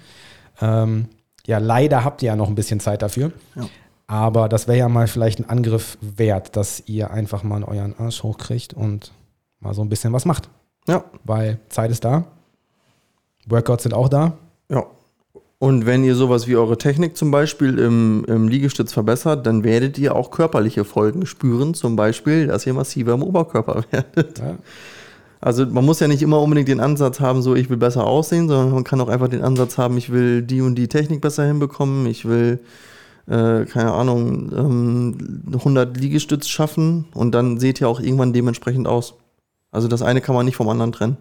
Ähm, 0.62 1.08
ja, 1.46 1.58
leider 1.60 2.04
habt 2.04 2.22
ihr 2.22 2.28
ja 2.28 2.36
noch 2.36 2.50
ein 2.50 2.56
bisschen 2.56 2.80
Zeit 2.80 3.02
dafür. 3.02 3.32
Ja. 3.56 3.64
Aber 4.08 4.48
das 4.50 4.68
wäre 4.68 4.78
ja 4.78 4.90
mal 4.90 5.08
vielleicht 5.08 5.40
ein 5.40 5.50
Angriff 5.50 5.98
wert, 6.02 6.56
dass 6.56 6.84
ihr 6.86 7.12
einfach 7.12 7.44
mal 7.44 7.64
euren 7.64 7.98
Arsch 7.98 8.24
hochkriegt 8.24 8.74
und 8.74 9.12
mal 9.60 9.74
so 9.74 9.82
ein 9.82 9.90
bisschen 9.90 10.14
was 10.14 10.26
macht. 10.26 10.50
Ja, 10.88 11.04
Weil 11.24 11.60
Zeit 11.70 11.92
ist 11.92 12.06
da. 12.06 12.26
Workouts 13.48 13.84
sind 13.84 13.94
auch 13.94 14.10
da. 14.10 14.38
ja. 14.70 14.86
Und 15.60 15.88
wenn 15.88 16.04
ihr 16.04 16.14
sowas 16.14 16.48
wie 16.48 16.56
eure 16.56 16.78
Technik 16.78 17.18
zum 17.18 17.32
Beispiel 17.32 17.80
im, 17.80 18.24
im 18.28 18.48
Liegestütz 18.48 18.94
verbessert, 18.94 19.48
dann 19.48 19.64
werdet 19.64 19.98
ihr 19.98 20.16
auch 20.16 20.30
körperliche 20.30 20.86
Folgen 20.86 21.26
spüren. 21.26 21.74
Zum 21.74 21.96
Beispiel, 21.96 22.48
dass 22.48 22.68
ihr 22.68 22.76
massiver 22.76 23.14
im 23.14 23.24
Oberkörper 23.24 23.84
werdet. 23.92 24.38
Ja. 24.38 24.58
Also 25.40 25.66
man 25.66 25.86
muss 25.86 26.00
ja 26.00 26.08
nicht 26.08 26.22
immer 26.22 26.42
unbedingt 26.42 26.68
den 26.68 26.80
Ansatz 26.80 27.20
haben, 27.20 27.42
so 27.42 27.56
ich 27.56 27.70
will 27.70 27.78
besser 27.78 28.06
aussehen, 28.06 28.48
sondern 28.48 28.72
man 28.72 28.84
kann 28.84 29.02
auch 29.02 29.08
einfach 29.08 29.28
den 29.28 29.44
Ansatz 29.44 29.78
haben, 29.78 29.98
ich 29.98 30.12
will 30.12 30.42
die 30.42 30.62
und 30.62 30.76
die 30.76 30.88
Technik 30.88 31.22
besser 31.22 31.46
hinbekommen, 31.46 32.08
ich 32.08 32.26
will, 32.26 32.60
äh, 33.28 33.66
keine 33.66 33.94
Ahnung, 33.94 34.52
ähm, 34.56 35.44
100 35.54 35.96
Liegestütz 35.96 36.48
schaffen 36.48 37.06
und 37.14 37.34
dann 37.36 37.60
seht 37.60 37.82
ihr 37.82 37.88
auch 37.88 38.00
irgendwann 38.00 38.34
dementsprechend 38.34 38.88
aus. 38.88 39.14
Also 39.72 39.88
das 39.88 40.02
eine 40.02 40.22
kann 40.22 40.34
man 40.34 40.46
nicht 40.46 40.56
vom 40.56 40.70
anderen 40.70 40.92
trennen. 40.92 41.18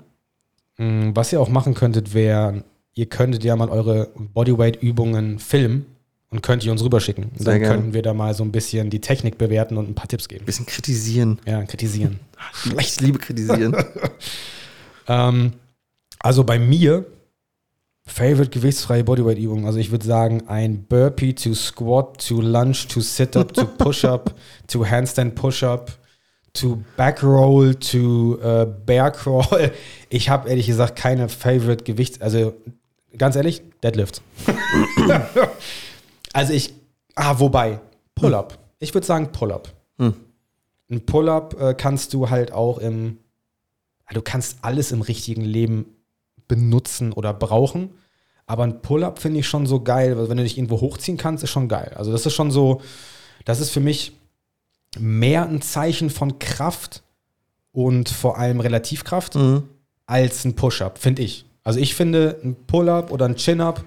Mm, 0.79 1.11
Was 1.15 1.33
ihr 1.33 1.41
auch 1.41 1.51
machen 1.51 1.75
könntet, 1.75 2.15
wäre, 2.15 2.65
ihr 2.97 3.07
könntet 3.07 3.45
ja 3.45 3.55
mal 3.55 3.69
eure 3.69 4.09
Bodyweight-Übungen 4.35 5.39
filmen 5.39 5.87
und 6.31 6.43
könnt 6.43 6.65
ihr 6.65 6.73
uns 6.73 6.83
rüberschicken. 6.83 7.31
Sehr 7.37 7.45
dann 7.53 7.61
gerne. 7.61 7.75
könnten 7.75 7.95
wir 7.95 8.03
da 8.03 8.15
mal 8.15 8.35
so 8.35 8.43
ein 8.43 8.51
bisschen 8.51 8.91
die 8.91 9.01
Technik 9.01 9.39
bewerten 9.39 9.77
und 9.77 9.89
ein 9.89 9.95
paar 9.95 10.09
Tipps 10.09 10.29
geben. 10.29 10.45
Bisschen 10.45 10.67
kritisieren. 10.67 11.39
Ja, 11.47 11.63
kritisieren. 11.65 12.19
Ich 12.79 13.01
liebe 13.01 13.19
kritisieren. 13.19 13.75
ähm, 15.09 15.53
also 16.19 16.45
bei 16.45 16.59
mir, 16.59 17.07
Favorite 18.07 18.51
gewichtsfreie 18.51 19.05
Bodyweight-Übung. 19.05 19.67
Also 19.67 19.79
ich 19.79 19.91
würde 19.91 20.07
sagen, 20.07 20.45
ein 20.49 20.85
Burpee 20.85 21.33
to 21.33 21.55
Squat, 21.55 22.27
to 22.27 22.41
Lunge, 22.41 22.79
to 22.89 23.01
Sit-Up, 23.01 23.53
to 23.53 23.65
Push-Up, 23.79 24.35
to 24.69 24.87
Handstand 24.87 25.35
Push-Up, 25.35 25.93
to 26.55 26.83
Back 26.97 27.23
Roll, 27.23 27.75
to 27.75 28.39
äh, 28.41 28.67
Bear 28.87 29.11
Crawl. 29.11 29.73
Ich 30.09 30.29
habe 30.29 30.49
ehrlich 30.49 30.67
gesagt 30.67 30.97
keine 30.97 31.29
Favorite 31.29 31.85
Gewichts... 31.85 32.21
Also 32.21 32.55
ganz 33.19 33.37
ehrlich, 33.37 33.63
Deadlift. 33.83 34.23
also 36.33 36.53
ich... 36.53 36.75
Ah, 37.15 37.39
wobei, 37.39 37.81
Pull-Up. 38.15 38.59
Ich 38.79 38.93
würde 38.93 39.07
sagen 39.07 39.33
Pull-Up. 39.33 39.73
Hm. 39.99 40.15
Ein 40.91 41.07
Pull-Up 41.07 41.61
äh, 41.61 41.75
kannst 41.75 42.13
du 42.15 42.31
halt 42.31 42.53
auch 42.53 42.79
im... 42.79 43.19
Du 44.13 44.23
kannst 44.23 44.59
alles 44.63 44.93
im 44.93 45.01
richtigen 45.01 45.43
Leben 45.43 45.87
benutzen 46.47 47.13
oder 47.13 47.33
brauchen. 47.33 47.91
Aber 48.47 48.63
ein 48.63 48.81
Pull-up 48.81 49.19
finde 49.19 49.41
ich 49.41 49.49
schon 49.49 49.67
so 49.67 49.81
geil, 49.81 50.17
weil 50.17 50.29
wenn 50.29 50.37
du 50.37 50.45
dich 50.45 50.57
irgendwo 50.57 50.81
hochziehen 50.81 51.17
kannst, 51.17 51.43
ist 51.43 51.51
schon 51.51 51.69
geil. 51.69 51.93
Also 51.97 52.13
das 52.13 52.25
ist 52.25 52.35
schon 52.35 52.51
so, 52.51 52.81
das 53.45 53.61
ist 53.61 53.71
für 53.71 53.81
mich 53.81 54.13
mehr 54.99 55.49
ein 55.49 55.63
Zeichen 55.63 56.11
von 56.11 56.39
Kraft 56.39 57.03
und 57.73 58.09
vor 58.09 58.39
allem 58.39 58.61
Relativkraft 58.61 59.35
mhm. 59.35 59.65
als 60.07 60.45
ein 60.45 60.55
Push-up, 60.55 60.99
finde 60.99 61.23
ich. 61.23 61.46
Also 61.67 61.81
ich 61.81 61.97
finde, 61.97 62.39
ein 62.45 62.55
Pull-up 62.69 63.11
oder 63.11 63.25
ein 63.25 63.35
Chin-up 63.35 63.85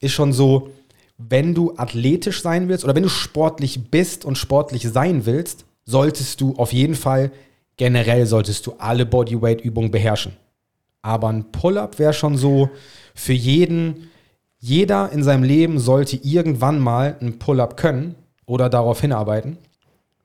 ist 0.00 0.12
schon 0.12 0.32
so, 0.32 0.70
wenn 1.18 1.54
du 1.54 1.74
athletisch 1.76 2.40
sein 2.40 2.70
willst 2.70 2.84
oder 2.84 2.94
wenn 2.94 3.02
du 3.02 3.10
sportlich 3.10 3.90
bist 3.90 4.24
und 4.24 4.38
sportlich 4.38 4.88
sein 4.88 5.26
willst, 5.26 5.66
solltest 5.84 6.40
du 6.40 6.54
auf 6.56 6.72
jeden 6.72 6.94
Fall, 6.94 7.30
generell 7.76 8.24
solltest 8.24 8.66
du 8.66 8.76
alle 8.78 9.04
Bodyweight-Übungen 9.04 9.90
beherrschen. 9.90 10.32
Aber 11.02 11.28
ein 11.28 11.52
Pull-up 11.52 11.98
wäre 11.98 12.14
schon 12.14 12.38
so 12.38 12.70
für 13.14 13.34
jeden, 13.34 14.08
jeder 14.58 15.12
in 15.12 15.22
seinem 15.22 15.42
Leben 15.42 15.78
sollte 15.78 16.16
irgendwann 16.16 16.80
mal 16.80 17.18
ein 17.20 17.38
Pull-up 17.38 17.76
können 17.76 18.14
oder 18.46 18.70
darauf 18.70 19.02
hinarbeiten, 19.02 19.58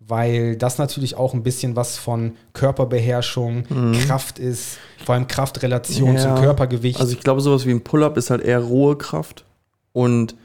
weil 0.08 0.56
das 0.56 0.78
natürlich 0.78 1.16
auch 1.16 1.34
ein 1.34 1.44
bisschen 1.44 1.76
was 1.76 1.98
von 1.98 2.34
Körperbeherrschung, 2.54 3.66
Kraft 4.06 4.40
ist, 4.40 4.78
vor 5.06 5.16
allem 5.16 5.28
Kraftrelation 5.28 6.18
zum 6.18 6.36
Ja. 6.36 6.40
Körpergewicht. 6.42 7.00
Also 7.00 7.14
ich 7.14 7.20
glaube, 7.20 7.42
sowas 7.42 7.66
wie 7.66 7.72
ein 7.72 7.82
Pull-up 7.82 8.18
ist 8.18 8.30
halt 8.30 8.42
eher 8.42 8.60
rohe 8.60 8.98
Kraft 8.98 9.46
und 9.92 10.36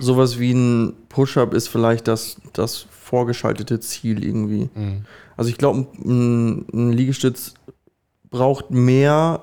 sowas 0.00 0.38
wie 0.38 0.52
ein 0.52 0.94
Push-up 1.08 1.52
ist 1.54 1.68
vielleicht 1.68 2.08
das, 2.08 2.36
das 2.52 2.86
vorgeschaltete 2.90 3.80
Ziel 3.80 4.24
irgendwie. 4.24 4.70
Mhm. 4.74 5.04
Also 5.36 5.50
ich 5.50 5.58
glaube, 5.58 5.86
ein, 6.04 6.66
ein 6.72 6.92
Liegestütz 6.92 7.54
braucht 8.30 8.70
mehr 8.70 9.40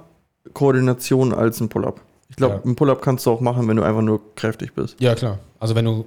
Koordination 0.53 1.33
als 1.33 1.59
ein 1.59 1.69
Pull-up. 1.69 2.01
Ich 2.29 2.35
glaube, 2.35 2.55
Ja. 2.55 2.61
ein 2.69 2.75
Pull-up 2.75 3.01
kannst 3.01 3.25
du 3.25 3.31
auch 3.31 3.39
machen, 3.41 3.67
wenn 3.67 3.77
du 3.77 3.83
einfach 3.83 4.01
nur 4.01 4.19
kräftig 4.35 4.73
bist. 4.73 4.95
Ja, 4.99 5.15
klar. 5.15 5.39
Also 5.59 5.75
wenn 5.75 5.85
du, 5.85 6.05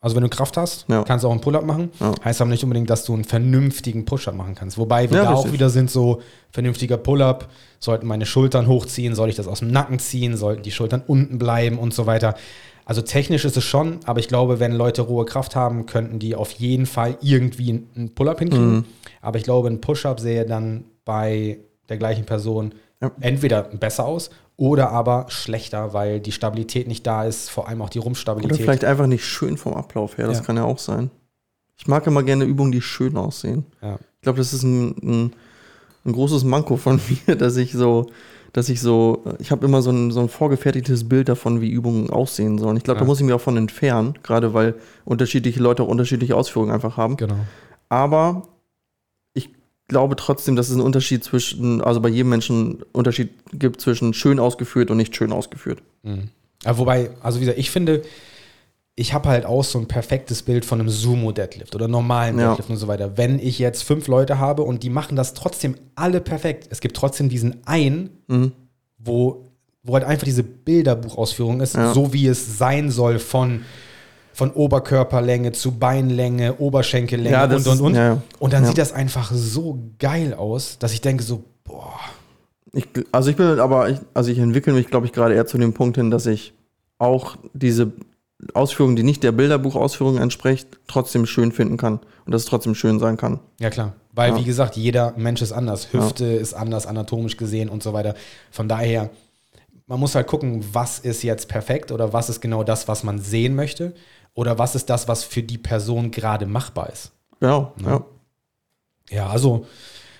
also 0.00 0.16
wenn 0.16 0.22
du 0.24 0.28
Kraft 0.28 0.56
hast, 0.56 0.84
Ja. 0.88 1.04
kannst 1.04 1.22
du 1.24 1.28
auch 1.28 1.32
einen 1.32 1.40
Pull-up 1.40 1.64
machen. 1.64 1.90
Ja. 2.00 2.12
Heißt 2.24 2.40
aber 2.40 2.50
nicht 2.50 2.64
unbedingt, 2.64 2.90
dass 2.90 3.04
du 3.04 3.14
einen 3.14 3.24
vernünftigen 3.24 4.04
Push-up 4.04 4.34
machen 4.34 4.54
kannst. 4.54 4.78
Wobei 4.78 5.10
wir 5.10 5.22
da 5.22 5.32
auch 5.34 5.52
wieder 5.52 5.70
sind 5.70 5.90
so, 5.90 6.20
vernünftiger 6.50 6.96
Pull-up, 6.96 7.48
sollten 7.78 8.06
meine 8.06 8.26
Schultern 8.26 8.66
hochziehen, 8.66 9.14
soll 9.14 9.28
ich 9.28 9.36
das 9.36 9.46
aus 9.46 9.60
dem 9.60 9.70
Nacken 9.70 9.98
ziehen, 10.00 10.36
sollten 10.36 10.62
die 10.62 10.72
Schultern 10.72 11.02
unten 11.06 11.38
bleiben 11.38 11.78
und 11.78 11.94
so 11.94 12.06
weiter. 12.06 12.34
Also 12.84 13.02
technisch 13.02 13.44
ist 13.44 13.56
es 13.56 13.62
schon, 13.64 14.00
aber 14.04 14.18
ich 14.18 14.26
glaube, 14.26 14.58
wenn 14.58 14.72
Leute 14.72 15.02
rohe 15.02 15.24
Kraft 15.24 15.54
haben, 15.54 15.86
könnten 15.86 16.18
die 16.18 16.34
auf 16.34 16.50
jeden 16.52 16.86
Fall 16.86 17.16
irgendwie 17.22 17.70
einen- 17.70 17.86
einen 17.96 18.14
Pull-up 18.14 18.40
hinkriegen. 18.40 18.72
Mhm. 18.74 18.84
Aber 19.22 19.38
ich 19.38 19.44
glaube, 19.44 19.68
ein 19.68 19.80
Push-up 19.80 20.18
sähe 20.18 20.44
dann 20.44 20.84
bei 21.04 21.58
der 21.88 21.98
gleichen 21.98 22.24
Person 22.26 22.72
Ja. 23.02 23.10
entweder 23.20 23.62
besser 23.62 24.04
aus 24.04 24.30
oder 24.56 24.90
aber 24.90 25.26
schlechter, 25.28 25.94
weil 25.94 26.20
die 26.20 26.32
Stabilität 26.32 26.86
nicht 26.86 27.06
da 27.06 27.24
ist, 27.24 27.48
vor 27.48 27.66
allem 27.68 27.80
auch 27.80 27.88
die 27.88 27.98
Oder 27.98 28.04
Rumpfstabilität. 28.04 28.58
vielleicht 28.60 28.84
einfach 28.84 29.06
nicht 29.06 29.24
schön 29.24 29.56
vom 29.56 29.72
Ablauf 29.74 30.18
her, 30.18 30.26
das 30.26 30.38
Ja. 30.38 30.44
kann 30.44 30.56
ja 30.56 30.64
auch 30.64 30.78
sein. 30.78 31.10
Ich 31.78 31.86
mag 31.88 32.06
immer 32.06 32.22
gerne 32.22 32.44
Übungen, 32.44 32.72
die 32.72 32.82
schön 32.82 33.16
aussehen. 33.16 33.64
Ja. 33.80 33.98
Ich 34.16 34.22
glaube, 34.22 34.36
das 34.38 34.52
ist 34.52 34.62
ein, 34.64 34.88
ein, 35.02 35.32
ein 36.04 36.12
großes 36.12 36.44
Manko 36.44 36.76
von 36.76 37.00
mir, 37.26 37.36
dass 37.36 37.56
ich 37.56 37.72
so, 37.72 38.10
dass 38.52 38.68
ich 38.68 38.82
so, 38.82 39.24
ich 39.38 39.50
habe 39.50 39.64
immer 39.64 39.80
so 39.80 39.90
ein, 39.90 40.10
so 40.10 40.20
ein 40.20 40.28
vorgefertigtes 40.28 41.08
Bild 41.08 41.30
davon, 41.30 41.62
wie 41.62 41.70
Übungen 41.70 42.10
aussehen 42.10 42.58
sollen. 42.58 42.76
Ich 42.76 42.82
glaube, 42.82 42.98
Ja. 42.98 43.04
da 43.04 43.06
muss 43.06 43.18
ich 43.20 43.24
mich 43.24 43.32
auch 43.32 43.40
von 43.40 43.56
entfernen, 43.56 44.12
gerade 44.22 44.52
weil 44.52 44.74
unterschiedliche 45.06 45.60
Leute 45.62 45.84
auch 45.84 45.88
unterschiedliche 45.88 46.36
Ausführungen 46.36 46.70
einfach 46.70 46.98
haben. 46.98 47.16
Genau. 47.16 47.36
Aber 47.88 48.42
glaube 49.90 50.16
trotzdem, 50.16 50.56
dass 50.56 50.68
es 50.68 50.72
einen 50.72 50.80
Unterschied 50.82 51.22
zwischen, 51.22 51.82
also 51.82 52.00
bei 52.00 52.08
jedem 52.08 52.30
Menschen 52.30 52.56
einen 52.56 52.82
Unterschied 52.92 53.28
gibt 53.52 53.80
zwischen 53.82 54.14
schön 54.14 54.38
ausgeführt 54.38 54.90
und 54.90 54.96
nicht 54.96 55.14
schön 55.14 55.32
ausgeführt. 55.32 55.82
Mhm. 56.02 56.30
Aber 56.64 56.78
wobei, 56.78 57.10
also 57.20 57.38
wie 57.38 57.44
gesagt, 57.44 57.58
ich 57.58 57.70
finde, 57.70 58.02
ich 58.96 59.12
habe 59.14 59.28
halt 59.28 59.46
auch 59.46 59.64
so 59.64 59.78
ein 59.78 59.86
perfektes 59.88 60.42
Bild 60.42 60.64
von 60.64 60.78
einem 60.80 60.88
Sumo-Deadlift 60.88 61.74
oder 61.74 61.88
normalen 61.88 62.38
Ja. 62.38 62.48
Deadlift 62.50 62.70
und 62.70 62.76
so 62.76 62.88
weiter. 62.88 63.16
Wenn 63.16 63.38
ich 63.38 63.58
jetzt 63.58 63.82
fünf 63.82 64.08
Leute 64.08 64.38
habe 64.38 64.62
und 64.62 64.82
die 64.82 64.90
machen 64.90 65.16
das 65.16 65.34
trotzdem 65.34 65.74
alle 65.94 66.20
perfekt, 66.20 66.66
es 66.70 66.80
gibt 66.80 66.96
trotzdem 66.96 67.28
diesen 67.28 67.66
einen, 67.66 68.10
Mhm. 68.28 68.52
wo, 68.98 69.46
wo 69.82 69.94
halt 69.94 70.04
einfach 70.04 70.24
diese 70.24 70.42
Bilderbuchausführung 70.42 71.60
ist, 71.60 71.76
Ja. 71.76 71.92
so 71.94 72.12
wie 72.12 72.26
es 72.26 72.58
sein 72.58 72.90
soll 72.90 73.18
von, 73.18 73.62
von 74.32 74.50
Oberkörperlänge 74.52 75.52
zu 75.52 75.72
Beinlänge, 75.72 76.56
Oberschenkellänge 76.58 77.30
Ja, 77.32 77.44
und 77.44 77.66
und 77.66 77.80
und. 77.80 77.94
ja, 77.94 78.04
ja. 78.14 78.22
Und 78.38 78.52
dann 78.52 78.62
Ja. 78.62 78.68
sieht 78.68 78.78
das 78.78 78.92
einfach 78.92 79.30
so 79.32 79.78
geil 79.98 80.34
aus, 80.34 80.78
dass 80.78 80.92
ich 80.92 81.00
denke 81.00 81.22
so, 81.22 81.44
boah, 81.64 81.94
Ich, 82.72 82.86
also 83.10 83.30
ich 83.30 83.36
bin 83.36 83.58
aber, 83.58 83.88
ich, 83.90 83.98
also 84.14 84.30
ich 84.30 84.38
entwickle 84.38 84.72
mich, 84.72 84.86
glaube 84.86 85.04
ich, 85.06 85.12
gerade 85.12 85.34
eher 85.34 85.46
zu 85.46 85.58
dem 85.58 85.72
Punkt 85.72 85.96
hin, 85.96 86.10
dass 86.12 86.26
ich 86.26 86.54
auch 86.98 87.36
diese 87.52 87.90
Ausführung, 88.54 88.94
die 88.96 89.02
nicht 89.02 89.22
der 89.24 89.32
Bilderbuchausführung 89.32 90.16
entspricht, 90.18 90.68
trotzdem 90.86 91.26
schön 91.26 91.50
finden 91.52 91.76
kann 91.76 91.98
und 92.24 92.32
dass 92.32 92.42
es 92.42 92.48
trotzdem 92.48 92.74
schön 92.76 92.98
sein 93.00 93.16
kann. 93.16 93.40
Ja, 93.58 93.70
klar. 93.70 93.94
Weil, 94.12 94.30
Ja. 94.32 94.38
wie 94.38 94.44
gesagt, 94.44 94.76
jeder 94.76 95.14
Mensch 95.16 95.42
ist 95.42 95.52
anders. 95.52 95.92
Hüfte 95.92 96.24
ist 96.26 96.54
anders, 96.54 96.86
anatomisch 96.86 97.36
gesehen 97.36 97.68
und 97.68 97.82
so 97.82 97.92
weiter. 97.92 98.14
Von 98.50 98.68
daher, 98.68 99.10
man 99.86 99.98
muss 100.00 100.14
halt 100.14 100.26
gucken, 100.28 100.64
was 100.72 101.00
ist 101.00 101.22
jetzt 101.24 101.48
perfekt 101.48 101.90
oder 101.92 102.12
was 102.12 102.28
ist 102.30 102.40
genau 102.40 102.62
das, 102.62 102.86
was 102.88 103.02
man 103.02 103.18
sehen 103.18 103.54
möchte 103.56 103.94
oder 104.34 104.58
was 104.58 104.74
ist 104.74 104.90
das, 104.90 105.08
was 105.08 105.24
für 105.24 105.42
die 105.42 105.58
Person 105.58 106.10
gerade 106.10 106.46
machbar 106.46 106.90
ist. 106.90 107.12
Genau, 107.40 107.72
ja. 107.84 108.04
Ja, 109.10 109.28
also, 109.28 109.66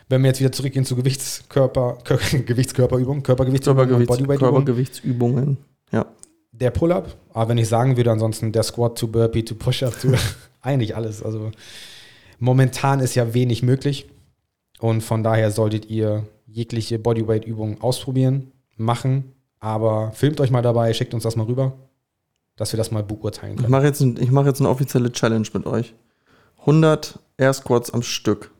wenn 0.08 0.22
wir 0.22 0.28
jetzt 0.28 0.40
wieder 0.40 0.52
zurückgehen 0.52 0.84
zu 0.84 0.96
Gewichtskörper, 0.96 1.98
Kör 2.04 2.18
Gewichtskörperübung, 2.18 3.22
Körpergewichtsübung, 3.22 3.78
und 3.78 3.88
Körpergewichts, 3.88 4.16
Bodyweight-Übung. 4.16 4.52
Körpergewichtsübungen. 4.52 5.58
Ja. 5.92 6.06
Der 6.52 6.70
Pull-Up, 6.70 7.16
aber 7.32 7.50
wenn 7.50 7.58
ich 7.58 7.68
sagen 7.68 7.96
würde, 7.96 8.10
ansonsten 8.10 8.52
der 8.52 8.64
Squat 8.64 8.98
to 8.98 9.06
Burpee 9.06 9.44
to 9.44 9.54
Push-Up 9.54 9.98
to 10.00 10.08
eigentlich 10.60 10.96
alles. 10.96 11.22
Also 11.22 11.52
momentan 12.38 13.00
ist 13.00 13.14
ja 13.14 13.32
wenig 13.32 13.62
möglich 13.62 14.08
und 14.80 15.02
von 15.02 15.22
daher 15.22 15.50
solltet 15.52 15.86
ihr 15.86 16.26
jegliche 16.46 16.98
Bodyweight-Übungen 16.98 17.80
ausprobieren, 17.80 18.50
machen, 18.76 19.32
aber 19.60 20.10
filmt 20.12 20.40
euch 20.40 20.50
mal 20.50 20.62
dabei, 20.62 20.92
schickt 20.92 21.14
uns 21.14 21.22
das 21.22 21.36
mal 21.36 21.46
rüber, 21.46 21.74
dass 22.60 22.72
wir 22.74 22.76
das 22.76 22.90
mal 22.90 23.02
beurteilen 23.02 23.54
Ich 23.54 23.60
können. 23.60 23.70
mache 23.70 23.84
jetzt, 23.84 24.00
ein, 24.02 24.18
ich 24.20 24.30
mach 24.30 24.44
jetzt 24.44 24.60
eine 24.60 24.68
offizielle 24.68 25.10
Challenge 25.10 25.48
mit 25.54 25.64
euch. 25.66 25.94
100 26.60 27.18
Air 27.38 27.52
Squats 27.54 27.90
am 27.90 28.02
Stück. 28.02 28.50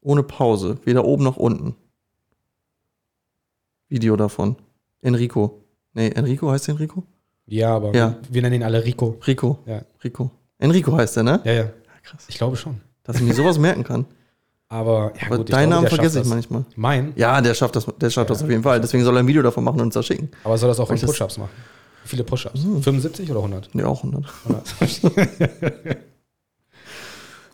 Ohne 0.00 0.22
Pause. 0.22 0.78
Weder 0.84 1.04
oben 1.04 1.22
noch 1.22 1.36
unten. 1.36 1.74
Video 3.88 4.16
davon. 4.16 4.56
Enrico. 5.02 5.62
Nee, 5.92 6.08
Enrico 6.08 6.50
heißt 6.50 6.66
der 6.66 6.72
Enrico? 6.74 7.02
Ja, 7.46 7.76
aber 7.76 7.94
Ja. 7.94 8.16
wir 8.30 8.42
nennen 8.42 8.56
ihn 8.56 8.62
alle 8.62 8.84
Rico. 8.84 9.18
Rico. 9.26 9.58
Ja. 9.66 9.82
Rico. 10.02 10.30
Enrico 10.58 10.96
heißt 10.96 11.16
der, 11.16 11.22
ne? 11.22 11.40
Ja, 11.44 11.52
ja, 11.52 11.70
Krass. 12.02 12.24
ich 12.28 12.38
glaube 12.38 12.56
schon. 12.56 12.80
Dass 13.04 13.16
ich 13.16 13.22
mir 13.22 13.34
sowas 13.34 13.58
merken 13.58 13.84
kann. 13.84 14.06
Aber, 14.68 15.12
ja, 15.20 15.26
Aber 15.26 15.36
gut, 15.38 15.48
ich 15.50 15.54
deinen 15.54 15.68
Namen 15.70 15.86
vergesse 15.86 16.18
ich 16.18 16.22
das. 16.24 16.28
manchmal. 16.28 16.64
Mein, 16.74 17.12
Ja, 17.16 17.40
der 17.40 17.54
schafft 17.54 17.76
das, 17.76 17.86
der 18.00 18.10
schafft 18.10 18.30
das 18.30 18.42
auf 18.42 18.48
jeden 18.50 18.62
Fall. 18.64 18.80
Deswegen 18.80 19.04
soll 19.04 19.14
er 19.16 19.20
ein 19.20 19.26
Video 19.28 19.42
davon 19.42 19.62
machen 19.62 19.76
und 19.80 19.86
uns 19.86 19.94
das 19.94 20.06
schicken. 20.06 20.30
aber 20.42 20.58
soll 20.58 20.68
das 20.68 20.80
auch 20.80 20.88
in 20.90 20.96
ich 20.96 21.04
Push-Ups 21.04 21.38
machen? 21.38 21.50
Wie 22.06 22.10
viele 22.10 22.22
Push-Ups? 22.22 22.62
75 22.62 23.28
oder 23.32 23.40
100? 23.40 23.74
Ja, 23.74 23.86
auch 23.86 24.04
100. 24.04 24.24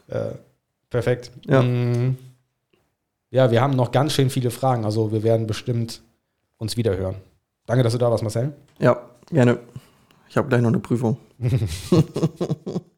Äh, 0.09 0.35
perfekt. 0.91 1.31
Ja. 1.47 1.63
Mm, 1.63 2.19
ja, 3.31 3.51
wir 3.51 3.63
haben 3.63 3.75
noch 3.75 3.93
ganz 3.93 4.13
schön 4.13 4.29
viele 4.29 4.51
Fragen, 4.51 4.85
also 4.85 5.11
wir 5.11 5.23
werden 5.23 5.47
bestimmt 5.47 6.03
uns 6.59 6.77
wieder 6.77 6.95
hören. 6.99 7.15
Danke, 7.65 7.83
dass 7.83 7.95
du 7.95 7.99
da 7.99 8.11
warst, 8.11 8.23
Marcel. 8.23 8.53
Ja, 8.79 9.01
gerne. 9.31 9.59
Ich 10.29 10.37
habe 10.37 10.49
gleich 10.49 10.61
noch 10.61 10.69
eine 10.69 10.81
Prüfung. 10.81 11.17